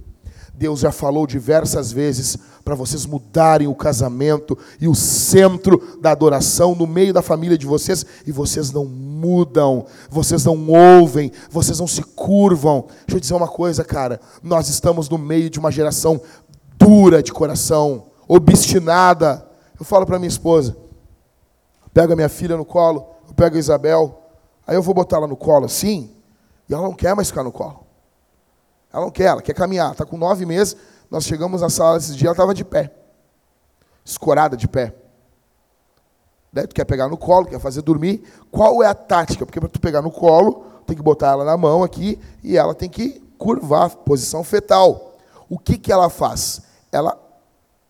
Deus 0.58 0.80
já 0.80 0.92
falou 0.92 1.28
diversas 1.28 1.92
vezes 1.92 2.36
para 2.66 2.74
vocês 2.74 3.06
mudarem 3.06 3.68
o 3.68 3.76
casamento 3.76 4.58
e 4.82 4.88
o 4.88 4.96
centro 4.96 6.00
da 6.02 6.12
adoração 6.12 6.74
no 6.74 6.88
meio 6.88 7.14
da 7.14 7.22
família 7.22 7.56
de 7.56 7.68
vocês 7.68 8.04
e 8.26 8.32
vocês 8.32 8.72
não 8.72 8.84
mudam, 8.84 9.86
vocês 10.10 10.44
não 10.44 10.68
ouvem, 10.68 11.32
vocês 11.52 11.80
não 11.80 11.86
se 11.86 12.02
curvam. 12.02 12.88
Deixa 13.06 13.18
eu 13.18 13.20
dizer 13.20 13.34
uma 13.36 13.48
coisa, 13.48 13.84
cara. 13.84 14.20
Nós 14.42 14.68
estamos 14.68 15.08
no 15.08 15.18
meio 15.20 15.48
de 15.48 15.60
uma 15.60 15.72
geração 15.72 16.20
dura 16.76 17.22
de 17.22 17.32
coração, 17.32 18.08
obstinada. 18.28 19.48
Eu 19.80 19.86
falo 19.86 20.08
para 20.08 20.18
minha 20.18 20.28
esposa: 20.28 20.76
pego 21.94 22.14
a 22.14 22.16
minha 22.16 22.30
filha 22.30 22.58
no 22.58 22.66
colo, 22.66 23.06
eu 23.28 23.34
pego 23.36 23.56
a 23.56 23.60
Isabel, 23.60 24.24
aí 24.66 24.76
eu 24.76 24.82
vou 24.82 24.96
botar 24.96 25.18
ela 25.18 25.28
no 25.28 25.38
colo 25.38 25.66
assim, 25.66 26.10
e 26.68 26.74
ela 26.74 26.84
não 26.84 26.94
quer 26.94 27.16
mais 27.16 27.30
ficar 27.30 27.44
no 27.44 27.52
colo. 27.52 27.87
Ela 28.92 29.04
não 29.04 29.12
quer, 29.12 29.26
ela 29.26 29.42
quer 29.42 29.54
caminhar. 29.54 29.92
Está 29.92 30.06
com 30.06 30.18
nove 30.18 30.46
meses. 30.46 30.76
Nós 31.10 31.26
chegamos 31.26 31.62
na 31.62 31.70
sala 31.70 31.98
esse 31.98 32.16
dia, 32.16 32.28
ela 32.28 32.34
estava 32.34 32.54
de 32.54 32.66
pé. 32.66 32.94
Escorada 34.04 34.56
de 34.56 34.68
pé. 34.68 34.94
Daí 36.52 36.66
tu 36.66 36.74
quer 36.74 36.86
pegar 36.86 37.08
no 37.08 37.18
colo, 37.18 37.46
quer 37.46 37.60
fazer 37.60 37.82
dormir. 37.82 38.24
Qual 38.52 38.82
é 38.82 38.88
a 38.88 38.94
tática? 38.96 39.46
Porque 39.46 39.60
para 39.60 39.70
tu 39.70 39.80
pegar 39.80 40.02
no 40.02 40.12
colo, 40.12 40.66
tem 40.86 40.96
que 40.96 41.04
botar 41.04 41.32
ela 41.32 41.44
na 41.44 41.58
mão 41.58 41.84
aqui 41.84 42.20
e 42.44 42.58
ela 42.58 42.74
tem 42.74 42.90
que 42.90 43.22
curvar, 43.38 43.90
posição 43.90 44.44
fetal. 44.44 45.18
O 45.50 45.60
que, 45.60 45.78
que 45.78 45.92
ela 45.92 46.10
faz? 46.10 46.62
Ela, 46.92 47.18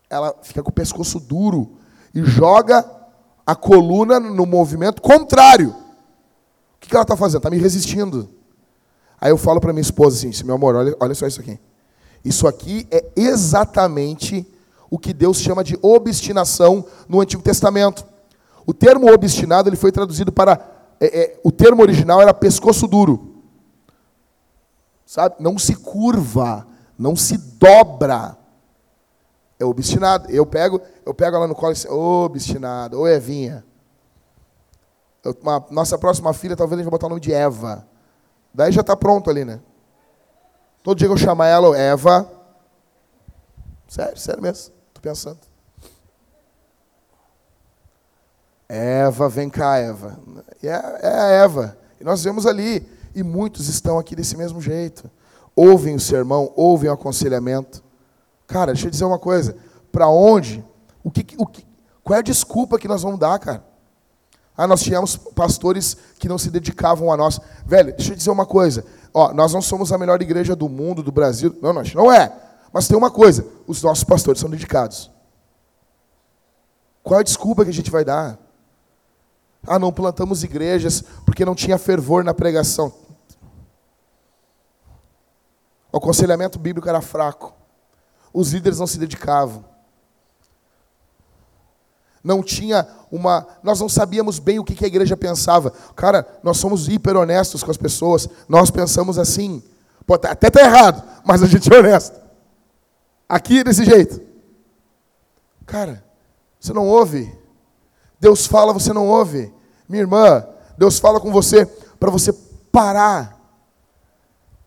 ela 0.09 0.35
fica 0.41 0.61
com 0.61 0.69
o 0.69 0.73
pescoço 0.73 1.19
duro 1.19 1.77
e 2.13 2.23
joga 2.23 2.85
a 3.45 3.55
coluna 3.55 4.19
no 4.19 4.45
movimento 4.45 5.01
contrário. 5.01 5.69
O 5.69 6.79
que, 6.79 6.89
que 6.89 6.95
ela 6.95 7.03
está 7.03 7.15
fazendo? 7.15 7.37
Está 7.37 7.49
me 7.49 7.57
resistindo. 7.57 8.29
Aí 9.19 9.31
eu 9.31 9.37
falo 9.37 9.59
para 9.59 9.73
minha 9.73 9.81
esposa 9.81 10.27
assim, 10.27 10.43
meu 10.43 10.55
amor, 10.55 10.75
olha, 10.75 10.95
olha 10.99 11.15
só 11.15 11.25
isso 11.25 11.41
aqui. 11.41 11.59
Isso 12.23 12.47
aqui 12.47 12.87
é 12.91 13.05
exatamente 13.15 14.45
o 14.89 14.97
que 14.97 15.13
Deus 15.13 15.37
chama 15.37 15.63
de 15.63 15.77
obstinação 15.81 16.85
no 17.07 17.19
Antigo 17.19 17.41
Testamento. 17.41 18.05
O 18.65 18.73
termo 18.73 19.11
obstinado 19.11 19.69
ele 19.69 19.75
foi 19.75 19.91
traduzido 19.91 20.31
para. 20.31 20.59
É, 20.99 21.19
é, 21.19 21.39
o 21.43 21.51
termo 21.51 21.81
original 21.81 22.21
era 22.21 22.33
pescoço 22.33 22.87
duro. 22.87 23.35
Sabe? 25.05 25.35
Não 25.39 25.57
se 25.57 25.75
curva, 25.75 26.67
não 26.97 27.15
se 27.15 27.37
dobra. 27.37 28.37
É 29.59 29.65
obstinado. 29.65 30.29
Eu 30.29 30.45
pego, 30.45 30.81
eu 31.05 31.13
pego 31.13 31.37
ela 31.37 31.47
no 31.47 31.55
colo 31.55 31.71
e 31.71 31.75
digo, 31.75 31.93
ô 31.93 32.25
obstinado, 32.25 32.99
ô 32.99 33.07
Evinha. 33.07 33.63
Eu, 35.23 35.35
uma, 35.41 35.65
nossa 35.71 35.97
próxima 35.97 36.33
filha, 36.33 36.55
talvez 36.55 36.77
a 36.77 36.81
gente 36.81 36.85
vai 36.85 36.91
botar 36.91 37.07
o 37.07 37.09
nome 37.09 37.21
de 37.21 37.33
Eva. 37.33 37.87
Daí 38.53 38.71
já 38.71 38.81
está 38.81 38.95
pronto 38.95 39.29
ali, 39.29 39.45
né? 39.45 39.59
Todo 40.83 40.97
dia 40.97 41.07
que 41.07 41.13
eu 41.13 41.17
chamar 41.17 41.47
ela, 41.47 41.77
Eva. 41.77 42.31
Sério, 43.87 44.17
sério 44.17 44.41
mesmo. 44.41 44.73
Estou 44.87 45.01
pensando. 45.01 45.39
Eva, 48.69 49.29
vem 49.29 49.49
cá, 49.49 49.77
Eva. 49.77 50.19
É, 50.61 50.67
é 50.67 51.19
a 51.19 51.27
Eva. 51.29 51.77
E 51.99 52.03
nós 52.03 52.23
vemos 52.23 52.45
ali. 52.45 52.87
E 53.13 53.23
muitos 53.23 53.67
estão 53.67 53.97
aqui 53.97 54.15
desse 54.15 54.35
mesmo 54.37 54.61
jeito. 54.61 55.09
Ouvem 55.55 55.95
o 55.95 55.99
sermão, 55.99 56.51
ouvem 56.55 56.89
o 56.89 56.93
aconselhamento. 56.93 57.83
Cara, 58.45 58.73
deixa 58.73 58.87
eu 58.87 58.91
dizer 58.91 59.05
uma 59.05 59.19
coisa. 59.19 59.57
Para 59.91 60.07
onde? 60.07 60.63
O 61.03 61.09
que, 61.09 61.25
o 61.37 61.45
que, 61.45 61.65
qual 62.03 62.15
é 62.15 62.19
a 62.19 62.23
desculpa 62.23 62.77
que 62.77 62.87
nós 62.87 63.01
vamos 63.01 63.19
dar, 63.19 63.39
cara? 63.39 63.65
Ah, 64.57 64.65
nós 64.65 64.81
tínhamos 64.81 65.15
pastores 65.15 65.95
que 66.17 66.27
não 66.27 66.39
se 66.39 66.49
dedicavam 66.49 67.11
a 67.13 67.17
nós. 67.17 67.39
Velho, 67.63 67.95
deixa 67.95 68.11
eu 68.11 68.15
dizer 68.15 68.31
uma 68.31 68.45
coisa. 68.45 68.83
Ó, 69.13 69.31
nós 69.31 69.53
não 69.53 69.61
somos 69.61 69.91
a 69.91 69.99
melhor 69.99 70.19
igreja 70.19 70.55
do 70.55 70.67
mundo, 70.67 71.03
do 71.03 71.11
Brasil. 71.11 71.55
Não, 71.61 71.71
nós 71.71 71.93
não 71.93 72.11
é. 72.11 72.35
Mas 72.73 72.87
tem 72.87 72.97
uma 72.97 73.11
coisa: 73.11 73.45
os 73.67 73.83
nossos 73.83 74.03
pastores 74.03 74.41
são 74.41 74.49
dedicados. 74.49 75.11
Qual 77.03 77.19
é 77.19 77.21
a 77.21 77.23
desculpa 77.23 77.63
que 77.63 77.69
a 77.69 77.73
gente 77.73 77.91
vai 77.91 78.03
dar? 78.03 78.39
Ah, 79.65 79.77
não 79.77 79.93
plantamos 79.93 80.43
igrejas 80.43 81.03
porque 81.23 81.45
não 81.45 81.53
tinha 81.53 81.77
fervor 81.77 82.23
na 82.23 82.33
pregação. 82.33 82.91
O 85.91 85.97
aconselhamento 85.97 86.57
bíblico 86.57 86.89
era 86.89 86.99
fraco. 86.99 87.53
Os 88.33 88.53
líderes 88.53 88.79
não 88.79 88.87
se 88.87 88.97
dedicavam 88.97 89.63
não 92.27 92.43
tinha 92.43 92.85
uma. 93.09 93.47
Nós 93.63 93.79
não 93.79 93.87
sabíamos 93.87 94.37
bem 94.37 94.59
o 94.59 94.63
que 94.65 94.83
a 94.83 94.87
igreja 94.87 95.15
pensava. 95.15 95.71
Cara, 95.95 96.27
nós 96.43 96.57
somos 96.57 96.89
hiper 96.89 97.15
honestos 97.15 97.63
com 97.63 97.71
as 97.71 97.77
pessoas. 97.77 98.27
Nós 98.49 98.69
pensamos 98.69 99.17
assim. 99.17 99.63
Pô, 100.05 100.17
tá, 100.17 100.31
até 100.31 100.47
está 100.47 100.61
errado, 100.61 101.01
mas 101.23 101.41
a 101.41 101.47
gente 101.47 101.73
é 101.73 101.79
honesto. 101.79 102.19
Aqui 103.29 103.63
desse 103.63 103.85
jeito. 103.85 104.21
Cara, 105.65 106.03
você 106.59 106.73
não 106.73 106.85
ouve. 106.85 107.33
Deus 108.19 108.45
fala, 108.45 108.73
você 108.73 108.91
não 108.91 109.07
ouve. 109.07 109.53
Minha 109.87 110.01
irmã, 110.01 110.45
Deus 110.77 110.99
fala 110.99 111.21
com 111.21 111.31
você 111.31 111.65
para 111.97 112.11
você 112.11 112.33
parar. 112.71 113.39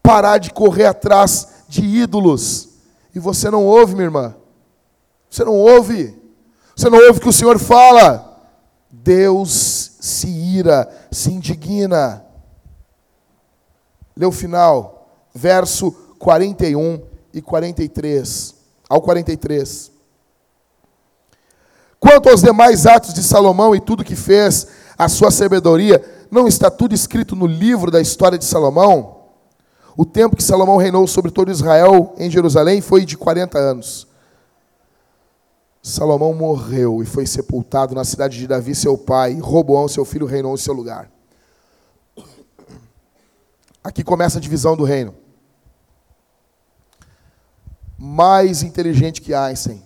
Parar 0.02 0.38
de 0.38 0.50
correr 0.50 0.86
atrás 0.86 1.64
de 1.68 1.84
ídolos. 1.84 2.70
E 3.14 3.18
você 3.18 3.50
não 3.50 3.66
ouve, 3.66 3.94
minha 3.94 4.06
irmã. 4.06 4.34
Você 5.28 5.44
não 5.44 5.54
ouve. 5.54 6.19
Você 6.80 6.88
não 6.88 6.96
ouve 6.96 7.18
o 7.18 7.20
que 7.20 7.28
o 7.28 7.32
Senhor 7.32 7.58
fala? 7.58 8.40
Deus 8.90 9.96
se 10.00 10.26
ira, 10.28 10.88
se 11.10 11.30
indigna. 11.30 12.24
Lê 14.16 14.24
o 14.24 14.32
final, 14.32 15.06
verso 15.34 15.92
41 16.18 17.02
e 17.34 17.42
43, 17.42 18.54
ao 18.88 19.02
43. 19.02 19.92
Quanto 21.98 22.30
aos 22.30 22.40
demais 22.40 22.86
atos 22.86 23.12
de 23.12 23.22
Salomão 23.22 23.74
e 23.74 23.80
tudo 23.80 24.02
que 24.02 24.16
fez, 24.16 24.68
a 24.96 25.06
sua 25.06 25.30
sabedoria, 25.30 26.02
não 26.30 26.48
está 26.48 26.70
tudo 26.70 26.94
escrito 26.94 27.36
no 27.36 27.46
livro 27.46 27.90
da 27.90 28.00
história 28.00 28.38
de 28.38 28.46
Salomão? 28.46 29.18
O 29.94 30.06
tempo 30.06 30.34
que 30.34 30.42
Salomão 30.42 30.78
reinou 30.78 31.06
sobre 31.06 31.30
todo 31.30 31.50
Israel 31.50 32.14
em 32.16 32.30
Jerusalém 32.30 32.80
foi 32.80 33.04
de 33.04 33.18
40 33.18 33.58
anos. 33.58 34.08
Salomão 35.82 36.34
morreu 36.34 37.02
e 37.02 37.06
foi 37.06 37.26
sepultado 37.26 37.94
na 37.94 38.04
cidade 38.04 38.38
de 38.38 38.46
Davi, 38.46 38.74
seu 38.74 38.98
pai. 38.98 39.38
Roboão, 39.40 39.88
seu 39.88 40.04
filho, 40.04 40.26
reinou 40.26 40.54
em 40.54 40.58
seu 40.58 40.74
lugar. 40.74 41.10
Aqui 43.82 44.04
começa 44.04 44.38
a 44.38 44.40
divisão 44.40 44.76
do 44.76 44.84
reino. 44.84 45.14
Mais 47.98 48.62
inteligente 48.62 49.20
que 49.20 49.34
Einstein, 49.34 49.82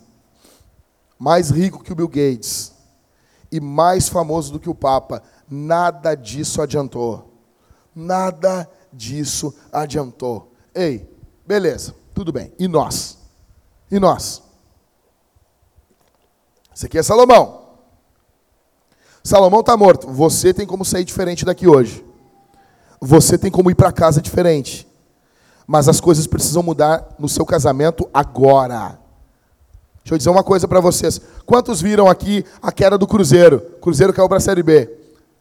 mais 1.17 1.49
rico 1.49 1.83
que 1.83 1.91
o 1.91 1.95
Bill 1.95 2.07
Gates, 2.07 2.73
e 3.51 3.59
mais 3.59 4.09
famoso 4.09 4.51
do 4.51 4.59
que 4.59 4.69
o 4.69 4.75
Papa. 4.75 5.23
Nada 5.49 6.15
disso 6.15 6.61
adiantou. 6.61 7.33
Nada 7.95 8.69
disso 8.91 9.55
adiantou. 9.71 10.51
Ei, 10.73 11.09
beleza, 11.45 11.95
tudo 12.13 12.33
bem. 12.33 12.51
E 12.59 12.67
nós? 12.67 13.17
E 13.89 13.99
nós? 13.99 14.44
Esse 16.75 16.87
aqui 16.87 16.97
é 16.97 17.03
Salomão. 17.03 17.61
Salomão 19.23 19.61
está 19.61 19.77
morto. 19.77 20.07
Você 20.07 20.53
tem 20.53 20.67
como 20.67 20.83
sair 20.83 21.05
diferente 21.05 21.45
daqui 21.45 21.67
hoje. 21.67 22.05
Você 22.99 23.37
tem 23.37 23.49
como 23.49 23.71
ir 23.71 23.75
para 23.75 23.93
casa 23.93 24.21
diferente. 24.21 24.85
Mas 25.65 25.87
as 25.87 26.01
coisas 26.01 26.27
precisam 26.27 26.61
mudar 26.61 27.15
no 27.17 27.29
seu 27.29 27.45
casamento 27.45 28.09
agora. 28.13 28.99
Deixa 30.03 30.13
eu 30.13 30.17
dizer 30.17 30.29
uma 30.29 30.43
coisa 30.43 30.67
para 30.67 30.81
vocês. 30.81 31.19
Quantos 31.45 31.81
viram 31.81 32.09
aqui 32.09 32.45
a 32.61 32.73
queda 32.73 32.97
do 32.97 33.07
Cruzeiro? 33.07 33.61
Cruzeiro 33.81 34.13
caiu 34.13 34.27
para 34.27 34.37
a 34.37 34.41
Série 34.41 34.61
B. 34.61 34.91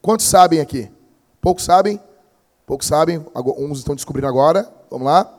Quantos 0.00 0.26
sabem 0.26 0.60
aqui? 0.60 0.88
Poucos 1.40 1.64
sabem? 1.64 2.00
Poucos 2.64 2.86
sabem. 2.86 3.26
Uns 3.58 3.78
estão 3.78 3.96
descobrindo 3.96 4.28
agora. 4.28 4.72
Vamos 4.88 5.06
lá? 5.06 5.30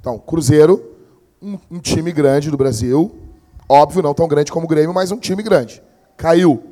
Então, 0.00 0.18
Cruzeiro, 0.18 0.94
um, 1.42 1.58
um 1.68 1.80
time 1.80 2.12
grande 2.12 2.48
do 2.48 2.56
Brasil. 2.56 3.27
Óbvio, 3.68 4.02
não 4.02 4.14
tão 4.14 4.26
grande 4.26 4.50
como 4.50 4.64
o 4.64 4.68
Grêmio, 4.68 4.94
mas 4.94 5.12
um 5.12 5.18
time 5.18 5.42
grande. 5.42 5.82
Caiu. 6.16 6.62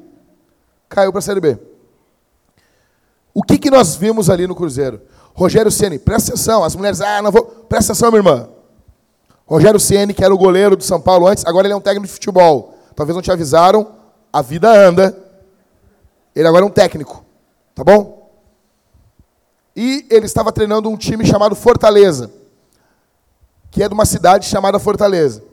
Caiu 0.88 1.12
para 1.12 1.18
a 1.18 1.22
Série 1.22 1.40
B. 1.40 1.58
O 3.34 3.42
que, 3.42 3.58
que 3.58 3.70
nós 3.70 3.96
vimos 3.96 4.30
ali 4.30 4.46
no 4.46 4.54
Cruzeiro? 4.54 5.02
Rogério 5.34 5.70
Ceni, 5.70 5.98
presta 5.98 6.32
atenção. 6.32 6.64
As 6.64 6.74
mulheres, 6.74 7.02
ah, 7.02 7.20
não 7.20 7.30
vou. 7.30 7.44
Presta 7.44 7.92
atenção, 7.92 8.10
minha 8.10 8.20
irmã. 8.20 8.48
Rogério 9.46 9.78
Ceni, 9.78 10.14
que 10.14 10.24
era 10.24 10.34
o 10.34 10.38
goleiro 10.38 10.74
do 10.74 10.82
São 10.82 11.00
Paulo 11.00 11.26
antes, 11.26 11.44
agora 11.44 11.66
ele 11.66 11.74
é 11.74 11.76
um 11.76 11.80
técnico 11.80 12.06
de 12.06 12.12
futebol. 12.12 12.74
Talvez 12.94 13.14
não 13.14 13.22
te 13.22 13.30
avisaram, 13.30 13.92
a 14.32 14.40
vida 14.40 14.70
anda. 14.70 15.16
Ele 16.34 16.48
agora 16.48 16.64
é 16.64 16.66
um 16.66 16.70
técnico, 16.70 17.24
tá 17.74 17.84
bom? 17.84 18.30
E 19.76 20.06
ele 20.10 20.24
estava 20.24 20.50
treinando 20.50 20.88
um 20.88 20.96
time 20.96 21.24
chamado 21.26 21.54
Fortaleza, 21.54 22.30
que 23.70 23.82
é 23.82 23.88
de 23.88 23.94
uma 23.94 24.06
cidade 24.06 24.46
chamada 24.46 24.78
Fortaleza. 24.78 25.44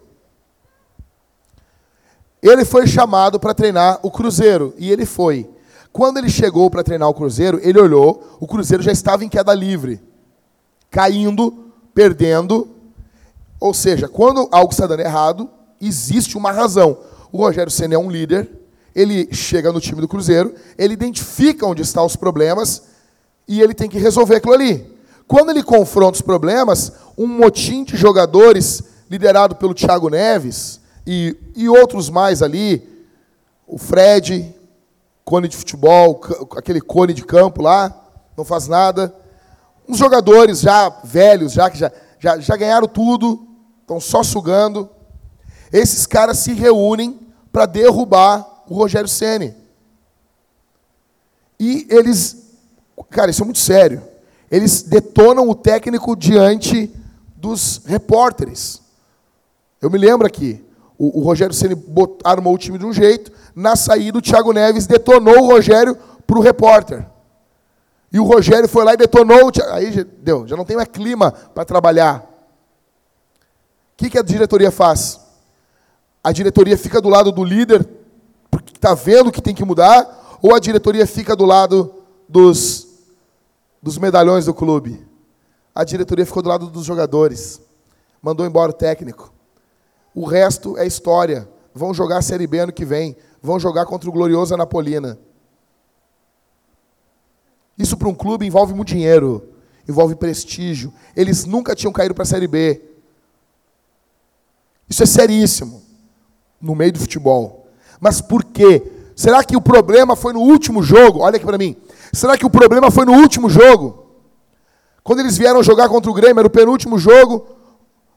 Ele 2.44 2.66
foi 2.66 2.86
chamado 2.86 3.39
para 3.39 3.54
treinar 3.54 4.00
o 4.04 4.12
Cruzeiro, 4.12 4.74
e 4.78 4.91
ele 4.91 5.06
foi. 5.06 5.50
Quando 5.94 6.18
ele 6.18 6.30
chegou 6.30 6.70
para 6.70 6.84
treinar 6.84 7.08
o 7.08 7.14
Cruzeiro, 7.14 7.58
ele 7.64 7.80
olhou, 7.80 8.38
o 8.38 8.46
Cruzeiro 8.46 8.84
já 8.84 8.91
estava 8.91 9.24
em 9.24 9.30
queda 9.30 9.54
livre, 9.54 10.02
caindo, 10.91 11.72
perdendo, 11.94 12.68
ou 13.62 13.74
seja, 13.74 14.10
quando 14.10 14.50
algo 14.52 14.74
está 14.74 14.86
dando 14.86 15.00
errado, 15.00 15.50
existe 15.80 16.38
uma 16.38 16.52
razão. 16.52 16.98
O 17.32 17.38
Rogério 17.38 17.72
Senna 17.72 17.96
é 17.96 17.98
um 17.98 18.12
líder, 18.12 18.52
ele 18.94 19.30
chega 19.32 19.72
no 19.72 19.80
time 19.80 20.02
do 20.02 20.08
Cruzeiro, 20.08 20.54
ele 20.78 20.94
identifica 20.94 21.66
onde 21.66 21.82
estão 21.82 22.06
os 22.06 22.18
problemas 22.18 22.84
e 23.48 23.62
ele 23.62 23.74
tem 23.74 23.89
que 23.89 23.98
resolver 23.98 24.36
aquilo 24.36 24.54
ali. 24.54 24.86
Quando 25.26 25.52
ele 25.52 25.64
confronta 25.64 26.18
os 26.18 26.22
problemas, 26.22 26.91
um 27.18 27.26
motim 27.26 27.86
de 27.86 27.96
jogadores, 27.96 28.84
liderado 29.10 29.56
pelo 29.56 29.74
Thiago 29.74 30.10
Neves 30.10 30.82
e, 31.06 31.36
e 31.56 31.68
outros 31.68 32.10
mais 32.10 32.41
ali, 32.41 32.88
o 33.68 33.78
Fred, 33.78 34.54
cone 35.24 35.47
de 35.47 35.58
futebol, 35.58 36.22
aquele 36.56 36.82
cone 36.82 37.14
de 37.14 37.24
campo 37.24 37.62
lá, 37.62 37.93
não 38.38 38.45
faz 38.45 38.68
nada. 38.68 39.14
Uns 39.88 39.97
jogadores 39.97 40.62
já 40.62 40.89
velhos, 41.04 41.54
já 41.54 41.70
que 41.70 41.78
já, 41.78 41.91
já, 42.20 42.39
já 42.39 42.56
ganharam 42.56 42.88
tudo, 42.88 43.47
estão 43.82 43.99
só 43.99 44.24
sugando. 44.24 44.89
Esses 45.72 46.06
caras 46.06 46.39
se 46.39 46.54
reúnem 46.54 47.20
para 47.51 47.66
derrubar 47.66 48.64
o 48.68 48.76
Rogério 48.76 49.08
Ceni. 49.08 49.56
E 51.60 51.88
eles, 51.89 52.38
cara, 53.10 53.32
isso 53.32 53.41
é 53.41 53.45
muito 53.45 53.60
sério. 53.60 54.01
Eles 54.49 54.84
detonam 54.84 55.49
o 55.49 55.56
técnico 55.56 56.16
diante 56.16 56.93
dos 57.36 57.82
repórteres. 57.86 58.82
Eu 59.82 59.89
me 59.89 59.97
lembro 59.97 60.26
aqui, 60.26 60.64
o, 61.04 61.20
o 61.20 61.22
Rogério 61.22 61.54
Ceni 61.54 61.76
armou 62.24 62.56
o 62.56 62.58
time 62.58 62.78
de 62.78 62.86
um 62.86 62.93
jeito, 62.93 63.30
na 63.54 63.76
saída 63.76 64.20
o 64.20 64.22
Thiago 64.22 64.54
Neves 64.54 64.88
detonou 64.88 65.43
o 65.43 65.47
Rogério 65.47 65.97
para 66.26 66.39
o 66.39 66.41
repórter. 66.41 67.06
E 68.12 68.20
o 68.20 68.24
Rogério 68.24 68.70
foi 68.70 68.86
lá 68.86 68.93
e 68.93 68.97
detonou. 68.97 69.51
Aí 69.72 70.04
deu, 70.22 70.47
já 70.47 70.56
não 70.56 70.64
tem 70.64 70.78
mais 70.78 70.88
clima 70.88 71.32
para 71.32 71.66
trabalhar. 71.66 72.22
O 72.22 73.97
que, 73.97 74.10
que 74.12 74.18
a 74.18 74.24
diretoria 74.24 74.72
faz? 74.72 75.20
A 76.24 76.32
diretoria 76.32 76.78
fica 76.78 77.01
do 77.01 77.10
lado 77.10 77.34
do 77.34 77.43
líder, 77.43 77.86
porque 78.49 78.72
está 78.74 78.93
vendo 78.93 79.32
que 79.32 79.41
tem 79.41 79.54
que 79.54 79.66
mudar, 79.66 80.39
ou 80.41 80.56
a 80.56 80.60
diretoria 80.60 81.06
fica 81.06 81.36
do 81.36 81.43
lado 81.43 81.93
dos, 82.30 82.88
dos 83.82 83.97
medalhões 83.97 84.45
do 84.45 84.54
clube? 84.54 85.06
A 85.76 85.84
diretoria 85.84 86.26
ficou 86.26 86.41
do 86.41 86.49
lado 86.49 86.68
dos 86.68 86.86
jogadores, 86.86 87.60
mandou 88.22 88.45
embora 88.45 88.72
o 88.72 88.74
técnico. 88.74 89.32
O 90.14 90.26
resto 90.26 90.78
é 90.78 90.86
história. 90.86 91.49
Vão 91.74 91.93
jogar 91.93 92.18
a 92.18 92.22
Série 92.22 92.45
B 92.45 92.59
ano 92.59 92.72
que 92.72 92.86
vem, 92.86 93.16
vão 93.41 93.59
jogar 93.59 93.86
contra 93.86 94.09
o 94.09 94.14
glorioso 94.14 94.53
Anapolina. 94.53 95.18
Isso 97.78 97.97
para 97.97 98.07
um 98.07 98.14
clube 98.14 98.45
envolve 98.45 98.74
muito 98.74 98.89
dinheiro, 98.89 99.49
envolve 99.88 100.16
prestígio. 100.16 100.93
Eles 101.16 101.45
nunca 101.45 101.76
tinham 101.76 101.91
caído 101.91 102.14
para 102.14 102.24
a 102.24 102.28
Série 102.28 102.47
B. 102.47 102.82
Isso 104.88 105.01
é 105.01 105.05
seríssimo 105.07 105.82
no 106.61 106.76
meio 106.76 106.93
do 106.93 106.99
futebol. 106.99 107.68
Mas 107.99 108.22
por 108.22 108.43
quê? 108.43 108.91
Será 109.16 109.43
que 109.43 109.55
o 109.55 109.61
problema 109.61 110.16
foi 110.16 110.34
no 110.34 110.41
último 110.41 110.84
jogo? 110.84 111.22
Olha 111.22 111.38
aqui 111.38 111.45
para 111.45 111.57
mim. 111.57 111.76
Será 112.11 112.38
que 112.38 112.45
o 112.45 112.49
problema 112.49 112.91
foi 112.91 113.05
no 113.05 113.14
último 113.14 113.49
jogo? 113.49 114.03
Quando 115.03 115.20
eles 115.20 115.38
vieram 115.38 115.61
jogar 115.61 115.89
contra 115.89 116.09
o 116.09 116.14
Grêmio, 116.14 116.39
era 116.39 116.47
o 116.47 116.51
penúltimo 116.51 116.97
jogo. 116.97 117.45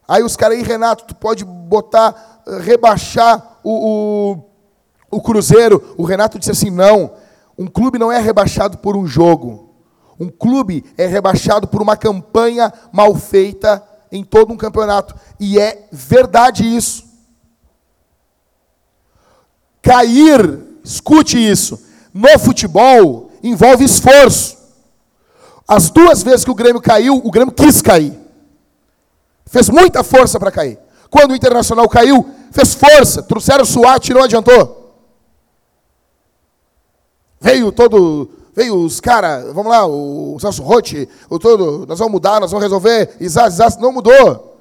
Aí 0.07 0.22
os 0.22 0.36
caras 0.36 0.59
aí, 0.59 0.62
Renato, 0.62 1.04
tu 1.04 1.14
pode 1.14 1.44
botar, 1.44 2.42
eh, 2.46 2.61
rebaixar 2.61 3.59
o, 3.62 4.40
o, 5.11 5.18
o 5.18 5.20
Cruzeiro. 5.20 5.94
O 5.96 6.04
Renato 6.04 6.38
disse 6.38 6.50
assim: 6.50 6.70
não. 6.70 7.12
Um 7.59 7.66
clube 7.66 7.98
não 7.98 8.12
é 8.12 8.18
rebaixado 8.18 8.78
por 8.78 8.96
um 8.96 9.07
jogo. 9.07 9.74
Um 10.18 10.28
clube 10.28 10.84
é 10.96 11.07
rebaixado 11.07 11.66
por 11.66 11.82
uma 11.82 11.96
campanha 11.96 12.72
mal 12.92 13.14
feita 13.14 13.82
em 14.11 14.22
todo 14.24 14.52
um 14.52 14.57
campeonato. 14.57 15.14
E 15.40 15.59
é 15.59 15.86
verdade 15.90 16.64
isso. 16.64 17.04
Cair, 19.82 20.62
escute 20.82 21.38
isso, 21.38 21.80
no 22.12 22.38
futebol 22.38 23.26
envolve 23.42 23.84
esforço. 23.84 24.57
As 25.66 25.90
duas 25.90 26.22
vezes 26.22 26.44
que 26.44 26.50
o 26.50 26.54
Grêmio 26.54 26.80
caiu, 26.80 27.20
o 27.22 27.30
Grêmio 27.30 27.52
quis 27.52 27.82
cair. 27.82 28.26
Fez 29.47 29.68
muita 29.68 30.03
força 30.03 30.38
para 30.38 30.51
cair. 30.51 30.78
Quando 31.11 31.32
o 31.32 31.36
Internacional 31.36 31.88
caiu, 31.88 32.28
fez 32.51 32.74
força. 32.74 33.22
Trouxeram 33.22 33.62
o 33.62 33.66
SWAT 33.66 34.09
e 34.09 34.14
não 34.14 34.22
adiantou. 34.22 34.94
Veio 37.40 37.70
todo 37.70 38.28
Veio 38.57 38.74
os 38.74 39.01
caras, 39.01 39.53
vamos 39.53 39.70
lá, 39.70 39.86
o 39.86 40.38
Celso 40.40 40.62
Rotti, 40.62 41.07
o 41.28 41.38
todo, 41.38 41.84
nós 41.86 41.99
vamos 41.99 42.12
mudar, 42.12 42.40
nós 42.40 42.51
vamos 42.51 42.64
resolver. 42.64 43.14
Isas, 43.20 43.53
Isas, 43.53 43.76
não 43.76 43.92
mudou. 43.92 44.57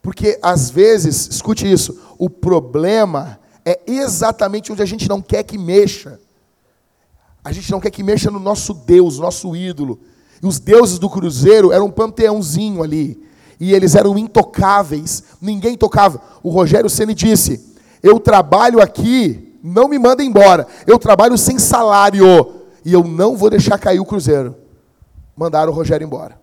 Porque 0.00 0.38
às 0.40 0.70
vezes, 0.70 1.28
escute 1.28 1.70
isso, 1.70 2.00
o 2.16 2.30
problema 2.30 3.38
é 3.62 3.78
exatamente 3.86 4.72
onde 4.72 4.80
a 4.80 4.86
gente 4.86 5.06
não 5.06 5.20
quer 5.20 5.42
que 5.42 5.58
mexa. 5.58 6.18
A 7.44 7.52
gente 7.52 7.70
não 7.70 7.78
quer 7.78 7.90
que 7.90 8.02
mexa 8.02 8.30
no 8.30 8.40
nosso 8.40 8.72
Deus, 8.72 9.18
nosso 9.18 9.54
ídolo. 9.54 10.00
E 10.42 10.46
os 10.46 10.58
deuses 10.58 10.98
do 10.98 11.10
Cruzeiro 11.10 11.72
eram 11.72 11.86
um 11.86 11.90
panteãozinho 11.90 12.82
ali. 12.82 13.22
E 13.58 13.72
eles 13.72 13.94
eram 13.94 14.18
intocáveis. 14.18 15.22
Ninguém 15.40 15.76
tocava. 15.76 16.20
O 16.42 16.50
Rogério 16.50 16.90
Ceni 16.90 17.14
disse: 17.14 17.74
Eu 18.02 18.20
trabalho 18.20 18.80
aqui, 18.80 19.58
não 19.62 19.88
me 19.88 19.98
manda 19.98 20.22
embora. 20.22 20.66
Eu 20.86 20.98
trabalho 20.98 21.36
sem 21.36 21.58
salário 21.58 22.54
e 22.84 22.92
eu 22.92 23.02
não 23.02 23.36
vou 23.36 23.50
deixar 23.50 23.78
cair 23.78 23.98
o 23.98 24.04
Cruzeiro. 24.04 24.54
Mandaram 25.36 25.72
o 25.72 25.74
Rogério 25.74 26.04
embora. 26.04 26.38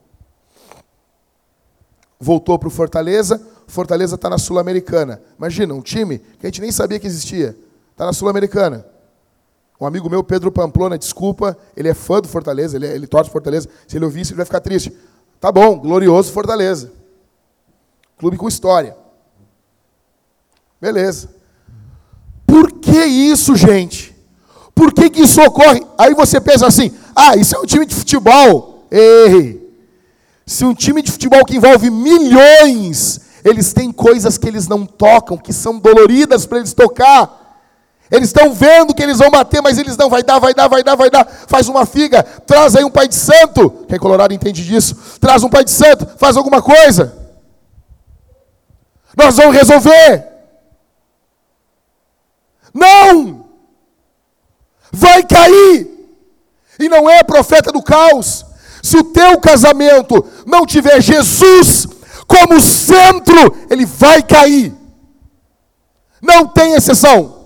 Voltou 2.19 2.57
para 2.57 2.67
o 2.67 2.71
Fortaleza, 2.71 3.41
Fortaleza 3.67 4.15
está 4.15 4.29
na 4.29 4.37
Sul-Americana. 4.37 5.21
Imagina, 5.37 5.73
um 5.73 5.81
time 5.81 6.19
que 6.39 6.45
a 6.45 6.47
gente 6.47 6.61
nem 6.61 6.71
sabia 6.71 6.99
que 6.99 7.07
existia. 7.07 7.55
Está 7.91 8.05
na 8.05 8.13
Sul-Americana. 8.13 8.85
Um 9.79 9.85
amigo 9.85 10.09
meu, 10.09 10.23
Pedro 10.23 10.51
Pamplona, 10.51 10.97
desculpa, 10.97 11.57
ele 11.75 11.89
é 11.89 11.93
fã 11.93 12.21
do 12.21 12.27
Fortaleza, 12.27 12.77
ele, 12.77 12.87
é, 12.87 12.95
ele 12.95 13.07
torce 13.07 13.29
Fortaleza. 13.29 13.67
Se 13.87 13.97
ele 13.97 14.05
ouvir 14.05 14.21
isso, 14.21 14.31
ele 14.31 14.37
vai 14.37 14.45
ficar 14.45 14.59
triste. 14.59 14.95
Tá 15.39 15.51
bom, 15.51 15.77
glorioso 15.77 16.31
Fortaleza. 16.31 16.91
Clube 18.23 18.37
com 18.37 18.47
história. 18.47 18.95
Beleza. 20.79 21.29
Por 22.47 22.71
que 22.71 23.03
isso, 23.03 23.53
gente? 23.53 24.15
Por 24.73 24.93
que, 24.93 25.09
que 25.09 25.23
isso 25.23 25.41
ocorre? 25.41 25.85
Aí 25.97 26.13
você 26.13 26.39
pensa 26.39 26.65
assim: 26.65 26.93
ah, 27.13 27.35
isso 27.35 27.53
é 27.53 27.59
um 27.59 27.65
time 27.65 27.85
de 27.85 27.93
futebol. 27.93 28.87
Ei! 28.89 29.61
Se 30.45 30.63
um 30.63 30.73
time 30.73 31.01
de 31.01 31.11
futebol 31.11 31.43
que 31.43 31.57
envolve 31.57 31.89
milhões, 31.89 33.19
eles 33.43 33.73
têm 33.73 33.91
coisas 33.91 34.37
que 34.37 34.47
eles 34.47 34.69
não 34.69 34.85
tocam, 34.85 35.37
que 35.37 35.51
são 35.51 35.77
doloridas 35.77 36.45
para 36.45 36.59
eles 36.59 36.71
tocar. 36.71 37.59
Eles 38.09 38.29
estão 38.29 38.53
vendo 38.53 38.93
que 38.93 39.03
eles 39.03 39.17
vão 39.17 39.31
bater, 39.31 39.61
mas 39.61 39.77
eles 39.77 39.97
não, 39.97 40.09
vai 40.09 40.23
dar, 40.23 40.39
vai 40.39 40.53
dar, 40.53 40.69
vai 40.69 40.81
dar, 40.81 40.95
vai 40.95 41.09
dar. 41.09 41.27
Faz 41.27 41.67
uma 41.67 41.85
figa, 41.85 42.23
traz 42.23 42.73
aí 42.73 42.85
um 42.85 42.89
pai 42.89 43.09
de 43.09 43.15
santo. 43.15 43.69
Quem 43.85 43.97
é 43.97 43.99
colorado 43.99 44.33
entende 44.33 44.63
disso. 44.63 44.95
Traz 45.19 45.43
um 45.43 45.49
pai 45.49 45.65
de 45.65 45.71
santo, 45.71 46.07
faz 46.17 46.37
alguma 46.37 46.61
coisa. 46.61 47.22
Nós 49.15 49.37
vamos 49.37 49.55
resolver. 49.55 50.27
Não! 52.73 53.49
Vai 54.91 55.23
cair. 55.23 55.89
E 56.79 56.89
não 56.89 57.09
é 57.09 57.23
profeta 57.23 57.71
do 57.71 57.81
caos. 57.81 58.45
Se 58.81 58.97
o 58.97 59.03
teu 59.03 59.39
casamento 59.39 60.25
não 60.45 60.65
tiver 60.65 61.01
Jesus 61.01 61.87
como 62.27 62.59
centro, 62.59 63.55
ele 63.69 63.85
vai 63.85 64.21
cair. 64.21 64.73
Não 66.21 66.47
tem 66.47 66.73
exceção. 66.73 67.43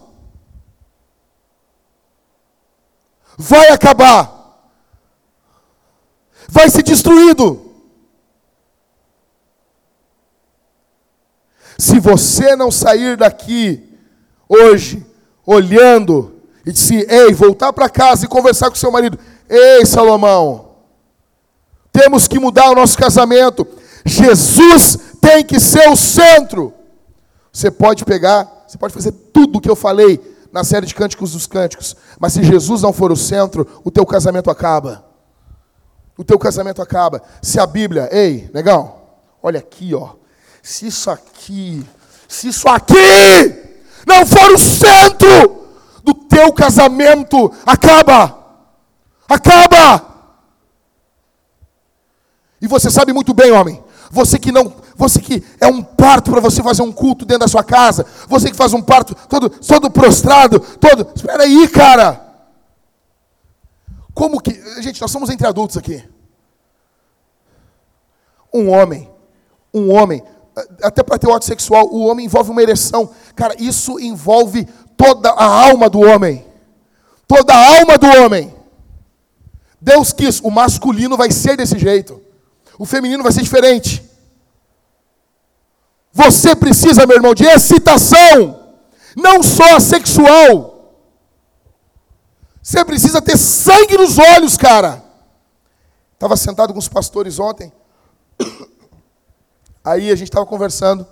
vai 3.37 3.69
acabar, 3.69 4.33
vai 6.49 6.69
ser 6.69 6.81
destruído. 6.81 7.66
Se 11.77 11.99
você 11.99 12.55
não 12.55 12.71
sair 12.71 13.17
daqui 13.17 13.83
hoje, 14.49 15.05
olhando, 15.45 16.41
e 16.65 16.71
disse, 16.71 17.05
ei, 17.09 17.33
voltar 17.33 17.71
para 17.71 17.89
casa 17.89 18.25
e 18.25 18.27
conversar 18.27 18.69
com 18.69 18.75
seu 18.75 18.91
marido, 18.91 19.17
ei, 19.49 19.85
Salomão, 19.85 20.71
temos 21.91 22.27
que 22.27 22.39
mudar 22.39 22.69
o 22.69 22.75
nosso 22.75 22.97
casamento. 22.97 23.65
Jesus 24.05 24.99
tem 25.21 25.43
que 25.43 25.59
ser 25.59 25.89
o 25.89 25.95
centro. 25.95 26.73
Você 27.51 27.71
pode 27.71 28.05
pegar, 28.05 28.65
você 28.67 28.77
pode 28.77 28.93
fazer 28.93 29.11
tudo 29.11 29.57
o 29.57 29.61
que 29.61 29.69
eu 29.69 29.75
falei 29.75 30.19
na 30.51 30.63
série 30.63 30.85
de 30.85 30.95
Cânticos 30.95 31.31
dos 31.31 31.47
Cânticos. 31.47 31.95
Mas 32.19 32.33
se 32.33 32.43
Jesus 32.43 32.81
não 32.81 32.93
for 32.93 33.11
o 33.11 33.15
centro, 33.15 33.67
o 33.83 33.91
teu 33.91 34.05
casamento 34.05 34.49
acaba. 34.49 35.05
O 36.17 36.23
teu 36.23 36.37
casamento 36.37 36.81
acaba. 36.81 37.21
Se 37.41 37.59
a 37.59 37.65
Bíblia, 37.65 38.09
ei, 38.11 38.49
legal, 38.53 39.21
olha 39.41 39.59
aqui, 39.59 39.93
ó. 39.93 40.11
Se 40.67 40.85
isso 40.87 41.09
aqui, 41.09 41.87
se 42.27 42.49
isso 42.49 42.67
aqui 42.67 42.93
não 44.05 44.25
for 44.25 44.51
o 44.51 44.57
centro 44.57 45.65
do 46.03 46.13
teu 46.13 46.51
casamento, 46.51 47.53
acaba. 47.65 48.37
Acaba. 49.29 50.05
E 52.59 52.67
você 52.67 52.91
sabe 52.91 53.13
muito 53.13 53.33
bem, 53.33 53.49
homem, 53.49 53.81
você 54.11 54.37
que 54.37 54.51
não 54.51 54.75
você 54.93 55.21
que 55.21 55.41
é 55.61 55.67
um 55.67 55.81
parto 55.81 56.31
para 56.31 56.41
você 56.41 56.61
fazer 56.61 56.81
um 56.81 56.91
culto 56.91 57.25
dentro 57.25 57.45
da 57.45 57.47
sua 57.47 57.63
casa. 57.63 58.05
Você 58.27 58.51
que 58.51 58.57
faz 58.57 58.73
um 58.73 58.81
parto 58.81 59.15
todo, 59.29 59.49
todo 59.49 59.89
prostrado, 59.89 60.59
todo. 60.59 61.13
Espera 61.15 61.43
aí, 61.43 61.65
cara. 61.69 62.43
Como 64.13 64.41
que. 64.41 64.51
Gente, 64.81 64.99
nós 64.99 65.11
somos 65.11 65.29
entre 65.29 65.47
adultos 65.47 65.77
aqui. 65.77 66.03
Um 68.53 68.69
homem, 68.69 69.09
um 69.73 69.93
homem, 69.93 70.21
até 70.81 71.03
para 71.03 71.17
ter 71.17 71.27
o 71.27 71.33
ato 71.33 71.45
sexual, 71.45 71.87
o 71.87 72.05
homem 72.05 72.25
envolve 72.25 72.49
uma 72.49 72.61
ereção. 72.61 73.09
Cara, 73.35 73.55
isso 73.59 73.99
envolve 73.99 74.67
toda 74.95 75.29
a 75.29 75.45
alma 75.45 75.89
do 75.89 75.99
homem. 75.99 76.45
Toda 77.27 77.53
a 77.53 77.79
alma 77.79 77.97
do 77.97 78.07
homem. 78.07 78.53
Deus 79.79 80.11
quis, 80.11 80.39
o 80.39 80.49
masculino 80.49 81.15
vai 81.15 81.31
ser 81.31 81.55
desse 81.55 81.77
jeito. 81.77 82.21
O 82.79 82.85
feminino 82.85 83.21
vai 83.23 83.31
ser 83.31 83.41
diferente. 83.41 84.03
Você 86.11 86.55
precisa, 86.55 87.05
meu 87.05 87.17
irmão, 87.17 87.35
de 87.35 87.45
excitação, 87.45 88.59
não 89.15 89.43
só 89.43 89.79
sexual. 89.79 90.95
Você 92.61 92.83
precisa 92.83 93.21
ter 93.21 93.37
sangue 93.37 93.95
nos 93.97 94.17
olhos, 94.17 94.57
cara. 94.57 95.03
Estava 96.13 96.35
sentado 96.35 96.73
com 96.73 96.79
os 96.79 96.87
pastores 96.87 97.39
ontem. 97.39 97.71
Aí 99.87 100.11
a 100.11 100.15
gente 100.15 100.27
estava 100.27 100.45
conversando. 100.45 101.07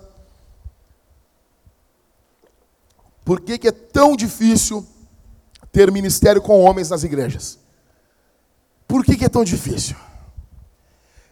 Por 3.24 3.40
que, 3.40 3.56
que 3.56 3.68
é 3.68 3.72
tão 3.72 4.14
difícil 4.14 4.86
ter 5.72 5.90
ministério 5.90 6.42
com 6.42 6.60
homens 6.60 6.90
nas 6.90 7.02
igrejas? 7.02 7.58
Por 8.86 9.02
que, 9.02 9.16
que 9.16 9.24
é 9.24 9.30
tão 9.30 9.42
difícil? 9.42 9.96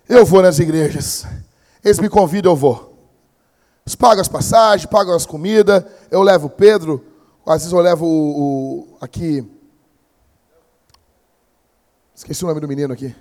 Eu 0.08 0.24
vou 0.24 0.40
nas 0.40 0.58
igrejas. 0.58 1.26
Eles 1.84 1.98
me 1.98 2.08
convidam, 2.08 2.52
eu 2.52 2.56
vou. 2.56 2.96
Eles 3.84 3.94
pagam 3.94 4.22
as 4.22 4.28
passagens, 4.28 4.90
pagam 4.90 5.14
as 5.14 5.26
comidas. 5.26 5.84
Eu 6.10 6.22
levo 6.22 6.46
o 6.46 6.50
Pedro, 6.50 7.04
às 7.44 7.60
vezes 7.60 7.72
eu 7.74 7.80
levo 7.80 8.06
o, 8.06 8.38
o, 8.38 8.96
aqui. 9.02 9.46
Esqueci 12.14 12.42
o 12.42 12.48
nome 12.48 12.60
do 12.62 12.68
menino 12.68 12.94
aqui. 12.94 13.14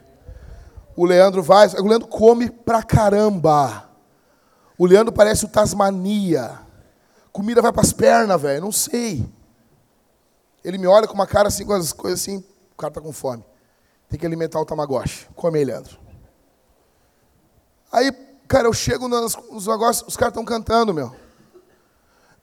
O 0.95 1.05
Leandro 1.05 1.43
vai, 1.43 1.67
o 1.67 1.85
Leandro 1.85 2.07
come 2.07 2.49
pra 2.49 2.81
caramba. 2.81 3.91
O 4.77 4.85
Leandro 4.85 5.13
parece 5.13 5.45
o 5.45 5.47
Tasmania. 5.47 6.59
Comida 7.31 7.61
vai 7.61 7.71
pras 7.71 7.93
pernas, 7.93 8.41
velho. 8.41 8.61
Não 8.61 8.71
sei. 8.71 9.25
Ele 10.63 10.77
me 10.77 10.87
olha 10.87 11.07
com 11.07 11.13
uma 11.13 11.27
cara 11.27 11.47
assim, 11.47 11.65
com 11.65 11.73
as 11.73 11.91
coisas 11.93 12.21
assim. 12.21 12.43
O 12.73 12.77
cara 12.77 12.93
tá 12.93 13.01
com 13.01 13.11
fome. 13.11 13.43
Tem 14.09 14.19
que 14.19 14.25
alimentar 14.25 14.59
o 14.59 14.65
Tamagotchi. 14.65 15.27
Come 15.35 15.59
aí, 15.59 15.65
Leandro. 15.65 15.97
Aí 17.91 18.11
Cara, 18.53 18.67
eu 18.67 18.73
chego 18.73 19.07
nos, 19.07 19.35
nos 19.51 19.65
negócios, 19.65 20.07
os 20.07 20.15
caras 20.15 20.31
estão 20.31 20.45
cantando, 20.45 20.93
meu. 20.93 21.11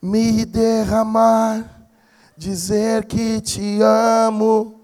Me 0.03 0.45
derramar, 0.45 1.89
dizer 2.37 3.05
que 3.05 3.41
te 3.41 3.78
amo. 3.81 4.81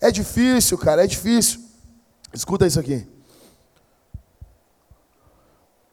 É 0.00 0.12
difícil, 0.12 0.78
cara, 0.78 1.02
é 1.02 1.06
difícil. 1.08 1.60
Escuta 2.32 2.66
isso 2.66 2.78
aqui. 2.78 3.06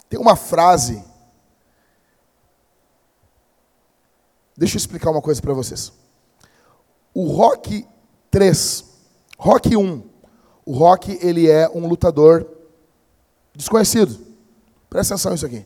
Tem 0.10 0.20
uma 0.20 0.36
frase. 0.36 1.04
Deixa 4.56 4.76
eu 4.76 4.80
explicar 4.80 5.12
uma 5.12 5.22
coisa 5.22 5.42
para 5.42 5.54
vocês. 5.54 5.92
O 7.14 7.26
Rock 7.26 7.88
3, 8.30 8.86
Rock 9.38 9.76
1, 9.76 10.04
o 10.66 10.74
Rock, 10.74 11.18
ele 11.22 11.50
é 11.50 11.70
um 11.70 11.88
lutador 11.88 12.48
desconhecido. 13.56 14.18
Presta 14.90 15.16
atenção 15.16 15.32
nisso 15.32 15.46
aqui. 15.46 15.66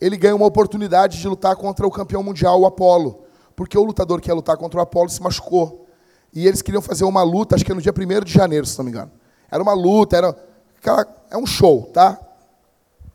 Ele 0.00 0.16
ganha 0.16 0.34
uma 0.34 0.46
oportunidade 0.46 1.18
de 1.18 1.28
lutar 1.28 1.54
contra 1.56 1.86
o 1.86 1.90
campeão 1.90 2.22
mundial, 2.22 2.60
o 2.60 2.66
Apollo. 2.66 3.24
Porque 3.54 3.76
o 3.76 3.84
lutador 3.84 4.20
que 4.20 4.30
ia 4.30 4.34
lutar 4.34 4.56
contra 4.56 4.78
o 4.78 4.82
Apollo 4.82 5.10
se 5.10 5.20
machucou. 5.20 5.86
E 6.32 6.46
eles 6.46 6.62
queriam 6.62 6.80
fazer 6.80 7.04
uma 7.04 7.22
luta, 7.22 7.54
acho 7.54 7.64
que 7.64 7.72
é 7.72 7.74
no 7.74 7.82
dia 7.82 7.92
1 7.92 8.24
de 8.24 8.32
janeiro, 8.32 8.64
se 8.64 8.78
não 8.78 8.84
me 8.84 8.90
engano. 8.90 9.10
Era 9.50 9.62
uma 9.62 9.72
luta, 9.72 10.16
era 10.16 10.36
aquela, 10.78 11.06
é 11.30 11.36
um 11.36 11.46
show, 11.46 11.90
tá? 11.92 12.18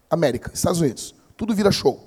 América, 0.10 0.52
Estados 0.54 0.82
Unidos. 0.82 1.16
Tudo 1.38 1.54
vira 1.54 1.72
show. 1.72 2.00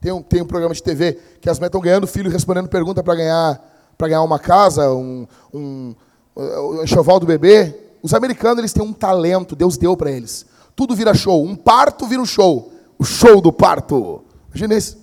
Tem 0.00 0.12
um, 0.12 0.22
tem 0.22 0.42
um 0.42 0.46
programa 0.46 0.74
de 0.74 0.82
TV 0.82 1.18
que 1.40 1.48
as 1.48 1.58
mães 1.58 1.68
estão 1.68 1.80
ganhando 1.80 2.06
filho 2.06 2.30
respondendo 2.30 2.68
pergunta 2.68 3.02
para 3.02 3.14
ganhar, 3.14 3.60
ganhar 3.98 4.22
uma 4.22 4.38
casa, 4.38 4.90
um, 4.92 5.26
um, 5.52 5.94
o 6.34 6.82
enxoval 6.82 7.18
do 7.18 7.26
bebê. 7.26 7.74
Os 8.02 8.14
americanos 8.14 8.58
eles 8.58 8.72
têm 8.72 8.84
um 8.84 8.92
talento, 8.92 9.56
Deus 9.56 9.76
deu 9.76 9.96
para 9.96 10.10
eles. 10.10 10.46
Tudo 10.74 10.94
vira 10.94 11.14
show. 11.14 11.42
Um 11.44 11.56
parto 11.56 12.06
vira 12.06 12.20
um 12.20 12.26
show. 12.26 12.72
O 12.98 13.04
show 13.04 13.40
do 13.40 13.52
parto. 13.52 14.22
Imagina 14.48 14.74
isso. 14.74 14.98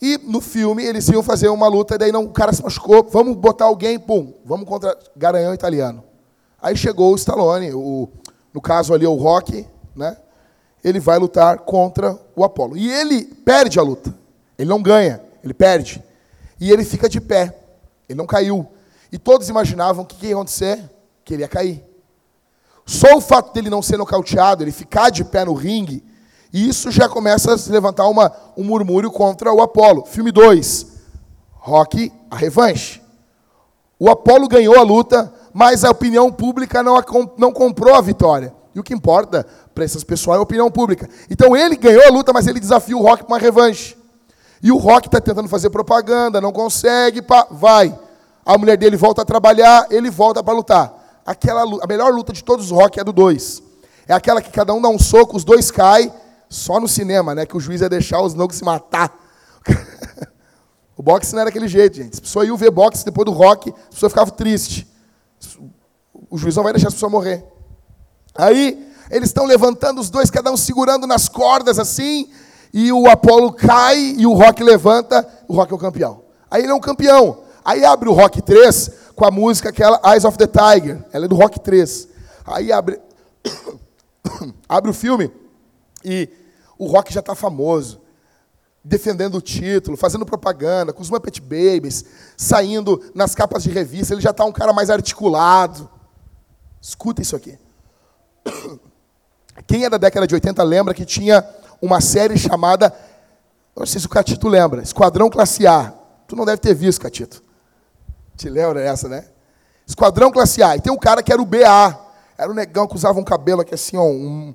E 0.00 0.18
no 0.18 0.40
filme 0.40 0.84
eles 0.84 1.08
iam 1.08 1.22
fazer 1.22 1.48
uma 1.48 1.68
luta, 1.68 1.96
daí 1.96 2.10
não, 2.10 2.24
o 2.24 2.30
cara 2.30 2.52
se 2.52 2.60
machucou, 2.60 3.06
vamos 3.08 3.36
botar 3.36 3.66
alguém, 3.66 4.00
pum, 4.00 4.34
vamos 4.44 4.66
contra 4.66 4.98
Garanhão 5.16 5.54
italiano. 5.54 6.02
Aí 6.62 6.76
chegou 6.76 7.12
o 7.12 7.16
Stallone, 7.16 7.72
o, 7.74 8.08
no 8.54 8.60
caso 8.60 8.94
ali 8.94 9.04
o 9.06 9.14
Rock, 9.14 9.66
né? 9.96 10.16
Ele 10.84 11.00
vai 11.00 11.18
lutar 11.18 11.58
contra 11.58 12.18
o 12.36 12.44
Apollo. 12.44 12.76
E 12.76 12.90
ele 12.90 13.24
perde 13.24 13.78
a 13.78 13.82
luta. 13.82 14.14
Ele 14.56 14.68
não 14.68 14.80
ganha, 14.80 15.20
ele 15.42 15.52
perde. 15.52 16.02
E 16.60 16.70
ele 16.70 16.84
fica 16.84 17.08
de 17.08 17.20
pé. 17.20 17.56
Ele 18.08 18.16
não 18.16 18.26
caiu. 18.26 18.66
E 19.10 19.18
todos 19.18 19.48
imaginavam 19.48 20.04
que 20.04 20.14
o 20.14 20.18
que 20.18 20.26
ia 20.28 20.34
acontecer? 20.34 20.82
Que 21.24 21.34
ele 21.34 21.42
ia 21.42 21.48
cair. 21.48 21.84
Só 22.86 23.16
o 23.16 23.20
fato 23.20 23.52
dele 23.52 23.70
não 23.70 23.82
ser 23.82 23.96
nocauteado, 23.96 24.62
ele 24.62 24.72
ficar 24.72 25.10
de 25.10 25.24
pé 25.24 25.44
no 25.44 25.54
ringue, 25.54 26.04
e 26.52 26.68
isso 26.68 26.90
já 26.90 27.08
começa 27.08 27.54
a 27.54 27.58
se 27.58 27.70
levantar 27.70 28.06
uma, 28.08 28.30
um 28.56 28.64
murmúrio 28.64 29.10
contra 29.10 29.52
o 29.52 29.62
Apolo. 29.62 30.04
Filme 30.04 30.30
2, 30.30 30.86
Rock, 31.52 32.12
a 32.30 32.36
revanche. 32.36 33.00
O 33.98 34.10
Apolo 34.10 34.48
ganhou 34.48 34.76
a 34.76 34.82
luta, 34.82 35.32
mas 35.52 35.84
a 35.84 35.90
opinião 35.90 36.30
pública 36.32 36.82
não, 36.82 36.96
não 37.36 37.52
comprou 37.52 37.94
a 37.94 38.00
vitória. 38.00 38.54
E 38.74 38.80
o 38.80 38.82
que 38.82 38.94
importa 38.94 39.46
para 39.74 39.84
essas 39.84 40.02
pessoas 40.02 40.36
é 40.36 40.38
a 40.38 40.42
opinião 40.42 40.70
pública. 40.70 41.08
Então 41.30 41.56
ele 41.56 41.76
ganhou 41.76 42.04
a 42.04 42.10
luta, 42.10 42.32
mas 42.32 42.46
ele 42.46 42.58
desafia 42.58 42.96
o 42.96 43.02
Rock 43.02 43.24
para 43.24 43.34
uma 43.34 43.38
revanche. 43.38 43.96
E 44.62 44.70
o 44.70 44.76
Rock 44.76 45.08
está 45.08 45.20
tentando 45.20 45.48
fazer 45.48 45.70
propaganda, 45.70 46.40
não 46.40 46.52
consegue, 46.52 47.20
pá, 47.20 47.46
vai. 47.50 47.96
A 48.44 48.56
mulher 48.56 48.76
dele 48.76 48.96
volta 48.96 49.22
a 49.22 49.24
trabalhar, 49.24 49.86
ele 49.90 50.10
volta 50.10 50.42
para 50.42 50.54
lutar. 50.54 51.20
Aquela 51.26 51.62
a 51.62 51.86
melhor 51.86 52.12
luta 52.12 52.32
de 52.32 52.42
todos 52.42 52.66
os 52.66 52.70
rock 52.70 52.98
é 52.98 53.02
a 53.02 53.04
do 53.04 53.12
dois. 53.12 53.62
É 54.06 54.14
aquela 54.14 54.40
que 54.42 54.50
cada 54.50 54.72
um 54.72 54.80
dá 54.80 54.88
um 54.88 54.98
soco, 54.98 55.36
os 55.36 55.44
dois 55.44 55.70
caem, 55.70 56.12
Só 56.48 56.80
no 56.80 56.88
cinema, 56.88 57.34
né? 57.34 57.46
Que 57.46 57.56
o 57.56 57.60
juiz 57.60 57.80
ia 57.80 57.88
deixar 57.88 58.20
os 58.20 58.34
loucos 58.34 58.58
se 58.58 58.64
matar. 58.64 59.16
o 60.96 61.02
boxe 61.02 61.32
não 61.32 61.40
era 61.40 61.50
daquele 61.50 61.68
jeito, 61.68 61.96
gente. 61.96 62.14
As 62.14 62.20
pessoas 62.20 62.46
iam 62.46 62.56
ver 62.56 62.70
boxe 62.70 63.04
depois 63.04 63.24
do 63.24 63.32
rock, 63.32 63.70
as 63.70 63.94
pessoas 63.94 64.12
ficavam 64.12 64.34
tristes. 64.34 64.86
O 66.32 66.38
juiz 66.38 66.56
não 66.56 66.62
vai 66.62 66.72
deixar 66.72 66.88
as 66.88 66.94
pessoas 66.94 67.12
morrer. 67.12 67.44
Aí, 68.34 68.90
eles 69.10 69.28
estão 69.28 69.44
levantando 69.44 70.00
os 70.00 70.08
dois, 70.08 70.30
cada 70.30 70.50
um 70.50 70.56
segurando 70.56 71.06
nas 71.06 71.28
cordas 71.28 71.78
assim, 71.78 72.30
e 72.72 72.90
o 72.90 73.06
Apolo 73.06 73.52
cai 73.52 73.98
e 74.16 74.26
o 74.26 74.32
Rock 74.32 74.64
levanta, 74.64 75.28
o 75.46 75.54
Rock 75.54 75.70
é 75.70 75.76
o 75.76 75.78
campeão. 75.78 76.22
Aí 76.50 76.62
ele 76.62 76.72
é 76.72 76.74
um 76.74 76.80
campeão. 76.80 77.42
Aí 77.62 77.84
abre 77.84 78.08
o 78.08 78.14
Rock 78.14 78.40
3 78.40 78.90
com 79.14 79.26
a 79.26 79.30
música 79.30 79.68
aquela 79.68 80.00
Eyes 80.06 80.24
of 80.24 80.38
the 80.38 80.46
Tiger, 80.46 81.04
ela 81.12 81.26
é 81.26 81.28
do 81.28 81.36
Rock 81.36 81.60
3. 81.60 82.08
Aí 82.46 82.72
abre 82.72 82.98
abre 84.66 84.90
o 84.90 84.94
filme 84.94 85.30
e 86.02 86.30
o 86.78 86.86
Rock 86.86 87.12
já 87.12 87.20
está 87.20 87.34
famoso, 87.34 88.00
defendendo 88.82 89.34
o 89.34 89.42
título, 89.42 89.98
fazendo 89.98 90.24
propaganda, 90.24 90.94
com 90.94 91.02
os 91.02 91.10
Muppet 91.10 91.42
Babies, 91.42 92.06
saindo 92.38 93.02
nas 93.14 93.34
capas 93.34 93.62
de 93.62 93.68
revista, 93.68 94.14
ele 94.14 94.22
já 94.22 94.30
está 94.30 94.46
um 94.46 94.52
cara 94.52 94.72
mais 94.72 94.88
articulado. 94.88 95.90
Escuta 96.82 97.22
isso 97.22 97.36
aqui. 97.36 97.56
Quem 99.68 99.84
é 99.84 99.90
da 99.90 99.98
década 99.98 100.26
de 100.26 100.34
80 100.34 100.60
lembra 100.64 100.92
que 100.92 101.04
tinha 101.04 101.48
uma 101.80 102.00
série 102.00 102.36
chamada, 102.36 102.92
não 103.76 103.86
sei 103.86 104.00
se 104.00 104.06
o 104.06 104.10
Catito 104.10 104.48
lembra, 104.48 104.82
Esquadrão 104.82 105.30
Classe 105.30 105.64
A. 105.64 105.94
Tu 106.26 106.34
não 106.34 106.44
deve 106.44 106.58
ter 106.58 106.74
visto, 106.74 107.00
Catito. 107.00 107.40
Te 108.36 108.50
lembra 108.50 108.82
essa, 108.82 109.08
né? 109.08 109.26
Esquadrão 109.86 110.32
Classe 110.32 110.60
A. 110.60 110.76
E 110.76 110.80
tem 110.80 110.92
um 110.92 110.98
cara 110.98 111.22
que 111.22 111.32
era 111.32 111.40
o 111.40 111.46
BA. 111.46 112.00
Era 112.36 112.50
um 112.50 112.54
negão 112.54 112.88
que 112.88 112.96
usava 112.96 113.20
um 113.20 113.24
cabelo 113.24 113.60
aqui 113.60 113.74
assim, 113.74 113.96
ó, 113.96 114.04
um, 114.04 114.52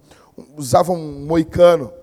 usava 0.57 0.91
um 0.91 1.25
moicano. 1.25 1.93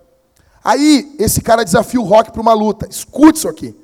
Aí, 0.62 1.14
esse 1.18 1.42
cara 1.42 1.64
desafia 1.64 2.00
o 2.00 2.04
Rock 2.04 2.32
para 2.32 2.40
uma 2.40 2.54
luta. 2.54 2.88
Escute 2.88 3.38
isso 3.38 3.48
aqui. 3.48 3.76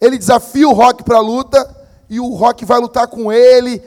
Ele 0.00 0.18
desafia 0.18 0.68
o 0.68 0.72
Rock 0.72 1.04
para 1.04 1.18
a 1.18 1.20
luta 1.20 1.76
e 2.08 2.18
o 2.18 2.34
Rock 2.34 2.64
vai 2.64 2.80
lutar 2.80 3.06
com 3.06 3.32
ele, 3.32 3.80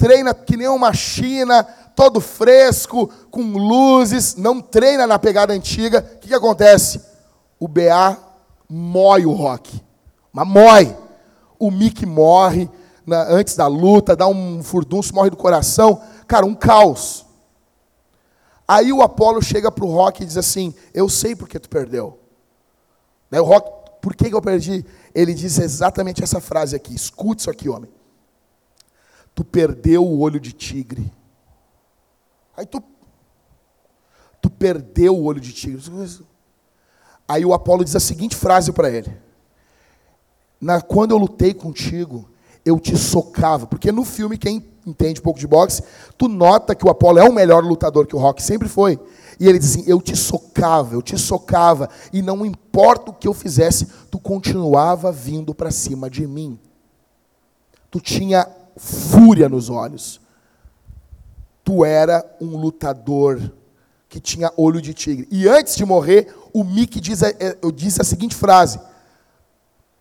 treina 0.00 0.32
que 0.32 0.56
nem 0.56 0.66
uma 0.66 0.94
China, 0.94 1.62
todo 1.94 2.22
fresco, 2.22 3.08
com 3.30 3.42
luzes, 3.42 4.34
não 4.34 4.58
treina 4.58 5.06
na 5.06 5.18
pegada 5.18 5.52
antiga. 5.52 5.98
O 5.98 6.18
que, 6.18 6.28
que 6.28 6.34
acontece? 6.34 7.02
O 7.58 7.68
BA 7.68 8.16
mói 8.66 9.26
o 9.26 9.32
rock. 9.32 9.78
Mas 10.32 10.48
mói. 10.48 10.96
O 11.58 11.70
Mick 11.70 12.06
morre 12.06 12.70
na, 13.06 13.24
antes 13.24 13.54
da 13.54 13.66
luta, 13.66 14.16
dá 14.16 14.26
um 14.26 14.62
furdunço, 14.62 15.14
morre 15.14 15.28
do 15.28 15.36
coração. 15.36 16.00
Cara, 16.26 16.46
um 16.46 16.54
caos. 16.54 17.26
Aí 18.66 18.90
o 18.94 19.02
Apolo 19.02 19.42
chega 19.42 19.70
para 19.70 19.84
o 19.84 19.92
Rock 19.92 20.22
e 20.22 20.26
diz 20.26 20.38
assim: 20.38 20.72
Eu 20.94 21.10
sei 21.10 21.36
porque 21.36 21.58
tu 21.58 21.68
perdeu. 21.68 22.18
Daí 23.30 23.40
o 23.40 23.44
Rock, 23.44 23.70
por 24.00 24.14
que, 24.14 24.30
que 24.30 24.34
eu 24.34 24.40
perdi? 24.40 24.86
Ele 25.14 25.34
diz 25.34 25.58
exatamente 25.58 26.24
essa 26.24 26.40
frase 26.40 26.74
aqui. 26.74 26.94
Escute 26.94 27.42
isso 27.42 27.50
aqui, 27.50 27.68
homem. 27.68 27.90
Tu 29.40 29.44
perdeu 29.44 30.04
o 30.04 30.18
olho 30.18 30.38
de 30.38 30.52
tigre. 30.52 31.10
Aí 32.54 32.66
tu, 32.66 32.82
tu 34.38 34.50
perdeu 34.50 35.16
o 35.16 35.24
olho 35.24 35.40
de 35.40 35.50
tigre. 35.50 35.82
Aí 37.26 37.42
o 37.42 37.54
Apolo 37.54 37.82
diz 37.82 37.96
a 37.96 38.00
seguinte 38.00 38.36
frase 38.36 38.70
para 38.70 38.90
ele: 38.90 39.10
Na, 40.60 40.82
Quando 40.82 41.12
eu 41.12 41.16
lutei 41.16 41.54
contigo, 41.54 42.28
eu 42.66 42.78
te 42.78 42.98
socava. 42.98 43.66
Porque 43.66 43.90
no 43.90 44.04
filme, 44.04 44.36
quem 44.36 44.62
entende 44.86 45.20
um 45.20 45.22
pouco 45.22 45.40
de 45.40 45.46
boxe, 45.46 45.82
tu 46.18 46.28
nota 46.28 46.74
que 46.74 46.84
o 46.84 46.90
Apolo 46.90 47.18
é 47.18 47.26
o 47.26 47.32
melhor 47.32 47.64
lutador 47.64 48.06
que 48.06 48.14
o 48.14 48.18
Rock 48.18 48.42
sempre 48.42 48.68
foi. 48.68 49.00
E 49.40 49.48
ele 49.48 49.58
diz 49.58 49.70
assim: 49.70 49.84
Eu 49.86 50.02
te 50.02 50.14
socava, 50.14 50.94
eu 50.94 51.00
te 51.00 51.16
socava, 51.16 51.88
e 52.12 52.20
não 52.20 52.44
importa 52.44 53.10
o 53.10 53.14
que 53.14 53.26
eu 53.26 53.32
fizesse, 53.32 53.86
tu 54.10 54.18
continuava 54.18 55.10
vindo 55.10 55.54
para 55.54 55.70
cima 55.70 56.10
de 56.10 56.26
mim. 56.26 56.58
Tu 57.90 58.00
tinha 58.00 58.46
fúria 58.80 59.48
nos 59.48 59.68
olhos 59.68 60.20
tu 61.70 61.84
era 61.84 62.24
um 62.40 62.56
lutador 62.56 63.52
que 64.08 64.18
tinha 64.18 64.52
olho 64.56 64.82
de 64.82 64.92
tigre. 64.92 65.28
E 65.30 65.46
antes 65.46 65.76
de 65.76 65.84
morrer, 65.84 66.34
o 66.52 66.64
Mickey 66.64 67.00
diz, 67.00 67.20
eu 67.62 67.70
disse 67.70 68.00
a 68.00 68.04
seguinte 68.04 68.34
frase: 68.34 68.80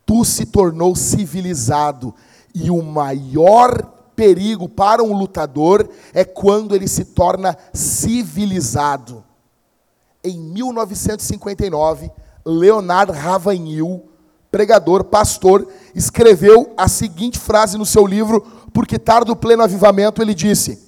Tu 0.03 0.25
se 0.25 0.47
tornou 0.47 0.95
civilizado, 0.95 2.15
e 2.55 2.71
o 2.71 2.81
maior 2.81 3.83
perigo 4.15 4.67
para 4.67 5.03
um 5.03 5.13
lutador 5.13 5.87
é 6.11 6.25
quando 6.25 6.75
ele 6.75 6.87
se 6.87 7.05
torna 7.05 7.55
civilizado. 7.71 9.23
Em 10.23 10.39
1959, 10.39 12.09
Leonard 12.43 13.11
Ravanhil, 13.11 14.09
pregador, 14.49 15.03
pastor, 15.03 15.67
escreveu 15.93 16.73
a 16.75 16.87
seguinte 16.87 17.37
frase 17.37 17.77
no 17.77 17.85
seu 17.85 18.07
livro, 18.07 18.43
Porque 18.79 18.97
tarde 18.97 19.29
o 19.29 19.35
pleno 19.35 19.61
avivamento, 19.61 20.21
ele 20.21 20.33
disse: 20.33 20.79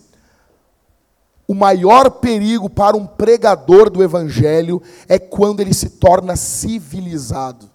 o 1.46 1.54
maior 1.54 2.10
perigo 2.10 2.70
para 2.70 2.96
um 2.96 3.06
pregador 3.06 3.90
do 3.90 4.02
evangelho 4.02 4.82
é 5.10 5.20
quando 5.20 5.60
ele 5.60 5.74
se 5.74 5.90
torna 5.90 6.38
civilizado. 6.38 7.70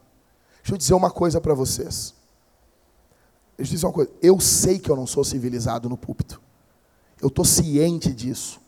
Deixa 0.63 0.73
eu 0.73 0.79
dizer 0.79 0.95
uma 0.95 1.11
coisa 1.11 1.39
para 1.39 1.53
vocês. 1.53 2.15
Deixa 3.59 3.73
eu 3.73 3.75
dizer 3.75 3.87
uma 3.87 3.93
coisa. 3.93 4.11
Eu 4.23 4.41
sei 4.41 4.79
que 4.79 4.91
eu 4.91 4.97
não 4.97 5.07
sou 5.07 5.23
civilizado 5.23 5.87
no 5.87 5.99
púlpito. 5.99 6.41
Eu 7.21 7.29
estou 7.29 7.45
ciente 7.45 8.15
disso. 8.15 8.59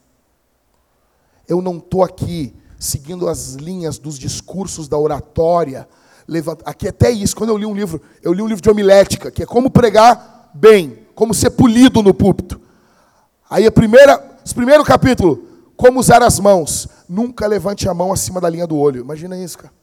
Eu 1.49 1.62
não 1.62 1.78
estou 1.78 2.05
aqui 2.05 2.55
seguindo 2.78 3.26
as 3.26 3.55
linhas 3.55 3.96
dos 3.96 4.18
discursos 4.18 4.86
da 4.86 4.99
oratória. 4.99 5.88
Levanta... 6.28 6.62
Aqui 6.68 6.86
até 6.86 7.11
isso, 7.11 7.34
quando 7.34 7.49
eu 7.49 7.57
li 7.57 7.64
um 7.64 7.74
livro, 7.74 8.03
eu 8.22 8.34
li 8.34 8.42
um 8.42 8.46
livro 8.46 8.62
de 8.62 8.68
homilética, 8.68 9.30
que 9.30 9.42
é 9.42 9.46
como 9.46 9.70
pregar 9.70 10.51
bem, 10.53 11.07
como 11.19 11.35
ser 11.35 11.51
polido 11.51 12.01
no 12.01 12.14
púlpito. 12.14 12.61
Aí 13.51 13.66
a 13.66 13.73
primeira, 13.73 14.16
primeiro 14.55 14.85
capítulo, 14.85 15.49
como 15.77 15.99
usar 15.99 16.23
as 16.23 16.39
mãos. 16.39 16.87
Nunca 17.09 17.45
levante 17.45 17.89
a 17.89 17.93
mão 17.93 18.12
acima 18.12 18.41
da 18.41 18.49
linha 18.49 18.69
do 18.69 18.79
olho. 18.79 19.01
Imagina 19.01 19.37
isso, 19.37 19.59
cara. 19.59 19.75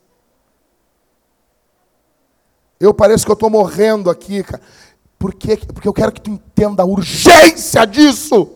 Eu 2.80 2.94
pareço 2.94 3.26
que 3.26 3.32
eu 3.32 3.34
estou 3.34 3.50
morrendo 3.50 4.10
aqui, 4.10 4.44
cara. 4.44 4.62
Por 5.20 5.34
quê? 5.34 5.58
Porque 5.58 5.90
eu 5.90 5.92
quero 5.92 6.14
que 6.14 6.22
tu 6.22 6.30
entenda 6.30 6.84
a 6.84 6.86
urgência 6.86 7.86
disso. 7.86 8.50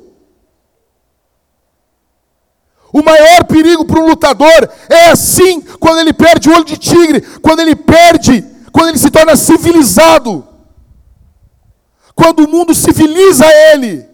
O 2.93 3.03
maior 3.03 3.43
perigo 3.43 3.83
para 3.83 3.99
um 3.99 4.07
lutador 4.07 4.71
é 4.87 5.09
assim, 5.09 5.59
quando 5.81 5.99
ele 5.99 6.13
perde 6.13 6.49
o 6.49 6.53
olho 6.53 6.63
de 6.63 6.77
tigre, 6.77 7.19
quando 7.41 7.59
ele 7.59 7.75
perde, 7.75 8.41
quando 8.71 8.87
ele 8.87 8.97
se 8.97 9.11
torna 9.11 9.35
civilizado. 9.35 10.47
Quando 12.19 12.43
o 12.43 12.49
mundo 12.49 12.75
civiliza 12.75 13.45
ele. 13.71 14.05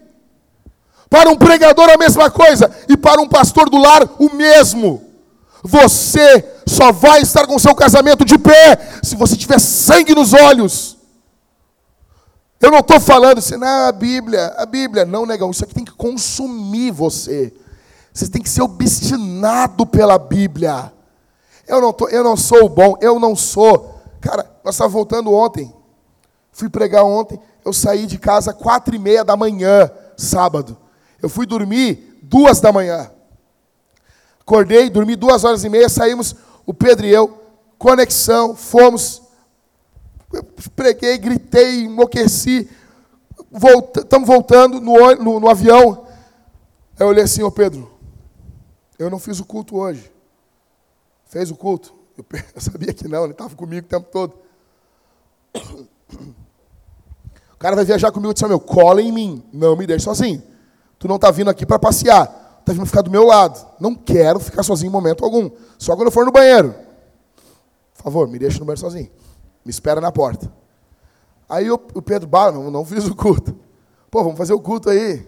Para 1.10 1.28
um 1.28 1.36
pregador, 1.36 1.90
a 1.90 1.98
mesma 1.98 2.30
coisa. 2.30 2.70
E 2.88 2.96
para 2.96 3.20
um 3.20 3.28
pastor 3.28 3.68
do 3.68 3.78
lar, 3.78 4.08
o 4.20 4.32
mesmo. 4.32 5.02
Você 5.64 6.44
só 6.64 6.92
vai 6.92 7.22
estar 7.22 7.48
com 7.48 7.58
seu 7.58 7.74
casamento 7.74 8.24
de 8.24 8.38
pé 8.38 8.78
se 9.02 9.16
você 9.16 9.36
tiver 9.36 9.58
sangue 9.58 10.14
nos 10.14 10.32
olhos. 10.32 10.96
Eu 12.60 12.70
não 12.70 12.78
estou 12.78 13.00
falando 13.00 13.38
assim, 13.38 13.56
não, 13.56 13.88
a 13.88 13.92
Bíblia, 13.92 14.54
a 14.56 14.64
Bíblia. 14.64 15.04
Não, 15.04 15.26
negão, 15.26 15.50
isso 15.50 15.64
aqui 15.64 15.74
tem 15.74 15.84
que 15.84 15.92
consumir 15.92 16.92
você. 16.92 17.52
Você 18.14 18.28
tem 18.28 18.40
que 18.40 18.48
ser 18.48 18.62
obstinado 18.62 19.84
pela 19.84 20.16
Bíblia. 20.16 20.92
Eu 21.66 21.80
não, 21.80 21.92
tô, 21.92 22.08
eu 22.08 22.22
não 22.22 22.36
sou 22.36 22.68
bom, 22.68 22.96
eu 23.00 23.18
não 23.18 23.34
sou. 23.34 24.00
Cara, 24.20 24.48
nós 24.64 24.76
estávamos 24.76 24.94
voltando 24.94 25.32
ontem. 25.32 25.74
Fui 26.52 26.68
pregar 26.68 27.04
ontem. 27.04 27.40
Eu 27.66 27.72
saí 27.72 28.06
de 28.06 28.16
casa 28.16 28.54
quatro 28.54 28.94
e 28.94 28.98
meia 28.98 29.24
da 29.24 29.36
manhã, 29.36 29.90
sábado. 30.16 30.78
Eu 31.20 31.28
fui 31.28 31.44
dormir 31.44 32.16
duas 32.22 32.60
da 32.60 32.72
manhã. 32.72 33.10
Acordei, 34.40 34.88
dormi 34.88 35.16
duas 35.16 35.42
horas 35.42 35.64
e 35.64 35.68
meia, 35.68 35.88
saímos, 35.88 36.36
o 36.64 36.72
Pedro 36.72 37.06
e 37.06 37.10
eu, 37.10 37.42
conexão, 37.76 38.54
fomos. 38.54 39.20
preguei, 40.76 41.18
gritei, 41.18 41.86
enlouqueci. 41.86 42.70
Estamos 43.96 44.28
voltando 44.28 44.80
no, 44.80 45.16
no, 45.16 45.40
no 45.40 45.50
avião. 45.50 46.06
Eu 46.96 47.08
olhei 47.08 47.24
assim, 47.24 47.42
ô 47.42 47.50
Pedro, 47.50 47.90
eu 48.96 49.10
não 49.10 49.18
fiz 49.18 49.40
o 49.40 49.44
culto 49.44 49.76
hoje. 49.76 50.08
Fez 51.24 51.50
o 51.50 51.56
culto? 51.56 51.92
Eu, 52.16 52.24
eu 52.54 52.60
sabia 52.60 52.94
que 52.94 53.08
não, 53.08 53.24
ele 53.24 53.32
estava 53.32 53.56
comigo 53.56 53.84
o 53.84 53.90
tempo 53.90 54.08
todo. 54.12 54.34
O 57.56 57.58
cara 57.58 57.74
vai 57.74 57.84
viajar 57.84 58.12
comigo 58.12 58.30
e 58.30 58.34
disse, 58.34 58.46
meu, 58.46 58.60
cola 58.60 59.00
em 59.00 59.10
mim, 59.10 59.42
não 59.52 59.74
me 59.74 59.86
deixe 59.86 60.04
sozinho. 60.04 60.42
Tu 60.98 61.08
não 61.08 61.16
está 61.16 61.30
vindo 61.30 61.48
aqui 61.48 61.64
para 61.64 61.78
passear. 61.78 62.58
Está 62.60 62.72
vindo 62.72 62.84
ficar 62.84 63.02
do 63.02 63.10
meu 63.10 63.24
lado. 63.24 63.64
Não 63.80 63.94
quero 63.94 64.38
ficar 64.38 64.62
sozinho 64.62 64.88
em 64.88 64.92
momento 64.92 65.24
algum. 65.24 65.50
Só 65.78 65.94
quando 65.94 66.08
eu 66.08 66.12
for 66.12 66.26
no 66.26 66.32
banheiro. 66.32 66.74
Por 67.94 68.02
favor, 68.04 68.28
me 68.28 68.38
deixa 68.38 68.58
no 68.58 68.64
banheiro 68.64 68.80
sozinho. 68.80 69.10
Me 69.64 69.70
espera 69.70 70.00
na 70.00 70.12
porta. 70.12 70.52
Aí 71.48 71.70
o, 71.70 71.78
Pedro, 71.78 72.28
bah, 72.28 72.50
não, 72.52 72.70
não 72.70 72.84
fiz 72.84 73.06
o 73.06 73.14
culto. 73.14 73.56
Pô, 74.10 74.22
vamos 74.22 74.36
fazer 74.36 74.52
o 74.52 74.60
culto 74.60 74.90
aí. 74.90 75.26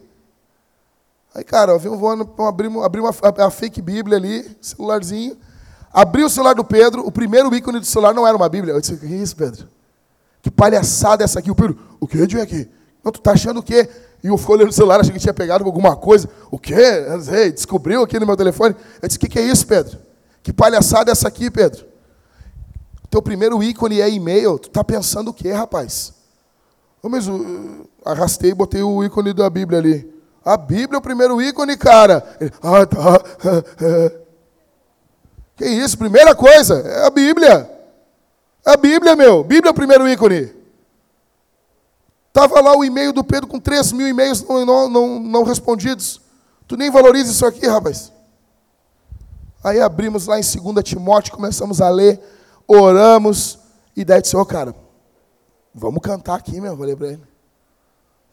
Aí, 1.34 1.44
cara, 1.44 1.72
eu 1.72 1.78
vim 1.78 1.90
voando, 1.90 2.28
abrir, 2.40 2.70
abrir 2.82 3.00
uma, 3.00 3.10
a 3.38 3.50
fake 3.50 3.80
Bíblia 3.80 4.16
ali, 4.16 4.56
celularzinho. 4.60 5.36
Abri 5.92 6.24
o 6.24 6.28
celular 6.28 6.54
do 6.54 6.64
Pedro, 6.64 7.06
o 7.06 7.12
primeiro 7.12 7.54
ícone 7.54 7.78
do 7.78 7.86
celular 7.86 8.12
não 8.12 8.26
era 8.26 8.36
uma 8.36 8.48
Bíblia. 8.48 8.74
Eu 8.74 8.80
disse, 8.80 8.96
que 8.96 9.06
isso, 9.06 9.36
Pedro? 9.36 9.68
Que 10.42 10.50
palhaçada 10.50 11.24
essa 11.24 11.38
aqui? 11.38 11.50
O 11.50 11.54
Pedro, 11.54 11.78
o 12.00 12.06
que, 12.06 12.22
aqui? 12.40 12.68
Não, 13.04 13.12
tu 13.12 13.20
tá 13.20 13.32
achando 13.32 13.60
o 13.60 13.62
quê? 13.62 13.88
E 14.22 14.28
eu 14.28 14.36
ficou 14.36 14.56
olhando 14.56 14.70
o 14.70 14.72
celular, 14.72 15.00
achei 15.00 15.12
que 15.12 15.18
tinha 15.18 15.34
pegado 15.34 15.64
alguma 15.64 15.96
coisa. 15.96 16.28
O 16.50 16.58
quê? 16.58 16.74
Sei, 17.22 17.52
descobriu 17.52 18.02
aqui 18.02 18.18
no 18.18 18.26
meu 18.26 18.36
telefone. 18.36 18.74
Eu 19.00 19.08
disse, 19.08 19.18
o 19.18 19.20
que, 19.20 19.38
é 19.38 19.42
isso, 19.42 19.66
Pedro? 19.66 19.98
Que 20.42 20.52
palhaçada 20.52 21.10
é 21.10 21.12
essa 21.12 21.28
aqui, 21.28 21.50
Pedro? 21.50 21.86
Teu 23.10 23.22
primeiro 23.22 23.62
ícone 23.62 24.00
é 24.00 24.10
e-mail. 24.10 24.58
Tu 24.58 24.70
tá 24.70 24.82
pensando 24.84 25.28
o 25.28 25.34
quê, 25.34 25.52
rapaz? 25.52 26.12
Eu 27.02 27.08
mesmo 27.08 27.88
arrastei 28.04 28.50
e 28.50 28.54
botei 28.54 28.82
o 28.82 29.04
ícone 29.04 29.32
da 29.32 29.48
Bíblia 29.48 29.78
ali. 29.78 30.12
A 30.44 30.56
Bíblia 30.56 30.96
é 30.96 30.98
o 30.98 31.02
primeiro 31.02 31.40
ícone, 31.40 31.76
cara. 31.76 32.24
Ele, 32.40 32.52
ah, 32.62 32.86
tá. 32.86 33.22
Que 35.58 35.66
isso? 35.66 35.98
Primeira 35.98 36.36
coisa, 36.36 36.78
é 36.86 37.06
a 37.06 37.10
Bíblia. 37.10 37.68
A 38.68 38.76
Bíblia, 38.76 39.16
meu. 39.16 39.42
Bíblia 39.42 39.70
é 39.70 39.72
o 39.72 39.74
primeiro 39.74 40.06
ícone. 40.06 40.54
Estava 42.28 42.60
lá 42.60 42.76
o 42.76 42.84
e-mail 42.84 43.14
do 43.14 43.24
Pedro 43.24 43.48
com 43.48 43.58
3 43.58 43.92
mil 43.92 44.06
e-mails 44.06 44.42
não, 44.42 44.66
não, 44.66 44.88
não, 44.90 45.20
não 45.20 45.42
respondidos. 45.42 46.20
Tu 46.66 46.76
nem 46.76 46.90
valoriza 46.90 47.32
isso 47.32 47.46
aqui, 47.46 47.66
rapaz. 47.66 48.12
Aí 49.64 49.80
abrimos 49.80 50.26
lá 50.26 50.38
em 50.38 50.42
2 50.42 50.84
Timóteo, 50.84 51.32
começamos 51.32 51.80
a 51.80 51.88
ler, 51.88 52.20
oramos, 52.66 53.58
e 53.96 54.04
daí 54.04 54.20
disse, 54.20 54.36
ô 54.36 54.42
oh, 54.42 54.46
cara, 54.46 54.74
vamos 55.74 56.02
cantar 56.02 56.34
aqui, 56.34 56.60
meu, 56.60 56.76
falei 56.76 56.94
para 56.94 57.06
ele. 57.06 57.22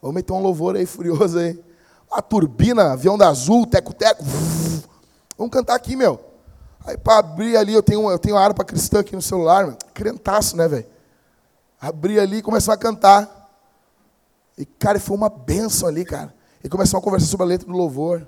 Vamos 0.02 0.16
meter 0.16 0.34
um 0.34 0.42
louvor 0.42 0.76
aí, 0.76 0.84
furioso 0.84 1.38
aí. 1.38 1.58
A 2.12 2.20
turbina, 2.20 2.92
avião 2.92 3.16
da 3.16 3.28
azul, 3.28 3.66
teco-teco. 3.66 4.22
Vamos 5.38 5.50
cantar 5.50 5.76
aqui, 5.76 5.96
meu. 5.96 6.20
Aí 6.86 6.96
para 6.96 7.18
abrir 7.18 7.56
ali, 7.56 7.74
eu 7.74 7.82
tenho, 7.82 8.08
eu 8.08 8.18
tenho 8.18 8.36
a 8.36 8.44
harpa 8.44 8.64
cristã 8.64 9.00
aqui 9.00 9.16
no 9.16 9.20
celular, 9.20 9.66
meu. 9.66 9.76
crentaço, 9.92 10.56
né, 10.56 10.68
velho? 10.68 10.86
Abri 11.80 12.20
ali 12.20 12.36
e 12.36 12.42
começou 12.42 12.72
a 12.72 12.76
cantar. 12.76 13.50
E, 14.56 14.64
cara, 14.64 15.00
foi 15.00 15.16
uma 15.16 15.28
benção 15.28 15.88
ali, 15.88 16.04
cara. 16.04 16.32
E 16.62 16.68
começou 16.68 16.98
a 16.98 17.02
conversar 17.02 17.26
sobre 17.26 17.44
a 17.44 17.48
letra 17.48 17.66
do 17.66 17.72
louvor. 17.72 18.26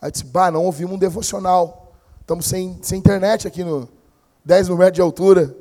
Aí 0.00 0.10
disse, 0.10 0.24
bah, 0.24 0.50
não 0.50 0.64
ouvimos 0.64 0.94
um 0.94 0.98
devocional. 0.98 1.92
Estamos 2.22 2.46
sem, 2.46 2.78
sem 2.82 2.98
internet 2.98 3.46
aqui 3.46 3.62
no 3.62 3.86
10 4.42 4.68
mil 4.68 4.78
metros 4.78 4.94
de 4.94 5.02
altura. 5.02 5.54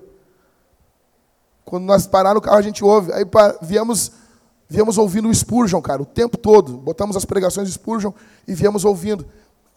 Quando 1.65 1.83
nós 1.83 2.07
parar 2.07 2.33
no 2.33 2.41
carro, 2.41 2.57
a 2.57 2.61
gente 2.61 2.83
ouve. 2.83 3.11
Aí 3.11 3.25
pá, 3.25 3.57
viemos, 3.61 4.13
viemos 4.69 4.97
ouvindo 4.97 5.27
o 5.27 5.35
Spurgeon, 5.35 5.81
cara, 5.81 6.01
o 6.01 6.05
tempo 6.05 6.37
todo. 6.37 6.77
Botamos 6.77 7.17
as 7.17 7.25
pregações 7.25 7.67
do 7.67 7.73
Spurgeon 7.73 8.13
e 8.47 8.53
viemos 8.53 8.85
ouvindo. 8.85 9.25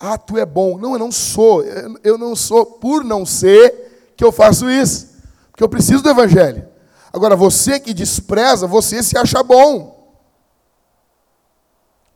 Ah, 0.04 0.18
tu 0.18 0.36
é 0.36 0.44
bom. 0.44 0.76
Não, 0.76 0.94
eu 0.94 0.98
não 0.98 1.12
sou. 1.12 1.62
Eu 1.62 2.18
não 2.18 2.34
sou 2.34 2.66
por 2.66 3.04
não 3.04 3.24
ser 3.24 4.12
que 4.16 4.24
eu 4.24 4.32
faço 4.32 4.68
isso. 4.68 5.10
Porque 5.52 5.62
eu 5.62 5.68
preciso 5.68 6.02
do 6.02 6.10
Evangelho. 6.10 6.66
Agora, 7.12 7.36
você 7.36 7.78
que 7.78 7.94
despreza, 7.94 8.66
você 8.66 9.00
se 9.00 9.16
acha 9.16 9.44
bom. 9.44 10.18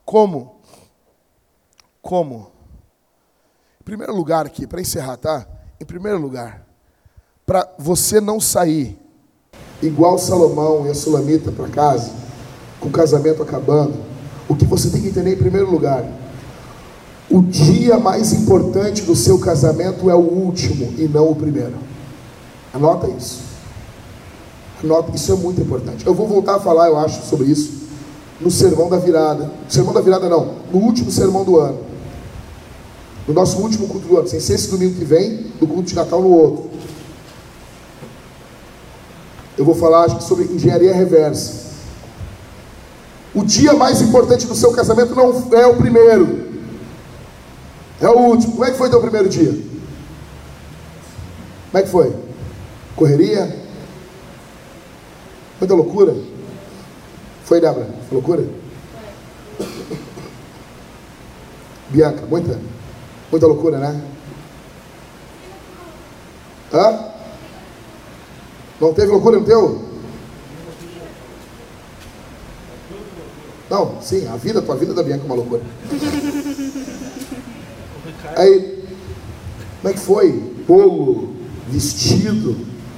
Como? 0.04 0.56
Como? 2.02 2.50
Em 3.80 3.84
primeiro 3.84 4.16
lugar 4.16 4.46
aqui, 4.46 4.66
para 4.66 4.80
encerrar, 4.80 5.16
tá? 5.16 5.46
Em 5.80 5.84
primeiro 5.84 6.18
lugar, 6.18 6.66
para 7.44 7.72
você 7.78 8.20
não 8.20 8.40
sair 8.40 8.98
igual 9.80 10.18
Salomão 10.18 10.88
e 10.88 10.90
a 10.90 10.94
Sulamita 10.94 11.52
para 11.52 11.68
casa, 11.68 12.10
com 12.80 12.88
o 12.88 12.92
casamento 12.92 13.44
acabando, 13.44 13.94
o 14.48 14.56
que 14.56 14.64
você 14.64 14.90
tem 14.90 15.02
que 15.02 15.08
entender 15.08 15.34
em 15.34 15.38
primeiro 15.38 15.70
lugar, 15.70 16.04
o 17.30 17.42
dia 17.42 17.98
mais 17.98 18.32
importante 18.32 19.02
do 19.02 19.16
seu 19.16 19.38
casamento 19.38 20.08
é 20.08 20.14
o 20.14 20.18
último 20.18 20.94
e 20.96 21.08
não 21.08 21.30
o 21.30 21.34
primeiro. 21.34 21.74
Anota 22.72 23.08
isso. 23.08 23.40
Anota, 24.82 25.14
isso 25.14 25.32
é 25.32 25.34
muito 25.34 25.60
importante. 25.60 26.06
Eu 26.06 26.14
vou 26.14 26.28
voltar 26.28 26.56
a 26.56 26.60
falar, 26.60 26.88
eu 26.88 26.98
acho, 26.98 27.26
sobre 27.26 27.46
isso 27.46 27.86
no 28.40 28.50
sermão 28.50 28.88
da 28.88 28.98
virada. 28.98 29.50
Sermão 29.68 29.92
da 29.92 30.00
virada 30.00 30.28
não, 30.28 30.54
no 30.72 30.78
último 30.78 31.10
sermão 31.10 31.44
do 31.44 31.58
ano. 31.58 31.78
No 33.26 33.34
nosso 33.34 33.58
último 33.58 33.88
culto 33.88 34.06
do 34.06 34.18
ano, 34.18 34.28
sem 34.28 34.38
ser 34.38 34.54
esse 34.54 34.70
domingo 34.70 34.94
que 34.94 35.04
vem, 35.04 35.50
do 35.58 35.66
culto 35.66 35.88
de 35.88 35.94
Natal 35.94 36.22
no 36.22 36.28
outro. 36.28 36.70
Eu 39.58 39.64
vou 39.64 39.74
falar 39.74 40.04
acho, 40.04 40.20
sobre 40.22 40.44
engenharia 40.44 40.94
reversa. 40.94 41.66
O 43.34 43.44
dia 43.44 43.74
mais 43.74 44.00
importante 44.00 44.46
do 44.46 44.54
seu 44.54 44.70
casamento 44.70 45.14
não 45.14 45.58
é 45.58 45.66
o 45.66 45.76
primeiro, 45.76 46.45
é 48.00 48.08
o 48.08 48.18
último. 48.18 48.52
Como 48.52 48.64
é 48.64 48.70
que 48.70 48.78
foi 48.78 48.90
teu 48.90 49.00
primeiro 49.00 49.28
dia? 49.28 49.52
Como 51.70 51.78
é 51.78 51.82
que 51.82 51.88
foi? 51.88 52.14
Correria? 52.94 53.64
Muita 55.60 55.74
loucura? 55.74 56.14
Foi, 57.44 57.60
Débora? 57.60 57.86
Foi 58.08 58.18
loucura? 58.18 58.44
Bianca, 61.90 62.26
muita? 62.26 62.60
Muita 63.30 63.46
loucura, 63.46 63.78
né? 63.78 64.02
Hã? 66.72 67.06
Não 68.80 68.92
teve 68.92 69.10
loucura 69.10 69.38
no 69.38 69.46
teu? 69.46 69.86
Não, 73.70 74.00
sim, 74.00 74.26
a 74.28 74.36
vida, 74.36 74.60
a 74.60 74.62
tua 74.62 74.76
vida 74.76 74.94
da 74.94 75.02
Bianca 75.02 75.24
é 75.24 75.26
uma 75.26 75.34
loucura. 75.34 75.62
Aí, 78.34 78.84
como 79.80 79.90
é 79.90 79.92
que 79.92 80.00
foi? 80.00 80.32
Bolo, 80.66 81.34
vestido, 81.68 82.56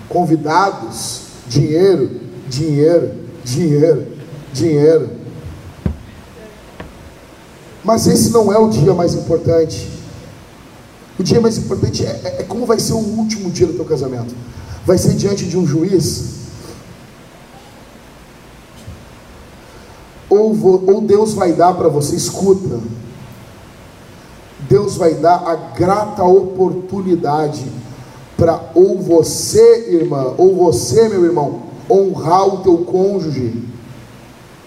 convidados, 0.09 1.23
dinheiro, 1.49 2.11
dinheiro, 2.49 3.15
dinheiro, 3.45 4.07
dinheiro. 4.53 5.11
Mas 7.85 8.07
esse 8.07 8.31
não 8.31 8.53
é 8.53 8.59
o 8.59 8.69
dia 8.69 8.95
mais 8.95 9.15
importante. 9.15 9.89
O 11.19 11.23
dia 11.23 11.41
mais 11.41 11.59
importante 11.59 12.05
é, 12.05 12.21
é, 12.25 12.37
é 12.41 12.43
como 12.45 12.65
vai 12.65 12.79
ser 12.79 12.93
o 12.93 12.99
último 12.99 13.51
dia 13.51 13.67
do 13.67 13.75
teu 13.75 13.85
casamento. 13.85 14.35
Vai 14.87 14.97
ser 14.97 15.15
diante 15.15 15.47
de 15.47 15.59
um 15.59 15.67
juiz? 15.67 16.39
Ou, 20.31 20.55
ou 20.87 21.01
Deus 21.01 21.33
vai 21.33 21.53
dar 21.53 21.75
para 21.75 21.89
você, 21.89 22.15
escuta, 22.15 22.79
Deus 24.69 24.97
vai 24.97 25.15
dar 25.15 25.43
a 25.47 25.55
grata 25.55 26.23
oportunidade 26.25 27.65
para 28.37 28.71
ou 28.75 29.01
você, 29.01 29.89
irmã, 29.91 30.35
ou 30.37 30.55
você, 30.55 31.09
meu 31.09 31.25
irmão, 31.25 31.63
honrar 31.91 32.47
o 32.47 32.59
teu 32.59 32.79
cônjuge 32.79 33.65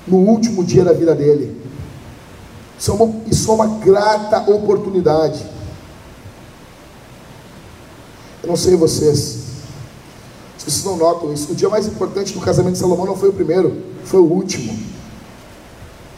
no 0.08 0.18
último 0.18 0.64
dia 0.64 0.84
da 0.84 0.92
vida 0.92 1.14
dele. 1.14 1.62
Isso 2.78 2.92
é 2.92 2.94
uma, 2.96 3.14
isso 3.28 3.52
é 3.52 3.54
uma 3.54 3.68
grata 3.68 4.52
oportunidade. 4.52 5.46
Eu 8.42 8.50
não 8.50 8.58
sei 8.58 8.76
vocês, 8.76 9.18
se 10.58 10.66
vocês 10.66 10.84
não 10.84 10.98
notam 10.98 11.32
isso, 11.32 11.52
o 11.52 11.56
dia 11.56 11.70
mais 11.70 11.86
importante 11.86 12.34
do 12.34 12.42
casamento 12.42 12.74
de 12.74 12.80
Salomão 12.80 13.06
não 13.06 13.16
foi 13.16 13.30
o 13.30 13.34
primeiro, 13.34 13.84
foi 14.04 14.20
o 14.20 14.26
último. 14.26 14.76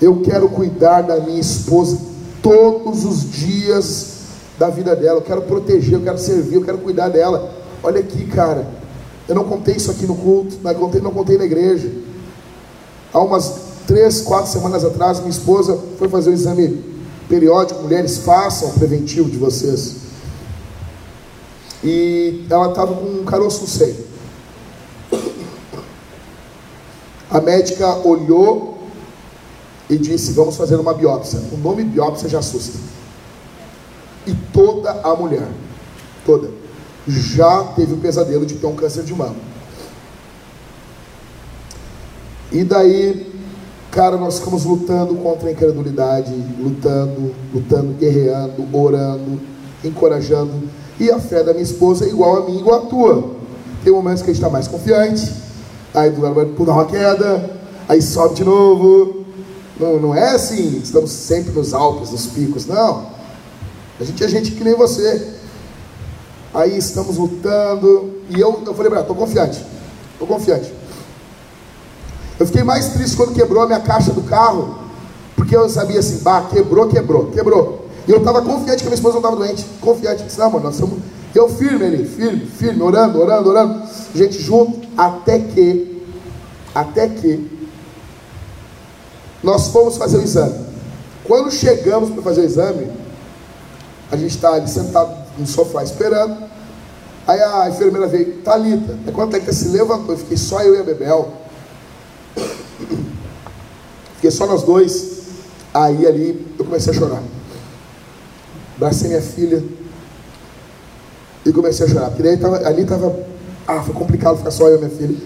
Eu 0.02 0.22
quero 0.22 0.48
cuidar 0.48 1.02
da 1.02 1.20
minha 1.20 1.40
esposa 1.40 2.13
todos 2.44 3.06
os 3.06 3.32
dias 3.32 4.18
da 4.60 4.70
vida 4.70 4.96
dela. 4.96 5.18
Eu 5.18 5.24
quero 5.24 5.42
proteger, 5.44 5.94
eu 5.94 6.04
quero 6.04 6.20
servir, 6.20 6.56
eu 6.56 6.64
quero 6.64 6.78
cuidar 6.78 7.10
dela. 7.10 7.50
Olha 7.82 8.02
aqui, 8.02 8.28
cara. 8.28 8.68
Eu 9.28 9.34
não 9.34 9.46
contei 9.46 9.76
isso 9.78 9.90
aqui 9.90 10.06
no 10.06 10.16
culto, 10.16 10.58
não 10.62 10.74
contei, 10.76 11.02
não 11.02 11.12
contei 11.12 11.38
na 11.38 11.46
igreja. 11.46 11.90
Há 13.14 13.20
umas 13.22 13.56
três, 13.88 14.22
quatro 14.22 14.52
semanas 14.52 14.84
atrás, 14.84 15.20
minha 15.20 15.32
esposa 15.32 15.80
foi 15.98 16.10
fazer 16.10 16.30
o 16.30 16.34
exame 16.34 16.84
periódico. 17.30 17.82
Mulheres, 17.82 18.18
façam 18.18 18.70
o 18.70 18.74
preventivo 18.74 19.30
de 19.30 19.38
vocês. 19.38 19.96
E 21.84 22.46
ela 22.50 22.70
estava 22.70 22.94
com 22.94 23.06
um 23.06 23.24
caroço 23.24 23.62
no 23.62 23.68
seio. 23.68 23.96
A 27.30 27.42
médica 27.42 27.96
olhou 28.08 28.73
e 29.90 29.98
disse: 29.98 30.34
Vamos 30.34 30.56
fazer 30.56 30.76
uma 30.76 30.94
biópsia. 30.94 31.40
O 31.52 31.58
nome 31.58 31.84
biópsia 31.84 32.30
já 32.30 32.40
assusta. 32.40 32.78
E 34.26 34.34
toda 34.54 34.92
a 34.92 35.16
mulher, 35.16 35.48
toda, 36.26 36.50
já 37.08 37.64
teve 37.76 37.94
o 37.94 37.98
pesadelo 37.98 38.46
de 38.46 38.56
ter 38.56 38.66
um 38.66 38.76
câncer 38.76 39.04
de 39.04 39.14
mama. 39.14 39.36
E 42.52 42.64
daí, 42.64 43.34
cara, 43.92 44.16
nós 44.16 44.40
ficamos 44.40 44.64
lutando 44.64 45.16
contra 45.16 45.50
a 45.50 45.52
incredulidade, 45.52 46.32
lutando, 46.60 47.34
lutando, 47.54 47.94
guerreando, 47.94 48.66
orando, 48.72 49.42
encorajando. 49.84 50.70
E 51.00 51.12
a 51.12 51.20
fé 51.20 51.44
da 51.44 51.52
minha 51.52 51.64
esposa 51.64 52.06
é 52.06 52.10
igual 52.10 52.44
a 52.44 52.46
mim, 52.46 52.60
igual 52.60 52.84
a 52.84 52.86
tua. 52.86 53.32
Tem 53.84 53.92
momentos 53.92 54.22
que 54.22 54.30
a 54.30 54.34
gente 54.34 54.42
está 54.42 54.50
mais 54.50 54.68
confiante, 54.68 55.34
aí 55.94 56.12
do 56.12 56.22
lado 56.22 56.36
vai 56.36 56.46
dar 56.46 56.74
uma 56.74 56.86
queda, 56.86 57.60
aí 57.90 58.02
sobe 58.02 58.36
de 58.36 58.44
novo, 58.46 59.23
não, 59.84 60.00
não 60.00 60.16
é 60.16 60.30
assim, 60.30 60.80
estamos 60.82 61.12
sempre 61.12 61.52
nos 61.52 61.74
Alpes, 61.74 62.12
nos 62.12 62.28
picos, 62.28 62.66
não. 62.66 63.12
A 64.00 64.04
gente 64.04 64.24
é 64.24 64.28
gente 64.28 64.52
que 64.52 64.64
nem 64.64 64.76
você. 64.76 65.34
Aí 66.54 66.78
estamos 66.78 67.18
lutando. 67.18 68.14
E 68.30 68.40
eu, 68.40 68.64
eu 68.66 68.74
falei, 68.74 69.00
estou 69.00 69.16
confiante. 69.16 69.64
Estou 70.14 70.28
confiante. 70.28 70.74
Eu 72.40 72.46
fiquei 72.46 72.64
mais 72.64 72.90
triste 72.90 73.18
quando 73.18 73.34
quebrou 73.34 73.64
a 73.64 73.66
minha 73.66 73.80
caixa 73.80 74.12
do 74.12 74.24
carro. 74.24 74.80
Porque 75.36 75.56
eu 75.56 75.68
sabia 75.70 76.00
assim, 76.00 76.20
bah, 76.24 76.48
quebrou, 76.50 76.88
quebrou, 76.88 77.28
quebrou. 77.28 77.88
E 78.08 78.12
eu 78.12 78.20
estava 78.20 78.42
confiante 78.42 78.78
que 78.78 78.88
a 78.88 78.90
minha 78.90 78.96
esposa 78.96 79.20
não 79.20 79.22
estava 79.22 79.36
doente. 79.36 79.66
Confiante. 79.82 80.24
Disse, 80.24 80.40
não, 80.40 80.50
mano, 80.50 80.66
nós 80.66 80.76
estamos. 80.76 81.00
Eu 81.34 81.50
firme 81.50 81.84
ali, 81.84 82.06
firme, 82.06 82.46
firme, 82.46 82.82
orando, 82.82 83.20
orando, 83.20 83.50
orando. 83.50 83.84
Gente 84.14 84.40
junto, 84.42 84.88
até 84.96 85.40
que, 85.40 86.04
até 86.76 87.08
que, 87.08 87.50
nós 89.44 89.68
fomos 89.68 89.98
fazer 89.98 90.18
o 90.18 90.24
exame. 90.24 90.56
Quando 91.26 91.52
chegamos 91.52 92.10
para 92.12 92.22
fazer 92.22 92.42
o 92.42 92.46
exame, 92.46 92.90
a 94.12 94.16
gente 94.16 94.36
está 94.36 94.54
ali 94.54 94.70
sentado 94.70 95.16
no 95.38 95.46
sofá 95.46 95.84
esperando. 95.84 96.38
Aí 97.28 97.40
a 97.42 97.70
enfermeira 97.70 98.08
veio, 98.08 98.42
Thalita. 98.42 98.98
Aí 99.06 99.12
quando 99.14 99.30
a 99.30 99.32
Thalita 99.34 99.54
se 99.54 99.70
levantou, 99.70 100.18
fiquei 100.18 100.38
só 100.38 100.62
eu 100.62 100.76
e 100.76 100.80
a 100.80 100.84
Bebel. 100.84 101.34
Fiquei 104.16 104.32
só 104.32 104.48
nós 104.48 104.64
dois. 104.64 105.24
Aí 105.74 106.08
ali 106.08 106.56
eu 106.58 106.66
comecei 106.66 106.94
a 106.94 106.96
chorar. 106.96 107.24
Abracei 108.78 109.10
minha 109.10 109.22
filha 109.22 109.64
e 111.46 111.52
comecei 111.52 111.86
a 111.86 111.90
chorar. 111.90 112.10
Porque 112.10 112.24
daí 112.24 112.38
tava, 112.38 112.58
ali 112.68 112.84
estava. 112.84 113.16
Ah, 113.68 113.82
foi 113.82 113.94
complicado 113.94 114.38
ficar 114.38 114.52
só 114.52 114.70
eu 114.70 114.78
e 114.78 114.80
minha 114.80 114.90
filha. 114.90 115.18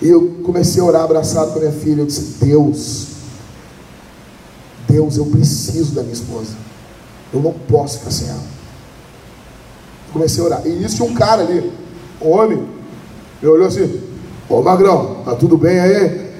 E 0.00 0.08
eu 0.08 0.40
comecei 0.44 0.80
a 0.80 0.84
orar 0.84 1.02
abraçado 1.02 1.52
com 1.52 1.58
a 1.58 1.62
minha 1.62 1.72
filha. 1.72 2.02
Eu 2.02 2.06
disse: 2.06 2.44
Deus, 2.44 3.15
Deus, 4.96 5.18
eu 5.18 5.26
preciso 5.26 5.94
da 5.94 6.00
minha 6.00 6.14
esposa. 6.14 6.54
Eu 7.32 7.40
não 7.40 7.52
posso 7.52 7.98
ficar 7.98 8.10
sem 8.10 8.28
ela. 8.30 8.42
Comecei 10.10 10.42
a 10.42 10.46
orar. 10.46 10.66
E 10.66 10.82
isso 10.82 10.96
tinha 10.96 11.08
um 11.10 11.14
cara 11.14 11.42
ali, 11.42 11.70
um 12.22 12.30
homem, 12.30 12.66
me 13.42 13.48
olhou 13.48 13.66
assim: 13.66 14.02
Ô 14.48 14.62
Magrão, 14.62 15.22
tá 15.22 15.34
tudo 15.34 15.58
bem 15.58 15.78
aí? 15.78 16.32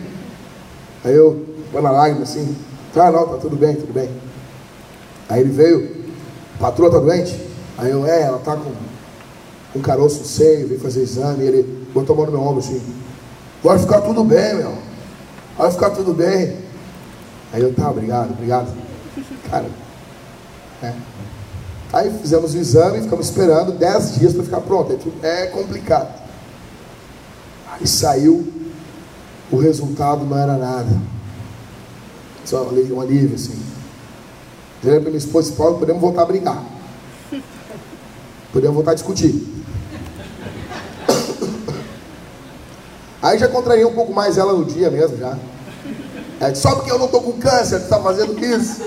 Aí 1.04 1.14
eu, 1.14 1.44
foi 1.70 1.82
na 1.82 1.90
lágrima 1.90 2.22
assim: 2.22 2.56
Tá, 2.94 3.10
não, 3.12 3.28
tá 3.28 3.36
tudo 3.36 3.56
bem, 3.56 3.74
tudo 3.74 3.92
bem. 3.92 4.08
Aí 5.28 5.42
ele 5.42 5.50
veio: 5.50 6.06
Patroa 6.58 6.90
tá 6.90 6.98
doente? 6.98 7.38
Aí 7.76 7.90
eu, 7.90 8.06
é, 8.06 8.22
ela 8.22 8.38
tá 8.38 8.56
com 8.56 9.78
um 9.78 9.82
caroço 9.82 10.20
no 10.20 10.24
seio, 10.24 10.66
veio 10.66 10.80
fazer 10.80 11.02
exame. 11.02 11.44
Ele 11.44 11.88
botou 11.92 12.14
a 12.14 12.16
mão 12.16 12.26
no 12.26 12.32
meu 12.32 12.40
ombro 12.40 12.60
assim: 12.60 12.80
Vai 13.62 13.78
ficar 13.78 14.00
tudo 14.00 14.24
bem, 14.24 14.54
meu. 14.54 14.72
Vai 15.58 15.70
ficar 15.70 15.90
tudo 15.90 16.14
bem. 16.14 16.65
Aí 17.52 17.62
eu, 17.62 17.74
tá, 17.74 17.90
obrigado, 17.90 18.32
obrigado. 18.32 18.68
Cara, 19.50 19.66
é. 20.82 20.92
Aí 21.92 22.10
fizemos 22.20 22.54
o 22.54 22.58
exame, 22.58 23.02
ficamos 23.02 23.26
esperando 23.26 23.72
10 23.72 24.18
dias 24.18 24.32
para 24.34 24.44
ficar 24.44 24.60
pronto. 24.60 24.98
É 25.22 25.46
complicado. 25.46 26.08
Aí 27.72 27.86
saiu, 27.86 28.52
o 29.50 29.56
resultado 29.56 30.24
não 30.24 30.36
era 30.36 30.56
nada. 30.56 30.90
Só 32.44 32.64
um 32.64 33.00
alívio 33.00 33.34
assim. 33.34 33.58
Falei 34.82 35.00
para 35.00 35.10
minha 35.10 35.18
esposa, 35.18 35.52
Paulo, 35.56 35.78
podemos 35.78 36.00
voltar 36.00 36.22
a 36.22 36.26
brigar. 36.26 36.62
Podemos 38.52 38.74
voltar 38.74 38.92
a 38.92 38.94
discutir. 38.94 39.46
Aí 43.22 43.38
já 43.38 43.48
contraria 43.48 43.86
um 43.86 43.94
pouco 43.94 44.12
mais 44.12 44.38
ela 44.38 44.52
no 44.52 44.64
dia 44.64 44.90
mesmo, 44.90 45.16
já. 45.16 45.36
É, 46.40 46.54
só 46.54 46.74
porque 46.74 46.90
eu 46.90 46.98
não 46.98 47.06
estou 47.06 47.22
com 47.22 47.32
câncer, 47.32 47.78
tu 47.78 47.84
está 47.84 47.98
fazendo 47.98 48.38
isso. 48.44 48.82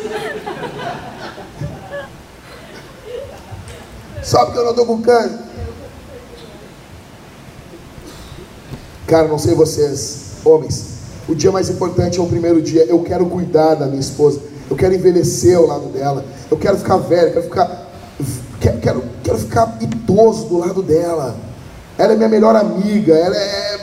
Só 4.22 4.45
porque 4.45 4.60
eu 4.60 4.64
não 4.64 4.72
estou 4.72 4.86
com 4.86 5.02
câncer. 5.02 5.39
Cara, 9.08 9.28
não 9.28 9.39
sei 9.39 9.56
vocês, 9.56 10.34
homens. 10.45 11.00
O 11.28 11.34
dia 11.34 11.52
mais 11.52 11.70
importante 11.70 12.20
é 12.20 12.22
o 12.22 12.28
primeiro 12.28 12.62
dia. 12.62 12.86
Eu 12.86 13.02
quero 13.02 13.26
cuidar 13.26 13.74
da 13.74 13.88
minha 13.88 14.00
esposa. 14.00 14.39
Eu 14.70 14.76
quero 14.76 14.93
envelhecer 14.93 15.58
ao 15.58 15.66
lado 15.66 15.88
dela. 15.88 16.24
Eu 16.50 16.58
quero 16.58 16.78
ficar 16.78 16.97
velho. 16.97 17.34
Quero 17.34 17.43
ficar, 17.43 17.88
quero, 18.60 18.80
quero, 18.80 19.04
quero 19.24 19.38
ficar 19.39 19.78
idoso 19.82 20.45
do 20.45 20.60
lado 20.60 20.84
dela. 20.84 21.36
Ela 21.97 22.14
é 22.14 22.16
minha 22.16 22.30
melhor 22.30 22.56
amiga. 22.56 23.16
Ela 23.16 23.36
é, 23.36 23.80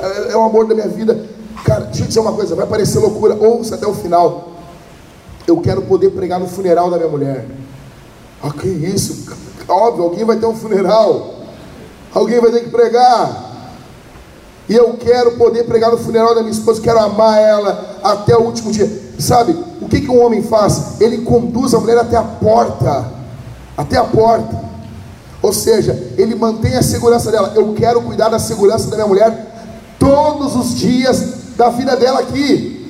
ela 0.00 0.32
é 0.32 0.36
o 0.36 0.42
amor 0.42 0.66
da 0.66 0.74
minha 0.74 0.88
vida. 0.88 1.37
Cara, 1.64 1.84
deixa 1.84 2.02
eu 2.02 2.08
dizer 2.08 2.20
uma 2.20 2.32
coisa. 2.32 2.54
Vai 2.54 2.66
parecer 2.66 2.98
loucura. 2.98 3.34
Ouça 3.34 3.74
até 3.74 3.86
o 3.86 3.94
final. 3.94 4.52
Eu 5.46 5.58
quero 5.60 5.82
poder 5.82 6.10
pregar 6.10 6.38
no 6.38 6.46
funeral 6.46 6.90
da 6.90 6.96
minha 6.96 7.08
mulher. 7.08 7.46
Ah, 8.42 8.50
que 8.50 8.68
isso? 8.68 9.26
Óbvio, 9.68 10.04
alguém 10.04 10.24
vai 10.24 10.36
ter 10.36 10.46
um 10.46 10.54
funeral. 10.54 11.34
Alguém 12.14 12.40
vai 12.40 12.50
ter 12.50 12.64
que 12.64 12.70
pregar. 12.70 13.48
E 14.68 14.74
eu 14.74 14.94
quero 14.94 15.32
poder 15.32 15.64
pregar 15.64 15.90
no 15.90 15.98
funeral 15.98 16.34
da 16.34 16.42
minha 16.42 16.52
esposa, 16.52 16.82
quero 16.82 16.98
amar 16.98 17.40
ela 17.40 17.98
até 18.04 18.36
o 18.36 18.42
último 18.42 18.70
dia. 18.70 19.08
Sabe, 19.18 19.52
o 19.80 19.88
que, 19.88 20.02
que 20.02 20.10
um 20.10 20.22
homem 20.22 20.42
faz? 20.42 21.00
Ele 21.00 21.18
conduz 21.18 21.72
a 21.74 21.80
mulher 21.80 21.96
até 21.96 22.16
a 22.16 22.22
porta. 22.22 23.06
Até 23.76 23.96
a 23.96 24.04
porta. 24.04 24.68
Ou 25.40 25.52
seja, 25.52 25.92
ele 26.18 26.34
mantém 26.34 26.76
a 26.76 26.82
segurança 26.82 27.30
dela. 27.30 27.52
Eu 27.54 27.72
quero 27.74 28.02
cuidar 28.02 28.28
da 28.28 28.38
segurança 28.38 28.88
da 28.90 28.96
minha 28.96 29.08
mulher 29.08 29.46
todos 29.98 30.54
os 30.54 30.76
dias 30.76 31.37
da 31.58 31.70
vida 31.70 31.96
dela 31.96 32.20
aqui. 32.20 32.88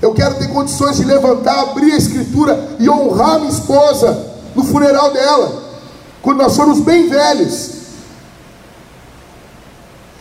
Eu 0.00 0.14
quero 0.14 0.36
ter 0.36 0.48
condições 0.48 0.96
de 0.96 1.04
levantar, 1.04 1.60
abrir 1.60 1.92
a 1.92 1.96
escritura 1.96 2.76
e 2.78 2.88
honrar 2.88 3.40
minha 3.40 3.50
esposa 3.50 4.30
no 4.54 4.64
funeral 4.64 5.12
dela, 5.12 5.62
quando 6.22 6.38
nós 6.38 6.56
formos 6.56 6.80
bem 6.80 7.08
velhos. 7.08 7.72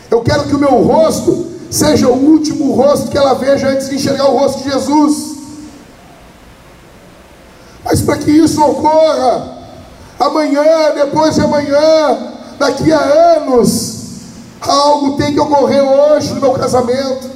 Eu 0.09 0.22
quero 0.22 0.45
que 0.45 0.55
o 0.55 0.59
meu 0.59 0.82
rosto 0.82 1.51
seja 1.69 2.07
o 2.07 2.17
último 2.17 2.74
rosto 2.74 3.09
que 3.09 3.17
ela 3.17 3.36
veja 3.36 3.69
antes 3.69 3.88
de 3.88 3.95
enxergar 3.95 4.26
o 4.26 4.38
rosto 4.38 4.63
de 4.63 4.72
Jesus. 4.72 5.38
Mas 7.84 8.01
para 8.01 8.17
que 8.17 8.32
isso 8.32 8.61
ocorra, 8.63 9.57
amanhã, 10.19 10.63
depois 10.95 11.36
de 11.36 11.41
amanhã, 11.41 12.17
daqui 12.57 12.91
a 12.91 12.99
anos, 12.99 14.00
algo 14.62 15.18
tem 15.18 15.34
que 15.34 15.39
ocorrer 15.39 15.84
hoje 15.84 16.34
no 16.34 16.41
meu 16.41 16.51
casamento. 16.53 17.30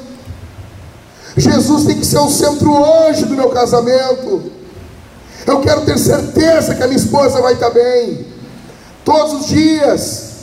Jesus 1.35 1.85
tem 1.85 1.97
que 1.97 2.05
ser 2.05 2.19
o 2.19 2.29
centro 2.29 2.71
hoje 2.71 3.25
do 3.25 3.35
meu 3.35 3.49
casamento. 3.49 4.51
Eu 5.45 5.59
quero 5.59 5.81
ter 5.81 5.97
certeza 5.97 6.75
que 6.75 6.83
a 6.83 6.87
minha 6.87 6.97
esposa 6.97 7.41
vai 7.41 7.53
estar 7.53 7.69
bem. 7.71 8.25
Todos 9.03 9.41
os 9.41 9.47
dias. 9.47 10.35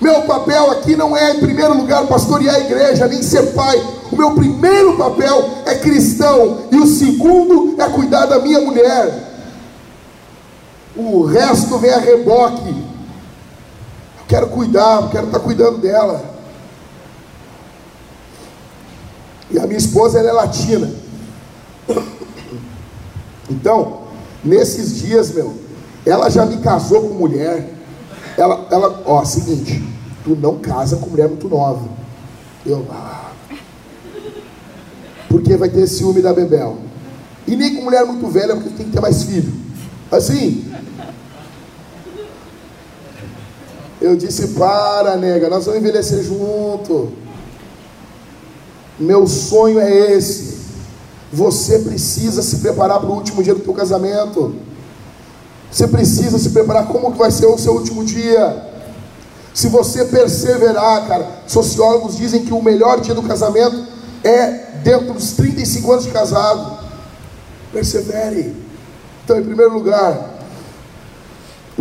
Meu 0.00 0.22
papel 0.22 0.70
aqui 0.72 0.96
não 0.96 1.16
é, 1.16 1.30
em 1.30 1.38
primeiro 1.38 1.74
lugar, 1.74 2.04
pastorear 2.08 2.56
a 2.56 2.60
igreja, 2.60 3.06
nem 3.06 3.22
ser 3.22 3.52
pai. 3.52 3.80
O 4.10 4.16
meu 4.16 4.32
primeiro 4.32 4.96
papel 4.96 5.48
é 5.64 5.76
cristão. 5.76 6.62
E 6.72 6.76
o 6.76 6.86
segundo 6.86 7.76
é 7.80 7.88
cuidar 7.88 8.26
da 8.26 8.40
minha 8.40 8.60
mulher. 8.60 9.30
O 10.96 11.24
resto 11.24 11.78
vem 11.78 11.90
a 11.90 11.98
reboque. 11.98 12.91
Quero 14.32 14.48
cuidar, 14.48 15.10
quero 15.10 15.26
estar 15.26 15.40
cuidando 15.40 15.78
dela. 15.78 16.24
E 19.50 19.58
a 19.58 19.66
minha 19.66 19.76
esposa 19.76 20.18
ela 20.18 20.30
é 20.30 20.32
latina. 20.32 20.90
Então, 23.50 24.02
Nesses 24.44 24.96
dias, 24.96 25.32
meu, 25.32 25.54
ela 26.04 26.28
já 26.28 26.44
me 26.44 26.56
casou 26.58 27.08
com 27.08 27.14
mulher. 27.14 27.72
Ela, 28.36 28.66
ela, 28.70 29.02
ó, 29.06 29.24
seguinte, 29.24 29.82
tu 30.24 30.34
não 30.34 30.58
casa 30.58 30.96
com 30.96 31.10
mulher 31.10 31.28
muito 31.28 31.48
nova. 31.48 31.88
Eu, 32.66 32.84
ah, 32.90 33.30
porque 35.28 35.56
vai 35.56 35.68
ter 35.68 35.86
ciúme 35.86 36.20
da 36.20 36.32
Bebel. 36.32 36.78
E 37.46 37.54
nem 37.54 37.76
com 37.76 37.82
mulher 37.82 38.04
muito 38.04 38.26
velha, 38.28 38.54
porque 38.56 38.70
tem 38.70 38.86
que 38.86 38.92
ter 38.92 39.00
mais 39.00 39.22
filho. 39.22 39.52
Assim. 40.10 40.71
Eu 44.02 44.16
disse, 44.16 44.48
para, 44.48 45.16
nega, 45.16 45.48
nós 45.48 45.64
vamos 45.64 45.80
envelhecer 45.80 46.24
junto. 46.24 47.12
Meu 48.98 49.28
sonho 49.28 49.78
é 49.78 50.12
esse. 50.12 50.58
Você 51.32 51.78
precisa 51.78 52.42
se 52.42 52.56
preparar 52.56 52.98
para 52.98 53.08
o 53.08 53.14
último 53.14 53.44
dia 53.44 53.54
do 53.54 53.60
teu 53.60 53.72
casamento. 53.72 54.56
Você 55.70 55.86
precisa 55.86 56.36
se 56.36 56.50
preparar 56.50 56.88
como 56.88 57.12
que 57.12 57.18
vai 57.18 57.30
ser 57.30 57.46
o 57.46 57.56
seu 57.56 57.74
último 57.74 58.04
dia. 58.04 58.70
Se 59.54 59.68
você 59.68 60.04
perseverar, 60.04 61.06
cara, 61.06 61.42
sociólogos 61.46 62.16
dizem 62.16 62.44
que 62.44 62.52
o 62.52 62.60
melhor 62.60 63.00
dia 63.00 63.14
do 63.14 63.22
casamento 63.22 63.86
é 64.24 64.48
dentro 64.82 65.14
dos 65.14 65.30
35 65.32 65.92
anos 65.92 66.04
de 66.06 66.10
casado. 66.10 66.76
Persevere. 67.72 68.56
Então, 69.24 69.38
em 69.38 69.44
primeiro 69.44 69.72
lugar, 69.72 70.31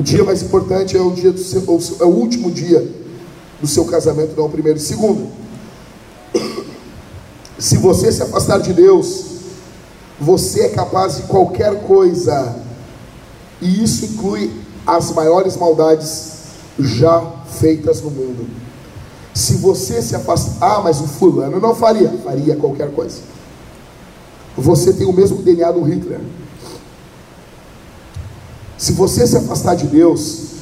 o 0.01 0.03
dia 0.03 0.23
mais 0.23 0.41
importante 0.41 0.97
é 0.97 0.99
o 0.99 1.11
dia 1.11 1.31
do 1.31 1.39
seu, 1.39 1.61
é 1.99 2.03
o 2.03 2.07
último 2.07 2.49
dia 2.49 2.91
do 3.61 3.67
seu 3.67 3.85
casamento, 3.85 4.33
não 4.35 4.47
o 4.47 4.49
primeiro. 4.49 4.79
Segundo, 4.79 5.29
se 7.59 7.77
você 7.77 8.11
se 8.11 8.23
afastar 8.23 8.59
de 8.59 8.73
Deus, 8.73 9.25
você 10.19 10.61
é 10.61 10.69
capaz 10.69 11.17
de 11.17 11.21
qualquer 11.23 11.83
coisa, 11.83 12.55
e 13.61 13.83
isso 13.83 14.05
inclui 14.05 14.51
as 14.87 15.11
maiores 15.11 15.55
maldades 15.55 16.31
já 16.79 17.21
feitas 17.59 18.01
no 18.01 18.09
mundo. 18.09 18.47
Se 19.35 19.57
você 19.57 20.01
se 20.01 20.15
afastar, 20.15 20.77
ah, 20.77 20.81
mas 20.81 20.99
o 20.99 21.05
fulano 21.05 21.59
não 21.59 21.75
faria, 21.75 22.09
faria 22.23 22.55
qualquer 22.55 22.91
coisa. 22.91 23.19
Você 24.57 24.93
tem 24.93 25.05
o 25.05 25.13
mesmo 25.13 25.43
DNA 25.43 25.71
do 25.71 25.83
Hitler. 25.83 26.19
Se 28.81 28.93
você 28.93 29.27
se 29.27 29.37
afastar 29.37 29.75
de 29.75 29.85
Deus, 29.85 30.53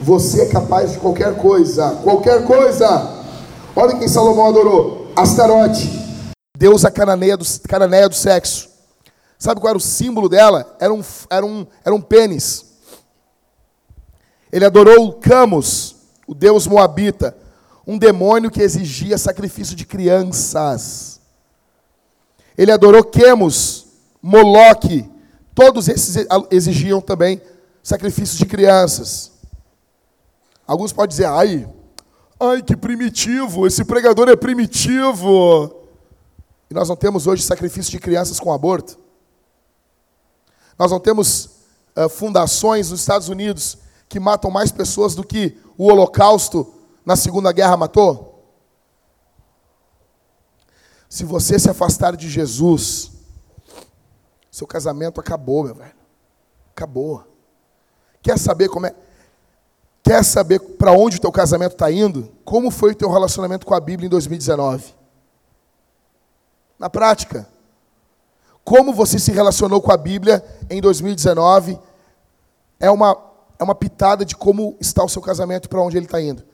você 0.00 0.42
é 0.42 0.46
capaz 0.48 0.90
de 0.90 0.98
qualquer 0.98 1.36
coisa, 1.36 1.92
qualquer 2.02 2.44
coisa. 2.44 3.24
Olha 3.76 3.96
quem 3.96 4.08
Salomão 4.08 4.46
adorou: 4.46 5.12
Astarote, 5.14 5.88
deusa 6.56 6.90
cananeia 6.90 7.36
do, 7.36 7.44
cananeia 7.68 8.08
do 8.08 8.16
sexo. 8.16 8.68
Sabe 9.38 9.60
qual 9.60 9.68
era 9.68 9.78
o 9.78 9.80
símbolo 9.80 10.28
dela? 10.28 10.76
Era 10.80 10.92
um, 10.92 11.04
era 11.30 11.46
um, 11.46 11.64
era 11.84 11.94
um 11.94 12.00
pênis. 12.00 12.64
Ele 14.50 14.64
adorou 14.64 15.12
Camus, 15.12 15.94
o 16.26 16.34
deus 16.34 16.66
moabita, 16.66 17.36
um 17.86 17.96
demônio 17.96 18.50
que 18.50 18.60
exigia 18.60 19.16
sacrifício 19.16 19.76
de 19.76 19.86
crianças. 19.86 21.20
Ele 22.56 22.72
adorou 22.72 23.04
Quemos, 23.04 23.86
Moloque, 24.20 25.08
todos 25.54 25.86
esses 25.86 26.26
exigiam 26.50 27.00
também 27.00 27.40
sacrifícios 27.88 28.36
de 28.36 28.44
crianças. 28.44 29.32
Alguns 30.66 30.92
podem 30.92 31.08
dizer, 31.08 31.24
ai, 31.24 31.66
ai 32.38 32.62
que 32.62 32.76
primitivo, 32.76 33.66
esse 33.66 33.82
pregador 33.82 34.28
é 34.28 34.36
primitivo. 34.36 35.74
E 36.70 36.74
nós 36.74 36.86
não 36.86 36.96
temos 36.96 37.26
hoje 37.26 37.42
sacrifício 37.42 37.90
de 37.90 37.98
crianças 37.98 38.38
com 38.38 38.52
aborto. 38.52 38.98
Nós 40.78 40.90
não 40.90 41.00
temos 41.00 41.46
uh, 41.96 42.10
fundações 42.10 42.90
nos 42.90 43.00
Estados 43.00 43.30
Unidos 43.30 43.78
que 44.06 44.20
matam 44.20 44.50
mais 44.50 44.70
pessoas 44.70 45.14
do 45.14 45.24
que 45.24 45.58
o 45.78 45.86
Holocausto 45.86 46.74
na 47.06 47.16
Segunda 47.16 47.52
Guerra 47.52 47.78
matou? 47.78 48.44
Se 51.08 51.24
você 51.24 51.58
se 51.58 51.70
afastar 51.70 52.14
de 52.18 52.28
Jesus, 52.28 53.12
seu 54.50 54.66
casamento 54.66 55.18
acabou, 55.18 55.64
meu 55.64 55.74
velho. 55.74 55.96
Acabou. 56.70 57.27
Quer 58.22 58.38
saber 58.38 58.68
como 58.68 58.86
é? 58.86 58.94
Quer 60.02 60.24
saber 60.24 60.58
para 60.58 60.92
onde 60.92 61.18
o 61.18 61.20
teu 61.20 61.30
casamento 61.30 61.72
está 61.72 61.90
indo? 61.90 62.32
Como 62.44 62.70
foi 62.70 62.92
o 62.92 62.94
teu 62.94 63.10
relacionamento 63.10 63.66
com 63.66 63.74
a 63.74 63.80
Bíblia 63.80 64.06
em 64.06 64.10
2019? 64.10 64.94
Na 66.78 66.88
prática. 66.88 67.48
Como 68.64 68.92
você 68.92 69.18
se 69.18 69.32
relacionou 69.32 69.80
com 69.80 69.92
a 69.92 69.96
Bíblia 69.96 70.44
em 70.70 70.80
2019 70.80 71.78
é 72.78 72.90
uma, 72.90 73.16
é 73.58 73.64
uma 73.64 73.74
pitada 73.74 74.24
de 74.24 74.36
como 74.36 74.76
está 74.80 75.04
o 75.04 75.08
seu 75.08 75.20
casamento 75.20 75.66
e 75.66 75.68
para 75.68 75.80
onde 75.80 75.96
ele 75.96 76.06
está 76.06 76.20
indo. 76.20 76.44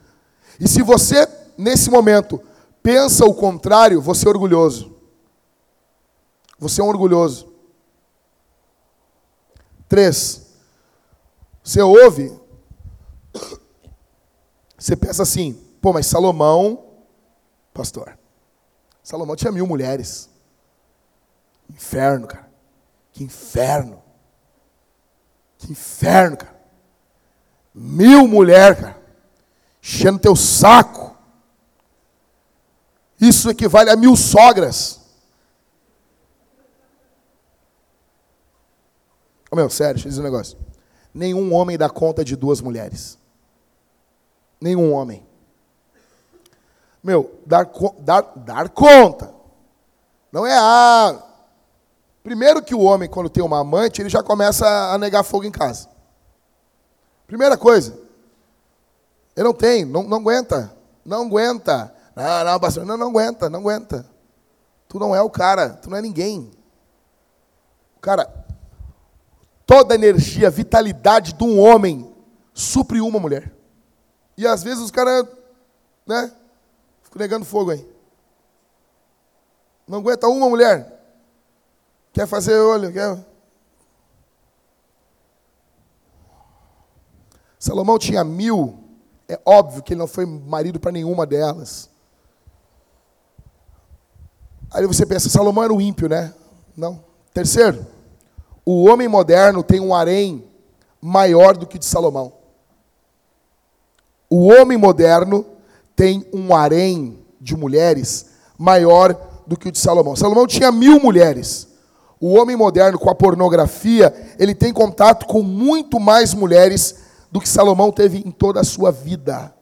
E 0.59 0.67
se 0.67 0.81
você, 0.81 1.27
nesse 1.57 1.89
momento, 1.89 2.41
pensa 2.81 3.25
o 3.25 3.33
contrário, 3.33 4.01
você 4.01 4.25
é 4.25 4.29
orgulhoso. 4.29 4.95
Você 6.57 6.81
é 6.81 6.83
um 6.83 6.87
orgulhoso. 6.87 7.51
Três, 9.87 10.44
você 11.65 11.81
ouve, 11.81 12.39
você 14.77 14.95
pensa 14.95 15.23
assim, 15.23 15.53
pô, 15.81 15.91
mas 15.91 16.05
Salomão, 16.05 16.93
pastor, 17.73 18.15
Salomão 19.01 19.35
tinha 19.35 19.51
mil 19.51 19.65
mulheres. 19.65 20.29
Inferno, 21.67 22.27
cara. 22.27 22.47
Que 23.11 23.23
inferno. 23.23 24.03
Que 25.57 25.71
inferno, 25.71 26.37
cara. 26.37 26.55
Mil 27.73 28.27
mulheres, 28.27 28.79
cara. 28.79 29.01
Enchendo 29.81 30.19
teu 30.19 30.35
saco. 30.35 31.17
Isso 33.19 33.49
equivale 33.49 33.89
a 33.89 33.95
mil 33.95 34.15
sogras. 34.15 35.01
Oh, 39.49 39.55
meu, 39.55 39.67
sério, 39.71 39.95
deixa 39.95 40.07
eu 40.07 40.09
dizer 40.11 40.21
um 40.21 40.25
negócio. 40.25 40.74
Nenhum 41.15 41.53
homem 41.53 41.77
dá 41.77 41.89
conta 41.89 42.25
de 42.25 42.35
duas 42.35 42.59
mulheres. 42.59 43.17
Nenhum 44.59 44.91
homem. 44.91 45.25
Meu, 47.01 47.39
dar, 47.45 47.71
dar, 47.99 48.33
dar 48.35 48.67
conta. 48.67 49.33
Não 50.29 50.45
é 50.45 50.57
a. 50.57 50.61
Ah, 50.61 51.23
primeiro 52.21 52.61
que 52.61 52.75
o 52.75 52.81
homem, 52.81 53.07
quando 53.07 53.29
tem 53.29 53.41
uma 53.41 53.61
amante, 53.61 54.01
ele 54.01 54.09
já 54.09 54.21
começa 54.21 54.67
a 54.67 54.97
negar 54.97 55.23
fogo 55.23 55.45
em 55.45 55.51
casa. 55.51 55.87
Primeira 57.25 57.55
coisa. 57.55 57.97
Ele 59.37 59.45
não 59.45 59.53
tem, 59.53 59.85
não, 59.85 60.03
não 60.03 60.17
aguenta. 60.17 60.75
Não 61.05 61.27
aguenta. 61.27 61.95
Não, 62.13 62.43
não, 62.43 62.59
pastor, 62.59 62.85
não, 62.85 62.97
não 62.97 63.07
aguenta, 63.07 63.49
não 63.49 63.61
aguenta. 63.61 64.05
Tu 64.89 64.99
não 64.99 65.15
é 65.15 65.21
o 65.21 65.29
cara, 65.29 65.69
tu 65.69 65.89
não 65.89 65.97
é 65.97 66.01
ninguém. 66.01 66.51
Cara, 68.01 68.44
toda 69.65 69.93
a 69.93 69.95
energia, 69.95 70.47
a 70.47 70.51
vitalidade 70.51 71.33
de 71.33 71.43
um 71.43 71.59
homem 71.59 72.13
supre 72.53 73.01
uma 73.01 73.19
mulher. 73.19 73.53
E 74.37 74.45
às 74.45 74.63
vezes 74.63 74.83
os 74.83 74.91
caras, 74.91 75.25
né, 76.05 76.31
ficam 77.01 77.19
negando 77.19 77.45
fogo 77.45 77.71
aí. 77.71 77.87
Não 79.87 79.99
aguenta 79.99 80.27
uma 80.27 80.49
mulher. 80.49 80.91
Quer 82.11 82.27
fazer 82.27 82.57
olho, 82.59 82.91
quer. 82.91 83.17
Salomão 87.59 87.97
tinha 87.97 88.23
mil. 88.23 88.79
É 89.27 89.39
óbvio 89.43 89.81
que 89.81 89.93
ele 89.93 89.99
não 89.99 90.07
foi 90.07 90.25
marido 90.25 90.79
para 90.79 90.91
nenhuma 90.91 91.25
delas. 91.25 91.89
Aí 94.71 94.85
você 94.85 95.05
pensa, 95.05 95.29
Salomão 95.29 95.63
era 95.63 95.73
um 95.73 95.81
ímpio, 95.81 96.07
né? 96.07 96.33
Não. 96.75 97.03
Terceiro, 97.33 97.85
o 98.65 98.85
homem 98.85 99.07
moderno 99.07 99.63
tem 99.63 99.79
um 99.79 99.93
harém 99.93 100.43
maior 101.01 101.55
do 101.55 101.67
que 101.67 101.77
de 101.77 101.85
Salomão. 101.85 102.33
O 104.29 104.47
homem 104.47 104.77
moderno 104.77 105.45
tem 105.95 106.25
um 106.33 106.55
harém 106.55 107.19
de 107.39 107.55
mulheres 107.55 108.27
maior 108.57 109.15
do 109.45 109.55
que 109.55 109.67
o 109.67 109.71
de 109.71 109.77
Salomão. 109.77 110.15
Salomão 110.15 110.47
tinha 110.47 110.71
mil 110.71 110.99
mulheres. 110.99 111.67
O 112.19 112.33
homem 112.33 112.55
moderno, 112.55 112.97
com 112.97 113.09
a 113.09 113.15
pornografia, 113.15 114.13
ele 114.39 114.55
tem 114.55 114.73
contato 114.73 115.27
com 115.27 115.43
muito 115.43 115.99
mais 115.99 116.33
mulheres 116.33 116.95
do 117.31 117.39
que 117.39 117.47
Salomão 117.47 117.91
teve 117.91 118.17
em 118.25 118.31
toda 118.31 118.61
a 118.61 118.63
sua 118.63 118.91
vida. 118.91 119.53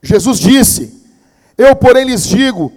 Jesus 0.00 0.38
disse: 0.38 1.04
Eu, 1.58 1.76
porém, 1.76 2.04
lhes 2.06 2.24
digo 2.24 2.72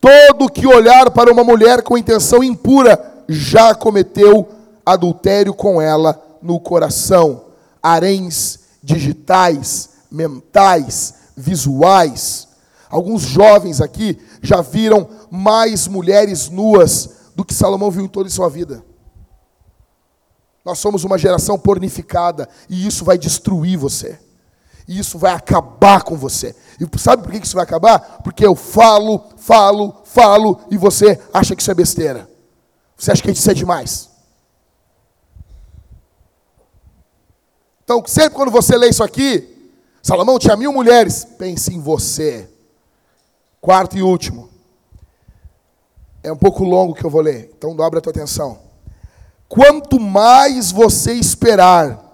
Todo 0.00 0.50
que 0.50 0.66
olhar 0.66 1.10
para 1.10 1.32
uma 1.32 1.42
mulher 1.42 1.82
com 1.82 1.98
intenção 1.98 2.42
impura 2.42 3.17
já 3.28 3.74
cometeu 3.74 4.48
adultério 4.84 5.52
com 5.52 5.80
ela 5.80 6.20
no 6.40 6.58
coração. 6.58 7.44
Haréns 7.82 8.60
digitais, 8.82 9.90
mentais, 10.10 11.14
visuais. 11.36 12.48
Alguns 12.88 13.22
jovens 13.22 13.80
aqui 13.80 14.18
já 14.42 14.62
viram 14.62 15.08
mais 15.30 15.86
mulheres 15.86 16.48
nuas 16.48 17.10
do 17.36 17.44
que 17.44 17.52
Salomão 17.52 17.90
viu 17.90 18.04
em 18.04 18.08
toda 18.08 18.28
a 18.28 18.32
sua 18.32 18.48
vida. 18.48 18.82
Nós 20.64 20.78
somos 20.78 21.04
uma 21.04 21.18
geração 21.18 21.58
pornificada 21.58 22.48
e 22.68 22.86
isso 22.86 23.04
vai 23.04 23.18
destruir 23.18 23.76
você. 23.76 24.18
E 24.86 24.98
isso 24.98 25.18
vai 25.18 25.34
acabar 25.34 26.02
com 26.02 26.16
você. 26.16 26.56
E 26.80 26.98
sabe 26.98 27.22
por 27.22 27.30
que 27.30 27.44
isso 27.44 27.54
vai 27.54 27.64
acabar? 27.64 28.20
Porque 28.24 28.44
eu 28.44 28.54
falo, 28.54 29.22
falo, 29.36 29.94
falo 30.04 30.60
e 30.70 30.78
você 30.78 31.20
acha 31.32 31.54
que 31.54 31.60
isso 31.60 31.70
é 31.70 31.74
besteira. 31.74 32.37
Você 32.98 33.12
acha 33.12 33.22
que 33.22 33.30
isso 33.30 33.48
é 33.48 33.54
demais. 33.54 34.10
Então, 37.84 38.02
sempre 38.04 38.34
quando 38.34 38.50
você 38.50 38.76
lê 38.76 38.88
isso 38.88 39.04
aqui, 39.04 39.72
Salomão 40.02 40.38
tinha 40.38 40.56
mil 40.56 40.72
mulheres, 40.72 41.24
pense 41.38 41.72
em 41.72 41.80
você. 41.80 42.50
Quarto 43.60 43.96
e 43.96 44.02
último. 44.02 44.50
É 46.22 46.32
um 46.32 46.36
pouco 46.36 46.64
longo 46.64 46.92
que 46.92 47.04
eu 47.04 47.08
vou 47.08 47.20
ler, 47.20 47.50
então 47.56 47.74
dobra 47.74 48.00
a 48.00 48.02
tua 48.02 48.10
atenção. 48.10 48.58
Quanto 49.48 50.00
mais 50.00 50.72
você 50.72 51.12
esperar 51.14 52.04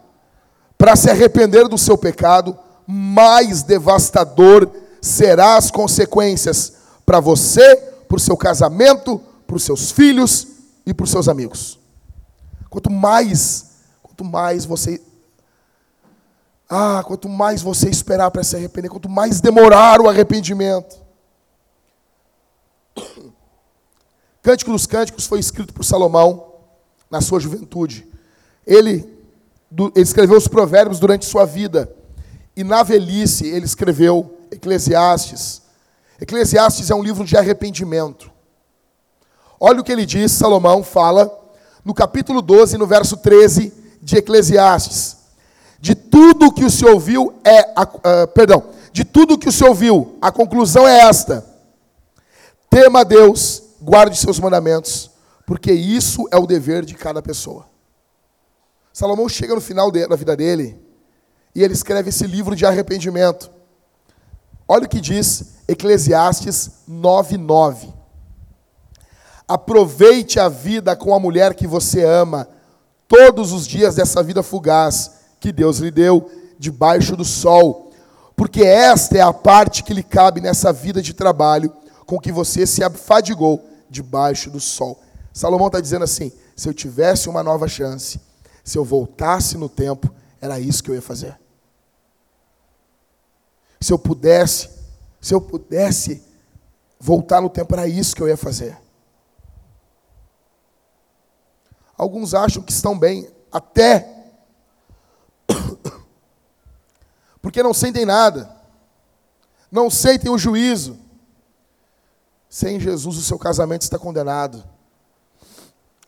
para 0.76 0.95
se 0.95 1.11
arrepender 1.11 1.66
do 1.66 1.78
seu 1.78 1.97
pecado, 1.97 2.57
mais 2.87 3.62
devastador 3.62 4.70
será 5.01 5.57
as 5.57 5.70
consequências 5.70 6.74
para 7.07 7.20
você, 7.20 7.74
para 8.07 8.16
o 8.16 8.20
seu 8.20 8.37
casamento, 8.37 9.20
para 9.47 9.57
os 9.57 9.64
seus 9.64 9.91
filhos 9.91 10.54
e 10.87 10.93
para 10.93 11.05
os 11.05 11.11
seus 11.11 11.28
amigos. 11.28 11.78
Quanto 12.68 12.91
mais, 12.91 13.76
quanto 14.03 14.24
mais 14.24 14.64
você 14.64 15.01
ah, 16.68 17.05
quanto 17.07 17.28
mais 17.28 17.62
você 17.62 17.89
esperar 17.89 18.30
para 18.30 18.43
se 18.43 18.57
arrepender, 18.57 18.89
quanto 18.89 19.09
mais 19.09 19.41
demorar 19.41 20.01
o 20.01 20.09
arrependimento. 20.09 20.97
Cântico 24.43 24.72
dos 24.72 24.87
Cânticos 24.87 25.26
foi 25.26 25.39
escrito 25.39 25.72
por 25.72 25.85
Salomão 25.85 26.55
na 27.11 27.20
sua 27.20 27.39
juventude. 27.39 28.09
Ele, 28.66 29.09
ele 29.70 29.91
escreveu 29.95 30.37
os 30.37 30.49
provérbios 30.49 30.99
durante 30.99 31.26
sua 31.26 31.45
vida. 31.45 31.95
e 32.57 32.64
na 32.64 32.82
velhice 32.82 33.47
ele 33.47 33.66
escreveu 33.66 34.37
Eclesiastes. 34.51 35.62
Eclesiastes 36.20 36.91
é 36.91 36.95
um 36.95 37.03
livro 37.03 37.24
de 37.24 37.37
arrependimento. 37.37 38.32
Olha 39.59 39.81
o 39.81 39.85
que 39.85 39.93
ele 39.93 40.07
diz, 40.07 40.33
Salomão 40.33 40.83
fala 40.83 41.31
no 41.85 41.95
capítulo 41.95 42.41
12, 42.41 42.79
no 42.79 42.87
verso 42.87 43.17
13 43.17 43.73
de 44.01 44.17
Eclesiastes. 44.17 45.17
De 45.79 45.95
tudo 45.95 46.53
que 46.53 46.65
o 46.65 46.71
Senhor 46.71 46.95
ouviu 46.95 47.35
é, 47.45 47.63
uh, 47.63 48.27
perdão, 48.29 48.65
de 48.93 49.05
tudo 49.05 49.39
que 49.39 49.49
o 49.49 49.53
Senhor 49.53 49.71
ouviu, 49.71 50.17
a 50.21 50.33
conclusão 50.33 50.89
é 50.89 51.01
esta: 51.01 51.45
tema 52.71 53.01
a 53.01 53.05
Deus, 53.05 53.63
guarde 53.83 54.17
seus 54.17 54.41
mandamentos, 54.41 55.11
porque 55.47 55.73
isso 55.73 56.27
é 56.31 56.37
o 56.37 56.47
dever 56.47 56.85
de 56.85 56.95
cada 56.95 57.21
pessoa. 57.21 57.67
Salomão 58.93 59.29
chega 59.29 59.55
no 59.55 59.61
final 59.61 59.91
da 59.91 60.17
vida 60.17 60.37
dele 60.37 60.81
e 61.55 61.63
ele 61.63 61.75
escreve 61.75 62.09
esse 62.09 62.27
livro 62.27 62.57
de 62.57 62.65
arrependimento. 62.65 63.51
Olha 64.67 64.87
o 64.87 64.89
que 64.89 65.01
diz 65.01 65.55
Eclesiastes 65.69 66.71
9:9. 66.89 67.93
Aproveite 69.47 70.40
a 70.40 70.49
vida 70.49 70.97
com 70.97 71.14
a 71.14 71.20
mulher 71.20 71.55
que 71.55 71.66
você 71.66 72.05
ama, 72.05 72.49
todos 73.07 73.53
os 73.53 73.66
dias 73.66 73.95
dessa 73.95 74.22
vida 74.22 74.42
fugaz 74.42 75.12
que 75.38 75.53
Deus 75.53 75.78
lhe 75.78 75.90
deu 75.90 76.30
debaixo 76.59 77.16
do 77.16 77.24
sol, 77.24 77.90
porque 78.34 78.62
esta 78.62 79.18
é 79.18 79.20
a 79.20 79.32
parte 79.32 79.82
que 79.82 79.92
lhe 79.92 80.03
cabe 80.03 80.40
nessa 80.40 80.72
vida 80.72 81.03
de 81.03 81.12
trabalho 81.12 81.72
com 82.07 82.18
que 82.18 82.32
você 82.32 82.66
se 82.66 82.82
afadigou 82.82 83.62
debaixo 83.90 84.51
do 84.51 84.61
sol. 84.61 85.01
Salomão 85.32 85.66
está 85.66 85.80
dizendo 85.80 86.05
assim: 86.05 86.32
se 86.57 86.68
eu 86.68 86.74
tivesse 86.74 87.28
uma 87.28 87.42
nova 87.42 87.68
chance, 87.68 88.20
se 88.62 88.78
eu 88.78 88.84
voltasse 88.84 89.59
no 89.59 89.68
tempo, 89.68 90.12
era 90.40 90.59
isso 90.59 90.82
que 90.82 90.90
eu 90.90 90.95
ia 90.95 91.03
fazer. 91.03 91.38
Se 93.80 93.92
eu 93.92 93.99
pudesse, 93.99 94.70
se 95.20 95.34
eu 95.34 95.40
pudesse 95.40 96.22
voltar 96.99 97.40
no 97.40 97.51
tempo, 97.51 97.74
era 97.74 97.86
isso 97.86 98.16
que 98.16 98.22
eu 98.22 98.28
ia 98.28 98.36
fazer. 98.36 98.76
Alguns 101.97 102.34
acham 102.34 102.62
que 102.62 102.72
estão 102.72 102.99
bem, 102.99 103.28
até 103.51 104.32
porque 107.40 107.62
não 107.62 107.72
sentem 107.72 108.05
nada, 108.05 108.55
não 109.70 109.88
sentem 109.88 110.30
o 110.30 110.38
juízo. 110.38 110.99
Sem 112.49 112.78
Jesus, 112.78 113.16
o 113.16 113.22
seu 113.22 113.38
casamento 113.38 113.82
está 113.82 113.99
condenado. 113.99 114.64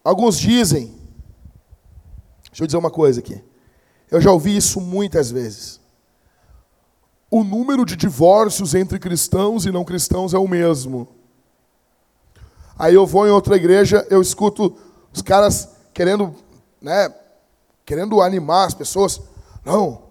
Alguns 0.04 0.38
dizem, 0.38 0.96
deixa 2.50 2.62
eu 2.62 2.66
dizer 2.66 2.78
uma 2.78 2.90
coisa 2.90 3.20
aqui, 3.20 3.42
eu 4.10 4.20
já 4.20 4.30
ouvi 4.30 4.56
isso 4.56 4.80
muitas 4.80 5.30
vezes 5.30 5.80
o 7.30 7.42
número 7.42 7.84
de 7.84 7.96
divórcios 7.96 8.74
entre 8.74 8.98
cristãos 8.98 9.66
e 9.66 9.72
não 9.72 9.84
cristãos 9.84 10.32
é 10.32 10.38
o 10.38 10.48
mesmo. 10.48 11.08
Aí 12.78 12.94
eu 12.94 13.06
vou 13.06 13.26
em 13.26 13.30
outra 13.30 13.56
igreja, 13.56 14.06
eu 14.10 14.20
escuto 14.20 14.76
os 15.12 15.22
caras 15.22 15.75
querendo, 15.96 16.34
né, 16.78 17.10
querendo 17.82 18.20
animar 18.20 18.66
as 18.66 18.74
pessoas. 18.74 19.18
Não, 19.64 20.02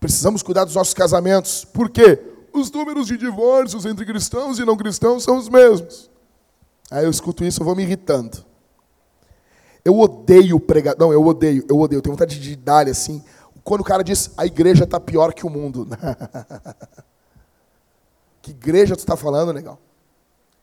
precisamos 0.00 0.42
cuidar 0.42 0.64
dos 0.64 0.74
nossos 0.74 0.92
casamentos. 0.92 1.64
Por 1.64 1.88
quê? 1.88 2.20
Os 2.52 2.68
números 2.72 3.06
de 3.06 3.16
divórcios 3.16 3.86
entre 3.86 4.04
cristãos 4.04 4.58
e 4.58 4.64
não 4.64 4.76
cristãos 4.76 5.22
são 5.22 5.38
os 5.38 5.48
mesmos. 5.48 6.10
Aí 6.90 7.04
eu 7.04 7.10
escuto 7.10 7.44
isso, 7.44 7.60
eu 7.60 7.64
vou 7.64 7.76
me 7.76 7.84
irritando. 7.84 8.44
Eu 9.84 10.00
odeio 10.00 10.58
pregar. 10.58 10.96
Não, 10.98 11.12
eu 11.12 11.24
odeio, 11.24 11.64
eu 11.68 11.78
odeio. 11.78 11.98
Eu 11.98 12.02
tenho 12.02 12.14
vontade 12.14 12.40
de 12.40 12.56
dar 12.56 12.88
assim 12.88 13.22
quando 13.62 13.82
o 13.82 13.84
cara 13.84 14.02
diz 14.02 14.32
a 14.36 14.44
igreja 14.44 14.82
está 14.82 14.98
pior 14.98 15.32
que 15.32 15.46
o 15.46 15.50
mundo. 15.50 15.86
que 18.42 18.50
igreja 18.50 18.96
tu 18.96 19.00
está 19.00 19.16
falando, 19.16 19.52
legal? 19.52 19.78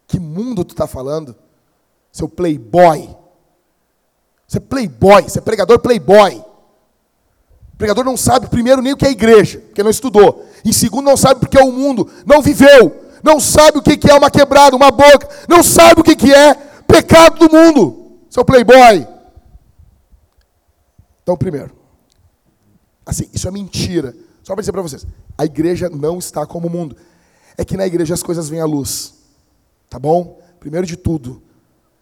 Que 0.05 0.19
mundo 0.19 0.65
tu 0.65 0.71
está 0.71 0.87
falando? 0.87 1.35
Seu 2.11 2.27
playboy. 2.27 3.20
Você 4.51 4.57
é 4.57 4.59
playboy, 4.59 5.23
você 5.23 5.39
é 5.39 5.41
pregador 5.41 5.79
playboy. 5.79 6.43
O 7.73 7.77
pregador 7.77 8.03
não 8.03 8.17
sabe, 8.17 8.47
primeiro, 8.47 8.81
nem 8.81 8.91
o 8.91 8.97
que 8.97 9.05
é 9.05 9.11
igreja, 9.11 9.59
porque 9.59 9.81
não 9.81 9.89
estudou. 9.89 10.45
Em 10.65 10.73
segundo, 10.73 11.05
não 11.05 11.15
sabe 11.15 11.39
porque 11.39 11.57
é 11.57 11.63
o 11.63 11.71
mundo, 11.71 12.11
não 12.25 12.41
viveu. 12.41 13.05
Não 13.23 13.39
sabe 13.39 13.77
o 13.77 13.81
que 13.81 14.11
é 14.11 14.13
uma 14.13 14.29
quebrada, 14.29 14.75
uma 14.75 14.91
boca. 14.91 15.29
Não 15.47 15.63
sabe 15.63 16.01
o 16.01 16.03
que 16.03 16.33
é 16.33 16.53
pecado 16.85 17.47
do 17.47 17.55
mundo. 17.55 18.19
Seu 18.29 18.43
playboy. 18.43 19.07
Então, 21.23 21.37
primeiro, 21.37 21.71
Assim, 23.05 23.29
isso 23.33 23.47
é 23.47 23.51
mentira. 23.51 24.13
Só 24.43 24.53
para 24.53 24.63
dizer 24.63 24.73
para 24.73 24.81
vocês, 24.81 25.07
a 25.37 25.45
igreja 25.45 25.89
não 25.89 26.19
está 26.19 26.45
como 26.45 26.67
o 26.67 26.69
mundo. 26.69 26.97
É 27.57 27.63
que 27.63 27.77
na 27.77 27.87
igreja 27.87 28.13
as 28.13 28.21
coisas 28.21 28.49
vêm 28.49 28.59
à 28.59 28.65
luz. 28.65 29.13
Tá 29.89 29.97
bom? 29.97 30.41
Primeiro 30.59 30.85
de 30.85 30.97
tudo. 30.97 31.41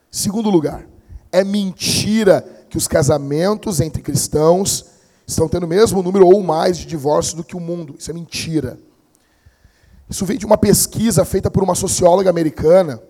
Segundo 0.09 0.49
lugar, 0.49 0.87
é 1.31 1.43
mentira 1.43 2.45
que 2.69 2.77
os 2.77 2.87
casamentos 2.87 3.79
entre 3.79 4.01
cristãos 4.01 4.85
estão 5.25 5.47
tendo 5.47 5.63
o 5.63 5.67
mesmo 5.67 6.01
número 6.01 6.27
ou 6.27 6.41
mais 6.41 6.77
de 6.77 6.85
divórcios 6.85 7.33
do 7.33 7.43
que 7.43 7.55
o 7.55 7.59
mundo. 7.59 7.95
Isso 7.97 8.09
é 8.09 8.13
mentira. 8.13 8.79
Isso 10.09 10.25
veio 10.25 10.39
de 10.39 10.45
uma 10.45 10.57
pesquisa 10.57 11.23
feita 11.23 11.51
por 11.51 11.63
uma 11.63 11.75
socióloga 11.75 12.29
americana. 12.29 13.01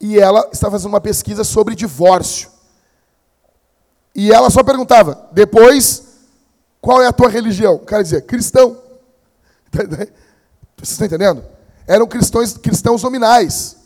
E 0.00 0.18
ela 0.18 0.48
está 0.52 0.70
fazendo 0.70 0.90
uma 0.90 1.00
pesquisa 1.00 1.44
sobre 1.44 1.74
divórcio. 1.74 2.48
E 4.14 4.32
ela 4.32 4.50
só 4.50 4.62
perguntava: 4.62 5.28
depois 5.32 6.10
qual 6.80 7.02
é 7.02 7.06
a 7.06 7.12
tua 7.12 7.28
religião? 7.28 7.74
O 7.74 7.80
cara 7.80 8.02
dizia, 8.02 8.22
cristão. 8.22 8.80
Vocês 10.76 10.92
estão 10.92 11.06
entendendo? 11.06 11.44
Eram 11.86 12.06
cristãos, 12.06 12.56
cristãos 12.56 13.02
nominais. 13.02 13.76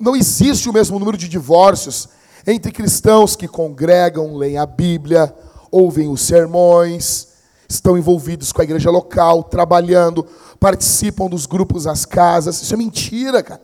Não 0.00 0.16
existe 0.16 0.66
o 0.66 0.72
mesmo 0.72 0.98
número 0.98 1.18
de 1.18 1.28
divórcios 1.28 2.08
entre 2.46 2.72
cristãos 2.72 3.36
que 3.36 3.46
congregam, 3.46 4.34
leem 4.34 4.56
a 4.56 4.64
Bíblia, 4.64 5.34
ouvem 5.70 6.08
os 6.08 6.22
sermões, 6.22 7.28
estão 7.68 7.98
envolvidos 7.98 8.50
com 8.50 8.62
a 8.62 8.64
igreja 8.64 8.90
local, 8.90 9.44
trabalhando, 9.44 10.26
participam 10.58 11.26
dos 11.26 11.44
grupos 11.44 11.84
nas 11.84 12.06
casas. 12.06 12.62
Isso 12.62 12.72
é 12.72 12.78
mentira, 12.78 13.42
cara. 13.42 13.60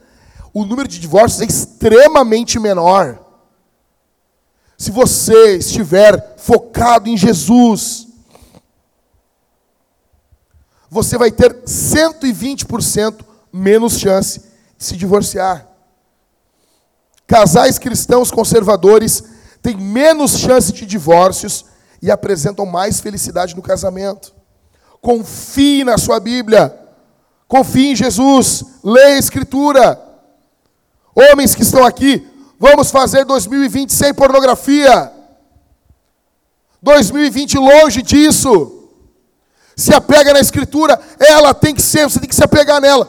O 0.53 0.67
número 0.67 0.87
de 0.87 1.01
divórcios 1.01 1.41
é 1.41 1.47
extremamente 1.47 2.59
menor. 2.59 3.19
Se 4.77 4.91
você 4.91 5.57
estiver 5.57 6.35
focado 6.37 7.09
em 7.09 7.17
Jesus, 7.17 8.09
você 10.91 11.17
vai 11.17 11.31
ter 11.31 11.63
120% 11.65 13.25
menos 13.51 13.99
chance 13.99 14.41
de 14.77 14.85
se 14.85 14.97
divorciar. 14.99 15.76
Casais 17.27 17.79
cristãos 17.79 18.31
conservadores 18.31 19.23
têm 19.63 19.77
menos 19.77 20.39
chance 20.39 20.73
de 20.73 20.87
divórcios 20.87 21.65
e 22.01 22.11
apresentam 22.11 22.65
mais 22.67 23.01
felicidade 23.01 23.57
no 23.57 23.63
casamento. 23.63 24.35
Confie 25.01 25.85
na 25.85 25.99
sua 25.99 26.21
Bíblia. 26.21 26.75
Confie 27.49 27.93
em 27.93 27.97
Jesus. 27.97 28.65
Leia 28.83 29.17
a 29.17 29.19
Escritura. 29.19 30.01
Homens 31.15 31.55
que 31.55 31.63
estão 31.63 31.85
aqui, 31.85 32.27
Vamos 32.59 32.91
fazer 32.91 33.25
2020 33.25 33.93
sem 33.93 34.15
pornografia. 34.15 35.13
2020 36.83 37.59
longe 37.59 38.03
disso. 38.03 38.73
Se 39.77 39.93
apega 39.93 40.33
na 40.33 40.41
escritura, 40.41 40.99
ela 41.19 41.53
tem 41.53 41.75
que 41.75 41.83
ser, 41.83 42.05
você 42.05 42.19
tem 42.19 42.29
que 42.29 42.35
se 42.35 42.45
apegar 42.45 42.81
nela. 42.81 43.07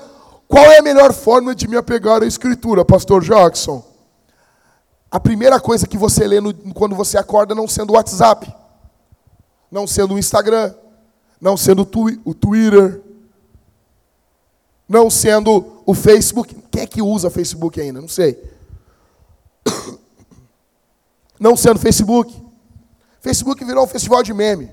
Qual 0.48 0.66
é 0.66 0.80
a 0.80 0.84
melhor 0.84 1.14
forma 1.14 1.56
de 1.56 1.68
me 1.68 1.78
apegar 1.78 2.22
à 2.22 2.26
escritura, 2.26 2.84
pastor 2.84 3.24
Jackson? 3.24 3.84
A 5.10 5.20
primeira 5.20 5.60
coisa 5.60 5.88
que 5.88 5.98
você 5.98 6.28
lê 6.28 6.42
no, 6.42 6.54
quando 6.74 6.96
você 6.96 7.18
acorda 7.18 7.56
não 7.56 7.68
sendo 7.68 7.92
o 7.92 7.96
WhatsApp, 7.96 8.54
não 9.72 9.88
sendo 9.88 10.16
o 10.16 10.20
Instagram, 10.20 10.74
não 11.40 11.56
sendo 11.56 11.84
o, 11.84 11.86
twi 11.86 12.20
o 12.26 12.34
Twitter, 12.34 13.02
não 14.88 15.10
sendo 15.10 15.82
o 15.86 15.94
Facebook. 15.94 16.56
Quem 16.72 16.84
é 16.84 16.88
que 16.88 17.02
usa 17.02 17.30
Facebook 17.30 17.80
ainda? 17.80 18.02
Não 18.02 18.08
sei 18.08 18.38
não 21.40 21.56
sendo 21.56 21.80
Facebook. 21.80 22.46
Facebook 23.22 23.64
virou 23.64 23.84
um 23.84 23.88
festival 23.88 24.24
de 24.24 24.34
meme. 24.34 24.72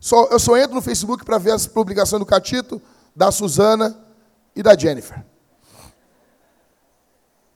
Só, 0.00 0.26
eu 0.26 0.38
só 0.38 0.56
entro 0.56 0.74
no 0.74 0.82
Facebook 0.82 1.24
para 1.24 1.38
ver 1.38 1.52
as 1.52 1.66
publicações 1.66 2.20
do 2.20 2.26
Catito, 2.26 2.80
da 3.14 3.32
Suzana 3.32 3.98
e 4.54 4.62
da 4.62 4.76
Jennifer. 4.76 5.24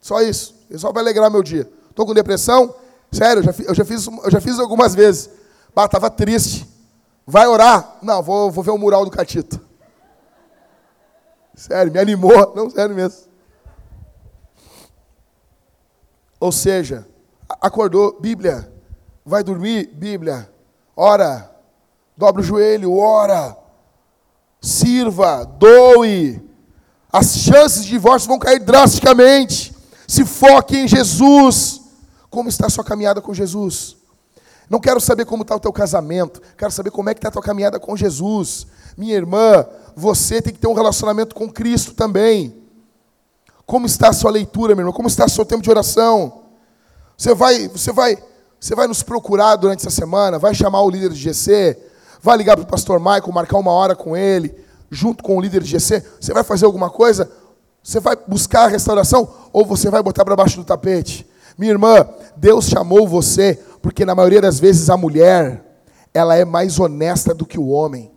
Só 0.00 0.20
isso. 0.20 0.61
É 0.72 0.78
só 0.78 0.92
para 0.92 1.02
alegrar 1.02 1.30
meu 1.30 1.42
dia. 1.42 1.70
Estou 1.90 2.06
com 2.06 2.14
depressão? 2.14 2.74
Sério, 3.10 3.40
eu 3.40 3.44
já, 3.44 3.54
eu 3.64 3.74
já, 3.74 3.84
fiz, 3.84 4.06
eu 4.06 4.30
já 4.30 4.40
fiz 4.40 4.58
algumas 4.58 4.94
vezes. 4.94 5.28
Bah, 5.74 5.84
estava 5.84 6.10
triste. 6.10 6.66
Vai 7.26 7.46
orar? 7.46 7.98
Não, 8.02 8.22
vou, 8.22 8.50
vou 8.50 8.64
ver 8.64 8.70
o 8.70 8.78
mural 8.78 9.04
do 9.04 9.10
Catito. 9.10 9.60
Sério, 11.54 11.92
me 11.92 11.98
animou. 11.98 12.52
Não, 12.56 12.70
sério 12.70 12.94
mesmo. 12.94 13.30
Ou 16.40 16.50
seja, 16.50 17.06
acordou, 17.60 18.18
Bíblia. 18.20 18.72
Vai 19.24 19.44
dormir, 19.44 19.90
Bíblia. 19.94 20.50
Ora, 20.96 21.52
Dobra 22.16 22.42
o 22.42 22.44
joelho, 22.44 22.96
ora, 22.96 23.56
sirva, 24.60 25.44
doe. 25.44 26.40
As 27.10 27.34
chances 27.34 27.84
de 27.84 27.90
divórcio 27.90 28.28
vão 28.28 28.38
cair 28.38 28.60
drasticamente. 28.60 29.71
Se 30.12 30.26
foque 30.26 30.76
em 30.76 30.86
Jesus. 30.86 31.80
Como 32.28 32.46
está 32.46 32.66
a 32.66 32.68
sua 32.68 32.84
caminhada 32.84 33.22
com 33.22 33.32
Jesus? 33.32 33.96
Não 34.68 34.78
quero 34.78 35.00
saber 35.00 35.24
como 35.24 35.40
está 35.40 35.56
o 35.56 35.60
teu 35.60 35.72
casamento, 35.72 36.42
quero 36.56 36.70
saber 36.70 36.90
como 36.90 37.08
é 37.08 37.14
que 37.14 37.18
está 37.18 37.28
a 37.28 37.32
tua 37.32 37.40
caminhada 37.40 37.80
com 37.80 37.96
Jesus. 37.96 38.66
Minha 38.94 39.14
irmã, 39.14 39.64
você 39.96 40.42
tem 40.42 40.52
que 40.52 40.58
ter 40.58 40.66
um 40.66 40.74
relacionamento 40.74 41.34
com 41.34 41.50
Cristo 41.50 41.94
também. 41.94 42.54
Como 43.64 43.86
está 43.86 44.10
a 44.10 44.12
sua 44.12 44.30
leitura, 44.30 44.74
meu 44.74 44.82
irmão? 44.82 44.92
Como 44.92 45.08
está 45.08 45.24
o 45.24 45.30
seu 45.30 45.46
tempo 45.46 45.62
de 45.62 45.70
oração? 45.70 46.42
Você 47.16 47.34
vai, 47.34 47.68
você 47.68 47.90
vai, 47.90 48.22
você 48.60 48.74
vai 48.74 48.86
nos 48.86 49.02
procurar 49.02 49.56
durante 49.56 49.86
essa 49.86 49.96
semana, 49.96 50.38
vai 50.38 50.54
chamar 50.54 50.82
o 50.82 50.90
líder 50.90 51.08
de 51.08 51.20
GC, 51.20 51.78
vai 52.20 52.36
ligar 52.36 52.54
para 52.58 52.64
o 52.64 52.68
pastor 52.68 53.00
Michael, 53.00 53.32
marcar 53.32 53.56
uma 53.56 53.72
hora 53.72 53.96
com 53.96 54.14
ele, 54.14 54.54
junto 54.90 55.24
com 55.24 55.38
o 55.38 55.40
líder 55.40 55.62
de 55.62 55.70
GC. 55.70 56.04
Você 56.20 56.34
vai 56.34 56.44
fazer 56.44 56.66
alguma 56.66 56.90
coisa? 56.90 57.30
Você 57.82 57.98
vai 57.98 58.16
buscar 58.28 58.64
a 58.64 58.68
restauração 58.68 59.28
ou 59.52 59.66
você 59.66 59.90
vai 59.90 60.02
botar 60.02 60.24
para 60.24 60.36
baixo 60.36 60.56
do 60.56 60.64
tapete? 60.64 61.26
Minha 61.58 61.72
irmã, 61.72 62.08
Deus 62.36 62.66
chamou 62.66 63.06
você 63.08 63.58
porque 63.80 64.04
na 64.04 64.14
maioria 64.14 64.40
das 64.40 64.60
vezes 64.60 64.88
a 64.88 64.96
mulher, 64.96 65.64
ela 66.14 66.36
é 66.36 66.44
mais 66.44 66.78
honesta 66.78 67.34
do 67.34 67.44
que 67.44 67.58
o 67.58 67.68
homem. 67.68 68.10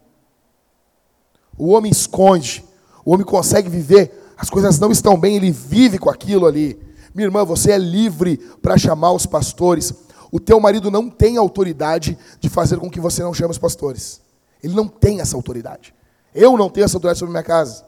O 1.58 1.70
homem 1.70 1.92
esconde, 1.92 2.64
o 3.04 3.14
homem 3.14 3.26
consegue 3.26 3.70
viver, 3.70 4.34
as 4.38 4.50
coisas 4.50 4.78
não 4.78 4.92
estão 4.92 5.18
bem, 5.18 5.36
ele 5.36 5.52
vive 5.52 5.98
com 5.98 6.10
aquilo 6.10 6.46
ali. 6.46 6.80
Minha 7.14 7.28
irmã, 7.28 7.44
você 7.46 7.72
é 7.72 7.78
livre 7.78 8.38
para 8.62 8.78
chamar 8.78 9.14
os 9.14 9.26
pastores. 9.26 9.94
O 10.32 10.40
teu 10.40 10.60
marido 10.60 10.92
não 10.92 11.10
tem 11.10 11.38
autoridade 11.38 12.18
de 12.40 12.50
fazer 12.50 12.78
com 12.78 12.90
que 12.90 13.00
você 13.00 13.24
não 13.24 13.34
chame 13.34 13.52
os 13.52 13.58
pastores. 13.58 14.22
Ele 14.62 14.76
não 14.76 14.88
tem 14.88 15.22
essa 15.22 15.36
autoridade. 15.36 15.96
Eu 16.34 16.58
não 16.58 16.70
tenho 16.70 16.84
essa 16.84 16.98
autoridade 16.98 17.20
sobre 17.20 17.32
minha 17.32 17.44
casa. 17.44 17.86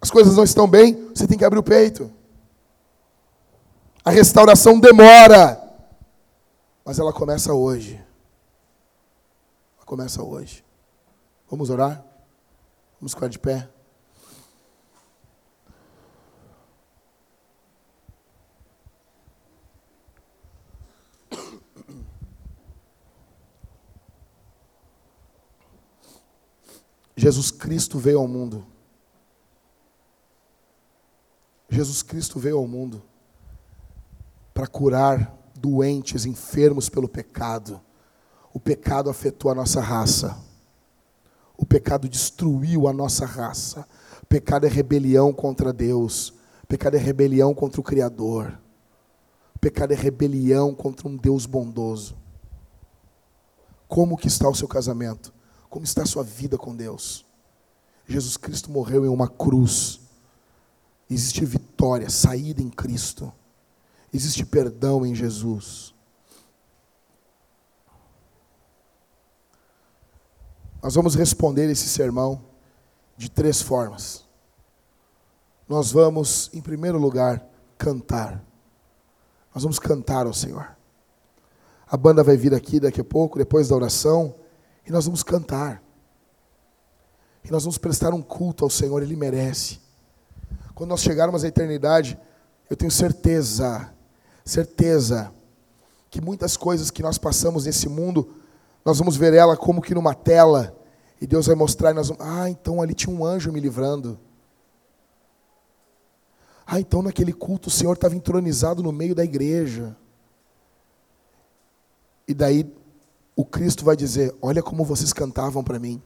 As 0.00 0.10
coisas 0.10 0.36
não 0.36 0.44
estão 0.44 0.68
bem, 0.68 1.08
você 1.14 1.26
tem 1.26 1.36
que 1.36 1.44
abrir 1.44 1.58
o 1.58 1.62
peito. 1.62 2.10
A 4.04 4.10
restauração 4.10 4.78
demora, 4.78 5.60
mas 6.84 6.98
ela 6.98 7.12
começa 7.12 7.52
hoje. 7.52 7.94
Ela 9.76 9.86
começa 9.86 10.22
hoje. 10.22 10.64
Vamos 11.50 11.68
orar? 11.68 12.04
Vamos 13.00 13.12
ficar 13.12 13.28
de 13.28 13.38
pé? 13.38 13.68
Jesus 27.18 27.50
Cristo 27.50 27.98
veio 27.98 28.20
ao 28.20 28.28
mundo. 28.28 28.64
Jesus 31.68 32.02
Cristo 32.02 32.38
veio 32.38 32.58
ao 32.58 32.66
mundo 32.66 33.02
para 34.54 34.66
curar 34.66 35.36
doentes, 35.54 36.24
enfermos 36.24 36.88
pelo 36.88 37.08
pecado. 37.08 37.80
O 38.52 38.58
pecado 38.58 39.10
afetou 39.10 39.50
a 39.50 39.54
nossa 39.54 39.80
raça. 39.80 40.36
O 41.56 41.66
pecado 41.66 42.08
destruiu 42.08 42.88
a 42.88 42.92
nossa 42.92 43.26
raça. 43.26 43.86
O 44.22 44.26
pecado 44.26 44.64
é 44.64 44.68
rebelião 44.68 45.32
contra 45.32 45.72
Deus. 45.72 46.30
O 46.62 46.66
pecado 46.66 46.96
é 46.96 46.98
rebelião 46.98 47.54
contra 47.54 47.80
o 47.80 47.84
Criador. 47.84 48.58
O 49.54 49.58
pecado 49.58 49.92
é 49.92 49.96
rebelião 49.96 50.74
contra 50.74 51.08
um 51.08 51.16
Deus 51.16 51.44
bondoso. 51.44 52.16
Como 53.88 54.16
que 54.16 54.28
está 54.28 54.48
o 54.48 54.54
seu 54.54 54.68
casamento? 54.68 55.32
Como 55.68 55.84
está 55.84 56.02
a 56.02 56.06
sua 56.06 56.22
vida 56.22 56.56
com 56.56 56.74
Deus? 56.74 57.26
Jesus 58.06 58.36
Cristo 58.36 58.70
morreu 58.70 59.04
em 59.04 59.08
uma 59.08 59.28
cruz. 59.28 60.00
Existe 61.10 61.44
vitória, 61.44 62.10
saída 62.10 62.60
em 62.60 62.68
Cristo. 62.68 63.32
Existe 64.12 64.44
perdão 64.44 65.06
em 65.06 65.14
Jesus. 65.14 65.94
Nós 70.82 70.94
vamos 70.94 71.14
responder 71.14 71.68
esse 71.70 71.88
sermão 71.88 72.44
de 73.16 73.30
três 73.30 73.60
formas. 73.60 74.24
Nós 75.68 75.90
vamos, 75.90 76.50
em 76.52 76.60
primeiro 76.60 76.98
lugar, 76.98 77.44
cantar. 77.76 78.42
Nós 79.54 79.62
vamos 79.62 79.78
cantar 79.78 80.26
ao 80.26 80.32
Senhor. 80.32 80.76
A 81.86 81.96
banda 81.96 82.22
vai 82.22 82.36
vir 82.36 82.54
aqui 82.54 82.78
daqui 82.78 83.00
a 83.00 83.04
pouco, 83.04 83.38
depois 83.38 83.68
da 83.68 83.76
oração, 83.76 84.34
e 84.86 84.92
nós 84.92 85.06
vamos 85.06 85.22
cantar. 85.22 85.82
E 87.42 87.50
nós 87.50 87.64
vamos 87.64 87.78
prestar 87.78 88.14
um 88.14 88.22
culto 88.22 88.64
ao 88.64 88.70
Senhor, 88.70 89.02
Ele 89.02 89.16
merece. 89.16 89.80
Quando 90.78 90.90
nós 90.90 91.00
chegarmos 91.00 91.42
à 91.42 91.48
eternidade, 91.48 92.16
eu 92.70 92.76
tenho 92.76 92.88
certeza 92.88 93.92
certeza 94.44 95.34
que 96.08 96.20
muitas 96.20 96.56
coisas 96.56 96.88
que 96.88 97.02
nós 97.02 97.18
passamos 97.18 97.66
nesse 97.66 97.88
mundo, 97.88 98.32
nós 98.84 98.96
vamos 98.96 99.16
ver 99.16 99.34
ela 99.34 99.56
como 99.56 99.82
que 99.82 99.92
numa 99.92 100.14
tela, 100.14 100.72
e 101.20 101.26
Deus 101.26 101.48
vai 101.48 101.56
mostrar, 101.56 101.90
e 101.90 101.94
nós 101.94 102.10
vamos, 102.10 102.24
ah, 102.24 102.48
então 102.48 102.80
ali 102.80 102.94
tinha 102.94 103.12
um 103.12 103.26
anjo 103.26 103.50
me 103.50 103.58
livrando. 103.58 104.20
Ah, 106.64 106.78
então 106.78 107.02
naquele 107.02 107.32
culto 107.32 107.66
o 107.66 107.72
Senhor 107.72 107.94
estava 107.94 108.14
entronizado 108.14 108.80
no 108.80 108.92
meio 108.92 109.16
da 109.16 109.24
igreja. 109.24 109.96
E 112.28 112.32
daí 112.32 112.72
o 113.34 113.44
Cristo 113.44 113.84
vai 113.84 113.96
dizer: 113.96 114.32
Olha 114.40 114.62
como 114.62 114.84
vocês 114.84 115.12
cantavam 115.12 115.64
para 115.64 115.80
mim. 115.80 116.00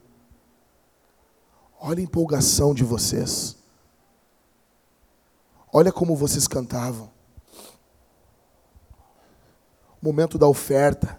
Olha 1.79 2.01
a 2.01 2.03
empolgação 2.03 2.73
de 2.73 2.85
vocês. 2.85 3.61
Olha 5.73 5.91
como 5.91 6.15
vocês 6.15 6.47
cantavam 6.47 7.11
momento 10.03 10.37
da 10.37 10.49
oferta, 10.49 11.17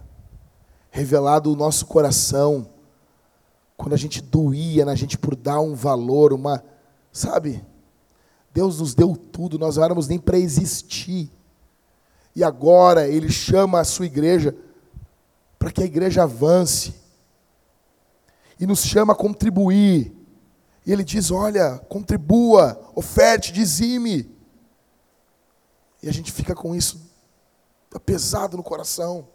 revelado 0.92 1.52
o 1.52 1.56
nosso 1.56 1.86
coração, 1.86 2.70
quando 3.78 3.94
a 3.94 3.98
gente 3.98 4.22
doía 4.22 4.84
na 4.84 4.94
gente 4.94 5.18
por 5.18 5.36
dar 5.36 5.62
um 5.62 5.74
valor, 5.74 6.34
uma. 6.34 6.62
Sabe? 7.12 7.66
Deus 8.54 8.80
nos 8.80 8.94
deu 8.94 9.16
tudo, 9.16 9.58
nós 9.58 9.78
não 9.78 9.84
éramos 9.84 10.08
nem 10.08 10.20
para 10.20 10.38
existir. 10.38 11.32
E 12.36 12.44
agora 12.44 13.08
Ele 13.08 13.30
chama 13.32 13.80
a 13.80 13.84
sua 13.84 14.06
igreja 14.06 14.56
para 15.58 15.72
que 15.72 15.82
a 15.82 15.86
igreja 15.86 16.24
avance. 16.24 16.94
E 18.60 18.68
nos 18.68 18.84
chama 18.84 19.14
a 19.14 19.16
contribuir. 19.16 20.14
E 20.86 20.92
Ele 20.92 21.04
diz: 21.04 21.32
olha, 21.32 21.80
contribua, 21.90 22.80
oferte, 22.94 23.54
dizime. 23.54 24.30
E 26.04 26.10
a 26.10 26.12
gente 26.12 26.34
fica 26.34 26.54
com 26.54 26.76
isso 26.76 27.02
pesado 28.06 28.58
no 28.58 28.62
coração. 28.64 29.26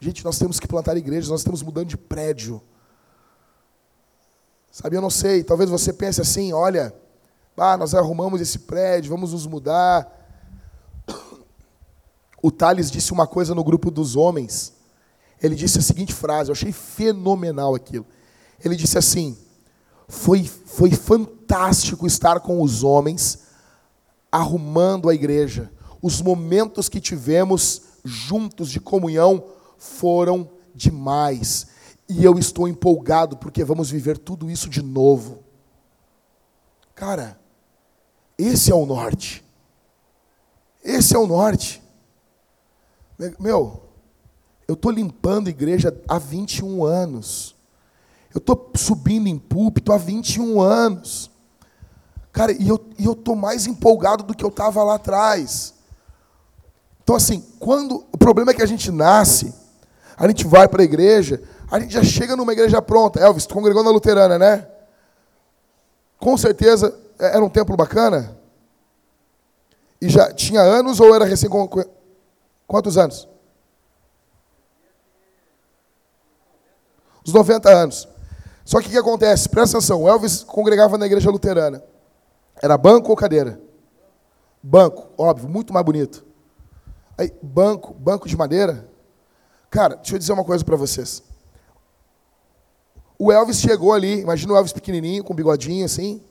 Gente, 0.00 0.24
nós 0.24 0.36
temos 0.36 0.58
que 0.58 0.66
plantar 0.66 0.96
igrejas, 0.96 1.30
nós 1.30 1.40
estamos 1.40 1.62
mudando 1.62 1.86
de 1.86 1.96
prédio. 1.96 2.60
Sabe, 4.72 4.96
eu 4.96 5.00
não 5.00 5.10
sei, 5.10 5.44
talvez 5.44 5.70
você 5.70 5.92
pense 5.92 6.20
assim, 6.20 6.52
olha, 6.52 6.92
ah, 7.56 7.76
nós 7.76 7.94
arrumamos 7.94 8.40
esse 8.40 8.60
prédio, 8.60 9.10
vamos 9.10 9.32
nos 9.32 9.46
mudar. 9.46 10.10
O 12.42 12.50
Thales 12.50 12.90
disse 12.90 13.12
uma 13.12 13.26
coisa 13.26 13.54
no 13.54 13.62
grupo 13.62 13.90
dos 13.90 14.16
homens. 14.16 14.72
Ele 15.40 15.54
disse 15.54 15.78
a 15.78 15.82
seguinte 15.82 16.12
frase, 16.12 16.50
eu 16.50 16.54
achei 16.54 16.72
fenomenal 16.72 17.76
aquilo. 17.76 18.06
Ele 18.64 18.74
disse 18.74 18.98
assim: 18.98 19.38
foi, 20.08 20.42
foi 20.42 20.90
fantástico 20.90 22.06
estar 22.06 22.40
com 22.40 22.60
os 22.60 22.82
homens 22.82 23.49
arrumando 24.30 25.08
a 25.08 25.14
igreja 25.14 25.70
os 26.02 26.20
momentos 26.22 26.88
que 26.88 27.00
tivemos 27.00 27.82
juntos 28.04 28.70
de 28.70 28.80
comunhão 28.80 29.44
foram 29.76 30.48
demais. 30.74 31.68
E 32.08 32.24
eu 32.24 32.38
estou 32.38 32.66
empolgado 32.66 33.36
porque 33.36 33.62
vamos 33.62 33.90
viver 33.90 34.18
tudo 34.18 34.50
isso 34.50 34.68
de 34.68 34.82
novo. 34.82 35.40
Cara, 36.94 37.38
esse 38.36 38.70
é 38.72 38.74
o 38.74 38.86
norte. 38.86 39.44
Esse 40.82 41.14
é 41.14 41.18
o 41.18 41.26
norte. 41.26 41.82
Meu, 43.38 43.82
eu 44.66 44.74
estou 44.74 44.90
limpando 44.90 45.48
a 45.48 45.50
igreja 45.50 45.94
há 46.08 46.18
21 46.18 46.84
anos. 46.84 47.54
Eu 48.34 48.38
estou 48.38 48.70
subindo 48.74 49.28
em 49.28 49.38
púlpito 49.38 49.92
há 49.92 49.98
21 49.98 50.60
anos. 50.60 51.29
Cara, 52.32 52.52
e 52.52 52.68
eu 52.68 53.12
estou 53.12 53.34
mais 53.34 53.66
empolgado 53.66 54.22
do 54.22 54.34
que 54.34 54.44
eu 54.44 54.50
estava 54.50 54.82
lá 54.84 54.94
atrás. 54.94 55.74
Então, 57.02 57.16
assim, 57.16 57.44
quando. 57.58 58.06
O 58.12 58.18
problema 58.18 58.52
é 58.52 58.54
que 58.54 58.62
a 58.62 58.66
gente 58.66 58.90
nasce, 58.90 59.52
a 60.16 60.26
gente 60.28 60.46
vai 60.46 60.68
para 60.68 60.82
a 60.82 60.84
igreja, 60.84 61.42
a 61.70 61.80
gente 61.80 61.92
já 61.92 62.04
chega 62.04 62.36
numa 62.36 62.52
igreja 62.52 62.80
pronta. 62.80 63.20
Elvis, 63.20 63.46
tu 63.46 63.54
congregou 63.54 63.82
na 63.82 63.90
luterana, 63.90 64.38
né? 64.38 64.66
Com 66.18 66.36
certeza 66.36 66.96
é, 67.18 67.34
era 67.36 67.44
um 67.44 67.48
templo 67.48 67.76
bacana. 67.76 68.36
E 70.00 70.08
já 70.08 70.32
tinha 70.32 70.60
anos 70.60 71.00
ou 71.00 71.14
era 71.14 71.24
recém. 71.24 71.50
Quantos 72.66 72.96
anos? 72.96 73.28
Os 77.26 77.32
90 77.32 77.68
anos. 77.68 78.08
Só 78.64 78.80
que 78.80 78.86
o 78.86 78.90
que 78.90 78.98
acontece? 78.98 79.48
Presta 79.48 79.78
atenção, 79.78 80.02
o 80.02 80.08
Elvis 80.08 80.44
congregava 80.44 80.96
na 80.96 81.06
igreja 81.06 81.28
luterana. 81.28 81.82
Era 82.62 82.76
banco 82.76 83.10
ou 83.10 83.16
cadeira? 83.16 83.60
Banco, 84.62 85.08
óbvio, 85.16 85.48
muito 85.48 85.72
mais 85.72 85.84
bonito. 85.84 86.24
Aí, 87.16 87.32
banco, 87.42 87.94
banco 87.94 88.28
de 88.28 88.36
madeira. 88.36 88.88
Cara, 89.70 89.96
deixa 89.96 90.14
eu 90.14 90.18
dizer 90.18 90.32
uma 90.32 90.44
coisa 90.44 90.64
para 90.64 90.76
vocês. 90.76 91.22
O 93.18 93.30
Elvis 93.30 93.60
chegou 93.60 93.92
ali, 93.92 94.20
imagina 94.20 94.52
o 94.52 94.56
Elvis 94.56 94.72
pequenininho, 94.72 95.22
com 95.22 95.34
bigodinho 95.34 95.84
assim. 95.84 96.22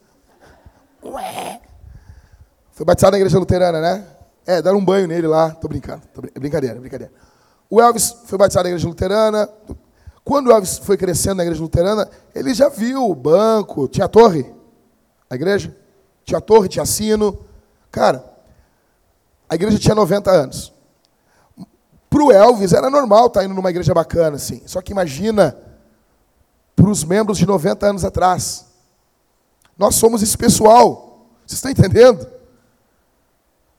Ué. 1.03 1.61
Foi 2.71 2.85
batizado 2.85 3.11
na 3.11 3.17
igreja 3.17 3.37
luterana, 3.37 3.79
né? 3.79 4.05
É, 4.45 4.61
deram 4.61 4.79
um 4.79 4.85
banho 4.85 5.07
nele 5.07 5.27
lá. 5.27 5.51
Tô 5.51 5.67
brincando. 5.67 6.01
Tô 6.13 6.21
brin... 6.21 6.31
Brincadeira, 6.33 6.79
brincadeira. 6.79 7.13
O 7.69 7.79
Elvis 7.81 8.15
foi 8.25 8.37
batizado 8.37 8.63
na 8.63 8.69
igreja 8.69 8.87
luterana. 8.87 9.49
Quando 10.23 10.47
o 10.47 10.51
Elvis 10.51 10.79
foi 10.79 10.97
crescendo 10.97 11.37
na 11.37 11.43
igreja 11.43 11.61
luterana, 11.61 12.09
ele 12.33 12.53
já 12.53 12.69
viu 12.69 13.09
o 13.09 13.15
banco, 13.15 13.87
tinha 13.87 14.07
torre, 14.07 14.51
a 15.29 15.35
igreja, 15.35 15.75
tinha 16.29 16.41
torre, 16.41 16.67
tinha 16.67 16.85
sino. 16.85 17.37
Cara, 17.91 18.23
a 19.47 19.55
igreja 19.55 19.77
tinha 19.77 19.95
90 19.95 20.31
anos. 20.31 20.73
Para 22.09 22.23
o 22.23 22.31
Elvis 22.31 22.73
era 22.73 22.89
normal 22.89 23.27
estar 23.27 23.41
tá 23.41 23.45
indo 23.45 23.53
numa 23.53 23.69
igreja 23.69 23.93
bacana, 23.93 24.37
assim. 24.37 24.61
Só 24.65 24.81
que 24.81 24.91
imagina 24.91 25.55
para 26.75 26.89
os 26.89 27.03
membros 27.03 27.37
de 27.37 27.45
90 27.45 27.85
anos 27.85 28.05
atrás. 28.05 28.65
Nós 29.77 29.95
somos 29.95 30.23
esse 30.23 30.37
pessoal. 30.37 31.27
Vocês 31.45 31.57
estão 31.57 31.71
entendendo? 31.71 32.27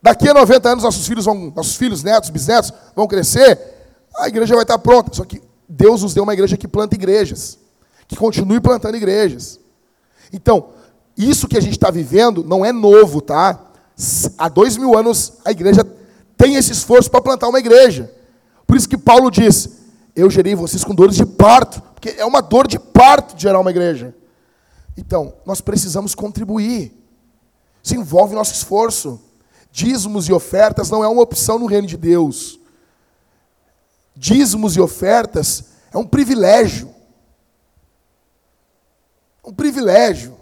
Daqui 0.03 0.29
a 0.29 0.35
90 0.35 0.69
anos 0.69 0.85
nossos 0.85 1.07
filhos 1.07 1.25
vão, 1.25 1.53
nossos 1.55 1.77
filhos, 1.77 2.03
netos, 2.03 2.31
bisnetos 2.31 2.73
vão 2.95 3.07
crescer 3.07 3.79
a 4.17 4.29
igreja 4.29 4.55
vai 4.55 4.65
estar 4.65 4.79
pronta. 4.79 5.15
Só 5.15 5.25
que 5.25 5.43
Deus 5.69 6.03
nos 6.03 6.15
deu 6.15 6.23
uma 6.23 6.33
igreja 6.33 6.57
que 6.57 6.69
planta 6.69 6.95
igrejas, 6.95 7.59
que 8.09 8.17
continue 8.17 8.61
plantando 8.61 8.97
igrejas. 8.97 9.61
Então, 10.33 10.71
isso 11.29 11.49
que 11.49 11.57
a 11.57 11.61
gente 11.61 11.73
está 11.73 11.91
vivendo 11.91 12.45
não 12.45 12.65
é 12.65 12.73
novo, 12.73 13.21
tá? 13.21 13.59
Há 14.39 14.49
dois 14.49 14.77
mil 14.77 14.97
anos 14.97 15.35
a 15.45 15.51
igreja 15.51 15.85
tem 16.37 16.55
esse 16.55 16.73
esforço 16.73 17.11
para 17.11 17.21
plantar 17.21 17.49
uma 17.49 17.59
igreja. 17.59 18.13
Por 18.67 18.77
isso 18.77 18.89
que 18.89 18.97
Paulo 18.97 19.31
diz: 19.31 19.69
Eu 20.15 20.31
gerei 20.31 20.55
vocês 20.55 20.85
com 20.85 20.95
dores 20.95 21.17
de 21.17 21.27
parto, 21.27 21.83
porque 21.95 22.11
é 22.11 22.25
uma 22.25 22.41
dor 22.41 22.67
de 22.67 22.79
parto 22.79 23.39
gerar 23.39 23.61
uma 23.61 23.71
igreja. 23.71 24.15
Então, 24.97 25.35
nós 25.45 25.61
precisamos 25.61 26.15
contribuir. 26.15 26.93
Isso 27.83 27.95
envolve 27.95 28.35
nosso 28.35 28.53
esforço. 28.53 29.21
Dízimos 29.73 30.29
e 30.29 30.33
ofertas 30.33 30.91
não 30.91 31.05
é 31.05 31.09
uma 31.09 31.23
opção 31.23 31.59
no 31.59 31.67
reino 31.67 31.87
de 31.87 31.97
Deus 31.97 32.61
dízimos 34.21 34.77
e 34.77 34.81
ofertas 34.81 35.65
é 35.91 35.97
um 35.97 36.07
privilégio. 36.07 36.95
Um 39.43 39.53
privilégio. 39.53 40.37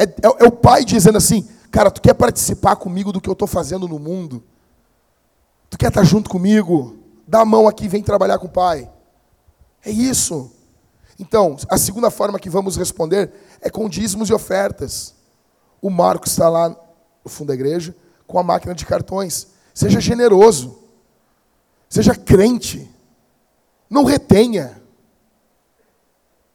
É, 0.00 0.04
é, 0.04 0.44
é, 0.44 0.48
o 0.48 0.50
pai 0.50 0.82
dizendo 0.82 1.18
assim: 1.18 1.46
Cara, 1.70 1.90
tu 1.90 2.00
quer 2.00 2.14
participar 2.14 2.74
comigo 2.76 3.12
do 3.12 3.20
que 3.20 3.28
eu 3.28 3.34
estou 3.34 3.46
fazendo 3.46 3.86
no 3.86 3.98
mundo? 3.98 4.42
Tu 5.68 5.76
quer 5.76 5.88
estar 5.88 6.02
junto 6.04 6.30
comigo? 6.30 6.96
Dá 7.28 7.40
a 7.40 7.44
mão 7.44 7.68
aqui 7.68 7.86
vem 7.86 8.02
trabalhar 8.02 8.38
com 8.38 8.46
o 8.46 8.50
pai. 8.50 8.90
É 9.84 9.90
isso. 9.90 10.50
Então, 11.18 11.56
a 11.68 11.76
segunda 11.76 12.10
forma 12.10 12.38
que 12.38 12.48
vamos 12.48 12.78
responder 12.78 13.30
é 13.60 13.68
com 13.68 13.90
dízimos 13.90 14.30
e 14.30 14.32
ofertas. 14.32 15.14
O 15.82 15.90
Marco 15.90 16.26
está 16.26 16.48
lá 16.48 16.70
no 16.70 17.30
fundo 17.30 17.48
da 17.48 17.54
igreja 17.54 17.94
com 18.26 18.38
a 18.38 18.42
máquina 18.42 18.74
de 18.74 18.86
cartões. 18.86 19.48
Seja 19.74 20.00
generoso. 20.00 20.78
Seja 21.90 22.14
crente. 22.14 22.90
Não 23.88 24.04
retenha. 24.04 24.80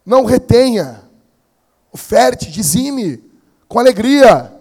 Não 0.03 0.25
retenha. 0.25 1.03
Oferte, 1.91 2.51
dizime, 2.51 3.24
com 3.75 3.79
alegria. 3.79 4.53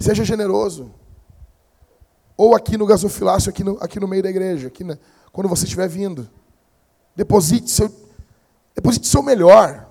Seja 0.00 0.24
generoso. 0.24 0.90
Ou 2.36 2.56
aqui 2.56 2.76
no 2.76 2.84
gasofilácio, 2.84 3.50
aqui 3.50 3.62
no, 3.62 3.78
aqui 3.80 4.00
no 4.00 4.08
meio 4.08 4.20
da 4.20 4.28
igreja, 4.28 4.66
aqui 4.66 4.82
na, 4.82 4.98
quando 5.30 5.48
você 5.48 5.62
estiver 5.62 5.88
vindo. 5.88 6.28
Deposite 7.14 7.70
seu, 7.70 7.88
deposite 8.74 9.06
seu 9.06 9.22
melhor. 9.22 9.88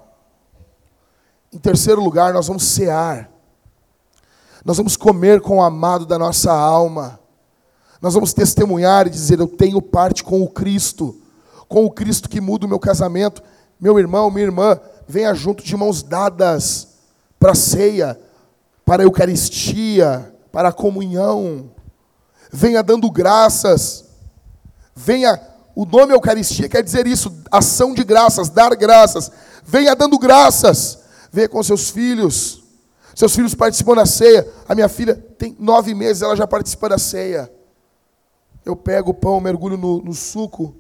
Em 1.50 1.58
terceiro 1.58 2.04
lugar, 2.04 2.34
nós 2.34 2.46
vamos 2.48 2.66
cear. 2.66 3.32
Nós 4.66 4.76
vamos 4.76 4.98
comer 4.98 5.40
com 5.40 5.60
o 5.60 5.64
amado 5.64 6.06
da 6.06 6.20
nossa 6.20 6.52
alma. 6.52 7.18
Nós 8.02 8.14
vamos 8.14 8.34
testemunhar 8.34 9.08
e 9.08 9.12
dizer: 9.12 9.40
Eu 9.40 9.48
tenho 9.48 9.82
parte 9.82 10.26
com 10.26 10.44
o 10.44 10.50
Cristo, 10.50 11.22
com 11.70 11.86
o 11.86 11.92
Cristo 11.92 12.28
que 12.28 12.42
muda 12.42 12.66
o 12.66 12.70
meu 12.70 12.80
casamento. 12.80 13.42
Meu 13.80 13.98
irmão, 13.98 14.30
minha 14.30 14.46
irmã, 14.46 14.78
venha 15.08 15.34
junto 15.34 15.64
de 15.64 15.78
mãos 15.78 16.04
dadas 16.04 16.95
para 17.40 17.52
a 17.52 17.56
ceia, 17.56 18.20
para 18.86 19.04
a 19.04 19.06
Eucaristia, 19.06 20.34
para 20.52 20.70
a 20.70 20.74
comunhão. 20.74 21.72
Venha 22.52 22.82
dando 22.82 23.10
graças. 23.12 24.06
Venha, 24.96 25.42
o 25.76 25.86
nome 25.86 26.14
Eucaristia 26.14 26.70
quer 26.70 26.84
dizer 26.84 27.06
isso, 27.06 27.36
ação 27.52 27.94
de 27.94 28.04
graças, 28.04 28.50
dar 28.50 28.76
graças. 28.76 29.32
Venha 29.64 29.96
dando 29.96 30.18
graças. 30.18 31.00
Venha 31.32 31.50
com 31.50 31.62
seus 31.62 31.90
filhos. 31.90 32.64
Seus 33.14 33.36
filhos 33.36 33.56
participam 33.56 33.96
da 33.96 34.06
ceia. 34.06 34.48
A 34.68 34.76
minha 34.76 34.88
filha 34.90 35.16
tem 35.16 35.56
nove 35.60 35.94
meses, 35.94 36.22
ela 36.22 36.36
já 36.36 36.46
participa 36.46 36.90
da 36.90 36.98
ceia. 36.98 37.52
Eu 38.64 38.76
pego 38.76 39.12
o 39.12 39.14
pão, 39.14 39.40
mergulho 39.40 39.78
no, 39.78 40.02
no 40.02 40.14
suco. 40.14 40.76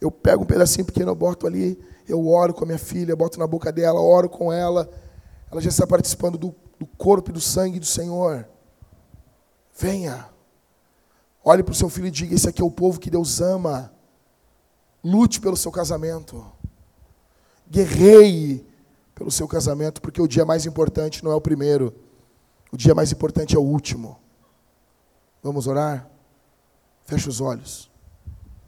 Eu 0.00 0.10
pego 0.10 0.42
um 0.42 0.46
pedacinho 0.46 0.84
pequeno, 0.84 1.10
eu 1.10 1.14
boto 1.14 1.46
ali, 1.46 1.78
eu 2.08 2.26
oro 2.28 2.52
com 2.52 2.64
a 2.64 2.66
minha 2.66 2.78
filha, 2.78 3.16
boto 3.16 3.38
na 3.38 3.46
boca 3.46 3.72
dela, 3.72 4.00
oro 4.00 4.28
com 4.28 4.52
ela. 4.52 4.90
Ela 5.50 5.60
já 5.60 5.68
está 5.68 5.86
participando 5.86 6.36
do, 6.36 6.54
do 6.78 6.86
corpo 6.86 7.30
e 7.30 7.32
do 7.32 7.40
sangue 7.40 7.78
do 7.78 7.86
Senhor. 7.86 8.48
Venha. 9.76 10.28
Olhe 11.44 11.62
para 11.62 11.72
o 11.72 11.74
seu 11.74 11.88
filho 11.88 12.06
e 12.06 12.10
diga: 12.10 12.34
Esse 12.34 12.48
aqui 12.48 12.62
é 12.62 12.64
o 12.64 12.70
povo 12.70 13.00
que 13.00 13.10
Deus 13.10 13.40
ama. 13.40 13.92
Lute 15.02 15.40
pelo 15.40 15.56
seu 15.56 15.70
casamento. 15.70 16.44
Guerreie 17.70 18.66
pelo 19.14 19.30
seu 19.30 19.46
casamento, 19.46 20.02
porque 20.02 20.20
o 20.20 20.26
dia 20.26 20.44
mais 20.44 20.66
importante 20.66 21.22
não 21.24 21.30
é 21.30 21.34
o 21.34 21.40
primeiro, 21.40 21.94
o 22.72 22.76
dia 22.76 22.94
mais 22.94 23.12
importante 23.12 23.54
é 23.54 23.58
o 23.58 23.62
último. 23.62 24.18
Vamos 25.42 25.66
orar? 25.66 26.10
Feche 27.04 27.28
os 27.28 27.40
olhos. 27.40 27.90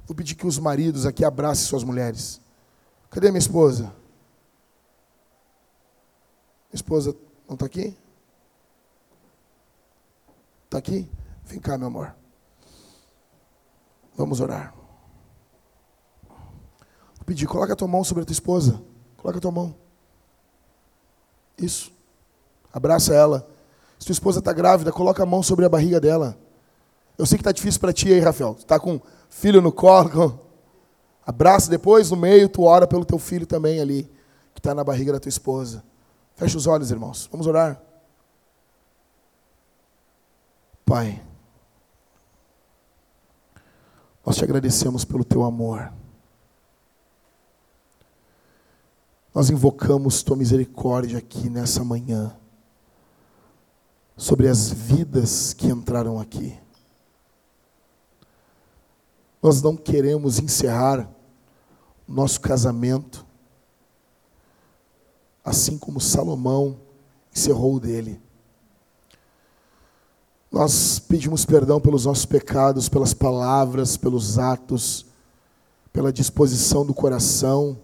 Vou 0.07 0.15
pedir 0.15 0.35
que 0.35 0.47
os 0.47 0.59
maridos 0.59 1.05
aqui 1.05 1.25
abracem 1.25 1.67
suas 1.67 1.83
mulheres. 1.83 2.41
Cadê 3.11 3.31
minha 3.31 3.39
esposa? 3.39 3.85
Minha 6.69 6.75
esposa 6.75 7.17
não 7.49 7.55
está 7.55 7.67
aqui? 7.67 7.97
Está 10.65 10.79
aqui? 10.79 11.09
Vem 11.45 11.61
cá, 11.61 11.79
meu 11.79 11.87
amor. 11.87 12.15
Vamos 14.17 14.41
orar. 14.41 14.75
Vou 16.29 17.25
pedir, 17.25 17.47
coloca 17.47 17.73
a 17.73 17.77
tua 17.77 17.89
mão 17.89 18.03
sobre 18.03 18.23
a 18.23 18.27
tua 18.27 18.33
esposa. 18.33 18.83
Coloca 19.17 19.39
a 19.39 19.41
tua 19.41 19.53
mão. 19.53 19.75
Isso. 21.57 21.93
Abraça 22.73 23.15
ela. 23.15 23.49
Se 23.99 24.07
tua 24.07 24.13
esposa 24.13 24.41
está 24.41 24.53
grávida, 24.53 24.93
coloca 24.93 25.23
a 25.23 25.27
mão 25.27 25.43
sobre 25.43 25.65
a 25.65 25.69
barriga 25.69 26.01
dela. 26.01 26.37
Eu 27.17 27.25
sei 27.25 27.39
que 27.39 27.43
está 27.43 27.53
difícil 27.53 27.81
para 27.81 27.93
ti 27.93 28.13
aí, 28.13 28.21
Rafael. 28.21 28.57
Está 28.59 28.79
com 28.79 29.01
filho 29.31 29.63
no 29.63 29.73
colo. 29.73 30.46
Abraça 31.27 31.69
depois, 31.69 32.09
no 32.13 32.17
meio, 32.17 32.49
tu 32.49 32.63
ora 32.63 32.87
pelo 32.87 33.05
teu 33.05 33.19
filho 33.19 33.45
também 33.45 33.81
ali, 33.81 34.05
que 34.55 34.61
está 34.61 34.73
na 34.73 34.85
barriga 34.85 35.13
da 35.13 35.19
tua 35.19 35.29
esposa. 35.29 35.83
Fecha 36.37 36.57
os 36.57 36.69
olhos, 36.69 36.93
irmãos. 36.93 37.29
Vamos 37.33 37.49
orar. 37.49 37.83
Pai, 40.85 41.21
nós 44.25 44.37
te 44.37 44.45
agradecemos 44.45 45.05
pelo 45.05 45.25
teu 45.25 45.43
amor. 45.43 45.93
Nós 49.35 49.51
invocamos 49.51 50.23
tua 50.23 50.37
misericórdia 50.37 51.19
aqui 51.19 51.51
nessa 51.51 51.83
manhã 51.83 52.35
sobre 54.17 54.49
as 54.49 54.71
vidas 54.71 55.53
que 55.53 55.67
entraram 55.67 56.21
aqui. 56.21 56.57
Nós 59.43 59.61
não 59.61 59.77
queremos 59.77 60.39
encerrar 60.39 61.16
nosso 62.09 62.41
casamento 62.41 63.27
assim 65.47 65.79
como 65.79 66.01
Salomão 66.01 66.77
encerrou 67.33 67.77
o 67.77 67.81
dele. 67.81 68.21
Nós 70.51 70.99
pedimos 70.99 71.45
perdão 71.45 71.81
pelos 71.81 72.05
nossos 72.05 72.27
pecados, 72.27 72.89
pelas 72.89 73.15
palavras, 73.15 73.97
pelos 73.97 74.41
atos, 74.41 75.07
pela 75.93 76.13
disposição 76.13 76.85
do 76.85 76.93
coração 76.93 77.79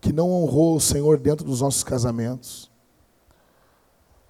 que 0.00 0.12
não 0.12 0.30
honrou 0.30 0.76
o 0.76 0.80
Senhor 0.80 1.18
dentro 1.18 1.44
dos 1.44 1.60
nossos 1.60 1.82
casamentos. 1.82 2.70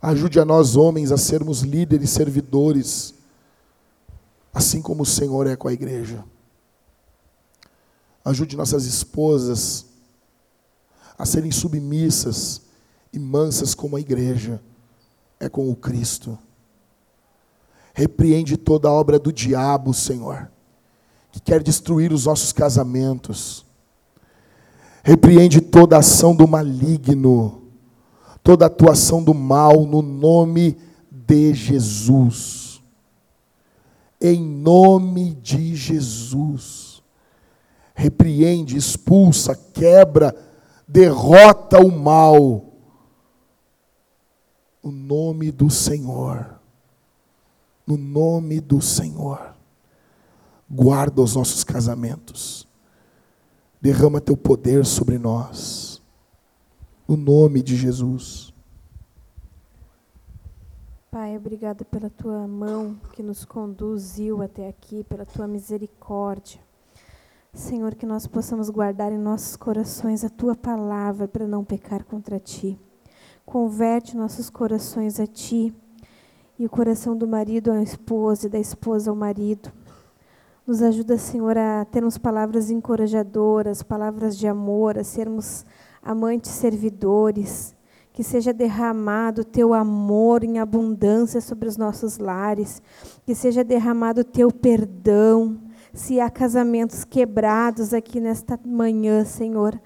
Ajude 0.01 0.41
a 0.41 0.45
nós, 0.45 0.77
homens, 0.77 1.13
a 1.13 1.19
sermos 1.19 1.61
líderes, 1.61 2.09
servidores, 2.09 3.13
assim 4.55 4.81
como 4.81 5.03
o 5.03 5.07
Senhor 5.07 5.47
é 5.47 5.57
com 5.57 5.69
a 5.69 5.73
igreja. 5.73 6.25
Ajude 8.27 8.57
nossas 8.57 8.87
esposas 8.87 9.87
a 11.17 11.25
serem 11.25 11.53
submissas 11.53 12.63
e 13.13 13.21
mansas 13.21 13.73
como 13.73 13.95
a 13.95 14.01
igreja 14.01 14.61
é 15.39 15.49
com 15.49 15.71
o 15.71 15.77
Cristo. 15.77 16.37
Repreende 17.95 18.57
toda 18.57 18.89
a 18.89 18.93
obra 18.93 19.17
do 19.17 19.33
diabo, 19.33 19.95
Senhor, 19.95 20.51
que 21.31 21.39
quer 21.39 21.63
destruir 21.63 22.13
os 22.13 22.27
nossos 22.27 22.53
casamentos. 22.53 23.65
Repreende 25.05 25.61
toda 25.61 25.95
a 25.95 26.01
ação 26.01 26.35
do 26.35 26.49
maligno, 26.49 27.63
toda 28.43 28.65
a 28.65 28.67
atuação 28.67 29.23
do 29.23 29.33
mal, 29.33 29.87
no 29.87 30.03
nome 30.03 30.77
de 31.13 31.55
Jesus. 31.55 32.83
Em 34.21 34.43
nome 34.43 35.33
de 35.33 35.77
Jesus. 35.77 36.86
Repreende, 37.97 38.77
expulsa, 38.77 39.57
quebra, 39.57 40.37
derrota 40.87 41.81
o 41.81 41.91
mal. 41.91 42.65
O 44.81 44.93
nome 44.93 45.51
do 45.51 45.69
Senhor 45.69 46.57
no 47.87 47.97
nome 47.97 48.61
do 48.61 48.83
Senhor. 48.83 49.55
Guarda 50.69 51.23
os 51.23 51.37
nossos 51.37 51.63
casamentos. 51.63 52.67
Derrama 53.81 54.21
teu 54.21 54.37
poder 54.37 54.85
sobre 54.85 55.17
nós. 55.19 56.03
No 57.07 57.17
nome 57.17 57.63
de 57.63 57.77
Jesus. 57.77 58.53
Pai, 61.09 61.37
obrigado 61.37 61.85
pela 61.85 62.11
tua 62.11 62.49
mão 62.49 62.99
que 63.13 63.23
nos 63.23 63.45
conduziu 63.45 64.43
até 64.43 64.69
aqui, 64.69 65.05
pela 65.05 65.25
tua 65.25 65.47
misericórdia. 65.47 66.66
Senhor, 67.57 67.95
que 67.95 68.05
nós 68.05 68.27
possamos 68.27 68.69
guardar 68.69 69.11
em 69.11 69.19
nossos 69.19 69.57
corações 69.57 70.23
a 70.23 70.29
tua 70.29 70.55
palavra 70.55 71.27
para 71.27 71.49
não 71.49 71.65
pecar 71.65 72.05
contra 72.05 72.39
ti. 72.39 72.79
Converte 73.47 74.15
nossos 74.15 74.51
corações 74.51 75.19
a 75.19 75.27
ti 75.27 75.75
e 76.59 76.67
o 76.67 76.71
coração 76.71 77.17
do 77.17 77.27
marido 77.27 77.73
à 77.73 77.83
esposa 77.83 78.47
e 78.47 78.51
da 78.51 78.59
esposa 78.59 79.11
ao 79.11 79.17
marido. 79.17 79.73
Nos 80.67 80.83
ajuda, 80.83 81.17
Senhor, 81.17 81.57
a 81.57 81.87
termos 81.87 82.19
palavras 82.19 82.71
encorajadoras, 82.71 83.83
palavras 83.83 84.37
de 84.37 84.47
amor, 84.47 84.99
a 84.99 85.03
sermos 85.03 85.65
amantes 86.03 86.51
servidores, 86.51 87.75
que 88.13 88.23
seja 88.23 88.53
derramado 88.53 89.41
o 89.41 89.45
teu 89.45 89.73
amor 89.73 90.45
em 90.45 90.59
abundância 90.59 91.41
sobre 91.41 91.71
os 91.71 91.79
nossos 91.79 92.19
lares, 92.19 92.83
que 93.25 93.35
seja 93.35 93.65
derramado 93.65 94.21
o 94.21 94.25
teu 94.25 94.51
perdão. 94.51 95.66
Se 95.97 96.21
há 96.21 96.29
casamentos 96.29 97.05
quebrados 97.05 97.95
aqui 97.95 98.21
nesta 98.21 98.61
manhã, 98.63 99.25
Senhor, 99.25 99.81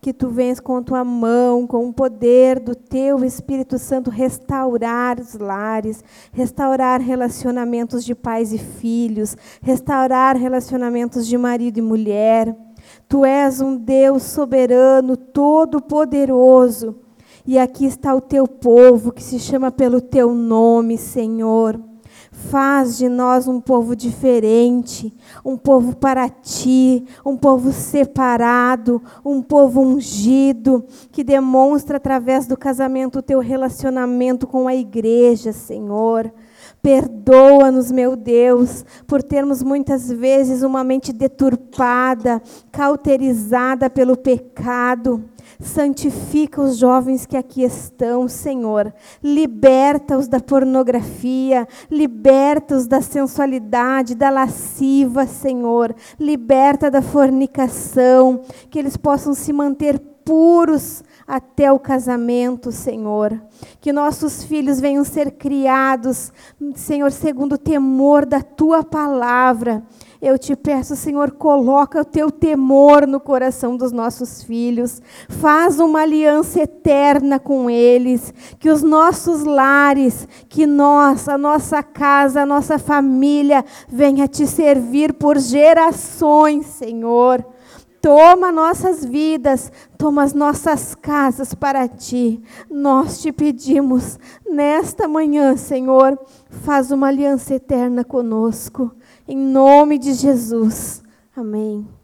que 0.00 0.12
tu 0.12 0.28
vens 0.28 0.60
com 0.60 0.80
tua 0.80 1.02
mão, 1.02 1.66
com 1.66 1.88
o 1.88 1.92
poder 1.92 2.60
do 2.60 2.72
teu 2.72 3.24
Espírito 3.24 3.76
Santo 3.76 4.08
restaurar 4.08 5.18
os 5.18 5.34
lares, 5.34 6.04
restaurar 6.32 7.00
relacionamentos 7.00 8.04
de 8.04 8.14
pais 8.14 8.52
e 8.52 8.58
filhos, 8.58 9.36
restaurar 9.60 10.36
relacionamentos 10.36 11.26
de 11.26 11.36
marido 11.36 11.78
e 11.78 11.82
mulher. 11.82 12.56
Tu 13.08 13.24
és 13.24 13.60
um 13.60 13.76
Deus 13.76 14.22
soberano, 14.22 15.16
todo-poderoso. 15.16 16.94
E 17.44 17.58
aqui 17.58 17.86
está 17.86 18.14
o 18.14 18.20
teu 18.20 18.46
povo 18.46 19.10
que 19.10 19.22
se 19.22 19.40
chama 19.40 19.72
pelo 19.72 20.00
teu 20.00 20.32
nome, 20.32 20.96
Senhor. 20.96 21.85
Faz 22.36 22.98
de 22.98 23.08
nós 23.08 23.48
um 23.48 23.60
povo 23.60 23.96
diferente, 23.96 25.12
um 25.42 25.56
povo 25.56 25.96
para 25.96 26.28
ti, 26.28 27.02
um 27.24 27.34
povo 27.34 27.72
separado, 27.72 29.02
um 29.24 29.40
povo 29.40 29.80
ungido, 29.80 30.84
que 31.10 31.24
demonstra 31.24 31.96
através 31.96 32.46
do 32.46 32.56
casamento 32.56 33.18
o 33.18 33.22
teu 33.22 33.40
relacionamento 33.40 34.46
com 34.46 34.68
a 34.68 34.74
igreja, 34.74 35.50
Senhor. 35.50 36.30
Perdoa-nos, 36.86 37.90
meu 37.90 38.14
Deus, 38.14 38.84
por 39.08 39.20
termos 39.20 39.60
muitas 39.60 40.08
vezes 40.08 40.62
uma 40.62 40.84
mente 40.84 41.12
deturpada, 41.12 42.40
cauterizada 42.70 43.90
pelo 43.90 44.16
pecado. 44.16 45.24
Santifica 45.58 46.62
os 46.62 46.76
jovens 46.76 47.26
que 47.26 47.36
aqui 47.36 47.64
estão, 47.64 48.28
Senhor. 48.28 48.94
Liberta-os 49.20 50.28
da 50.28 50.38
pornografia, 50.38 51.66
liberta-os 51.90 52.86
da 52.86 53.00
sensualidade, 53.00 54.14
da 54.14 54.30
lasciva, 54.30 55.26
Senhor. 55.26 55.92
Liberta 56.20 56.88
da 56.88 57.02
fornicação, 57.02 58.42
que 58.70 58.78
eles 58.78 58.96
possam 58.96 59.34
se 59.34 59.52
manter 59.52 59.98
puros 60.24 61.02
até 61.26 61.72
o 61.72 61.78
casamento, 61.78 62.70
Senhor. 62.70 63.40
Que 63.80 63.92
nossos 63.92 64.44
filhos 64.44 64.80
venham 64.80 65.04
ser 65.04 65.32
criados, 65.32 66.32
Senhor, 66.74 67.10
segundo 67.10 67.54
o 67.54 67.58
temor 67.58 68.24
da 68.24 68.42
tua 68.42 68.84
palavra 68.84 69.82
eu 70.20 70.38
te 70.38 70.56
peço, 70.56 70.96
Senhor, 70.96 71.32
coloca 71.32 72.00
o 72.00 72.04
teu 72.04 72.30
temor 72.30 73.06
no 73.06 73.20
coração 73.20 73.76
dos 73.76 73.92
nossos 73.92 74.42
filhos. 74.42 75.02
Faz 75.28 75.78
uma 75.78 76.00
aliança 76.00 76.60
eterna 76.62 77.38
com 77.38 77.68
eles. 77.68 78.32
Que 78.58 78.70
os 78.70 78.82
nossos 78.82 79.44
lares, 79.44 80.26
que 80.48 80.66
nós, 80.66 81.28
a 81.28 81.36
nossa 81.36 81.82
casa, 81.82 82.42
a 82.42 82.46
nossa 82.46 82.78
família, 82.78 83.64
venha 83.88 84.26
te 84.26 84.46
servir 84.46 85.12
por 85.12 85.38
gerações, 85.38 86.66
Senhor. 86.66 87.44
Toma 88.06 88.52
nossas 88.52 89.04
vidas, 89.04 89.72
toma 89.98 90.22
as 90.22 90.32
nossas 90.32 90.94
casas 90.94 91.54
para 91.54 91.88
ti. 91.88 92.40
Nós 92.70 93.20
te 93.20 93.32
pedimos 93.32 94.16
nesta 94.48 95.08
manhã, 95.08 95.56
Senhor, 95.56 96.16
faz 96.48 96.92
uma 96.92 97.08
aliança 97.08 97.54
eterna 97.54 98.04
conosco. 98.04 98.94
Em 99.26 99.36
nome 99.36 99.98
de 99.98 100.14
Jesus. 100.14 101.02
Amém. 101.34 101.95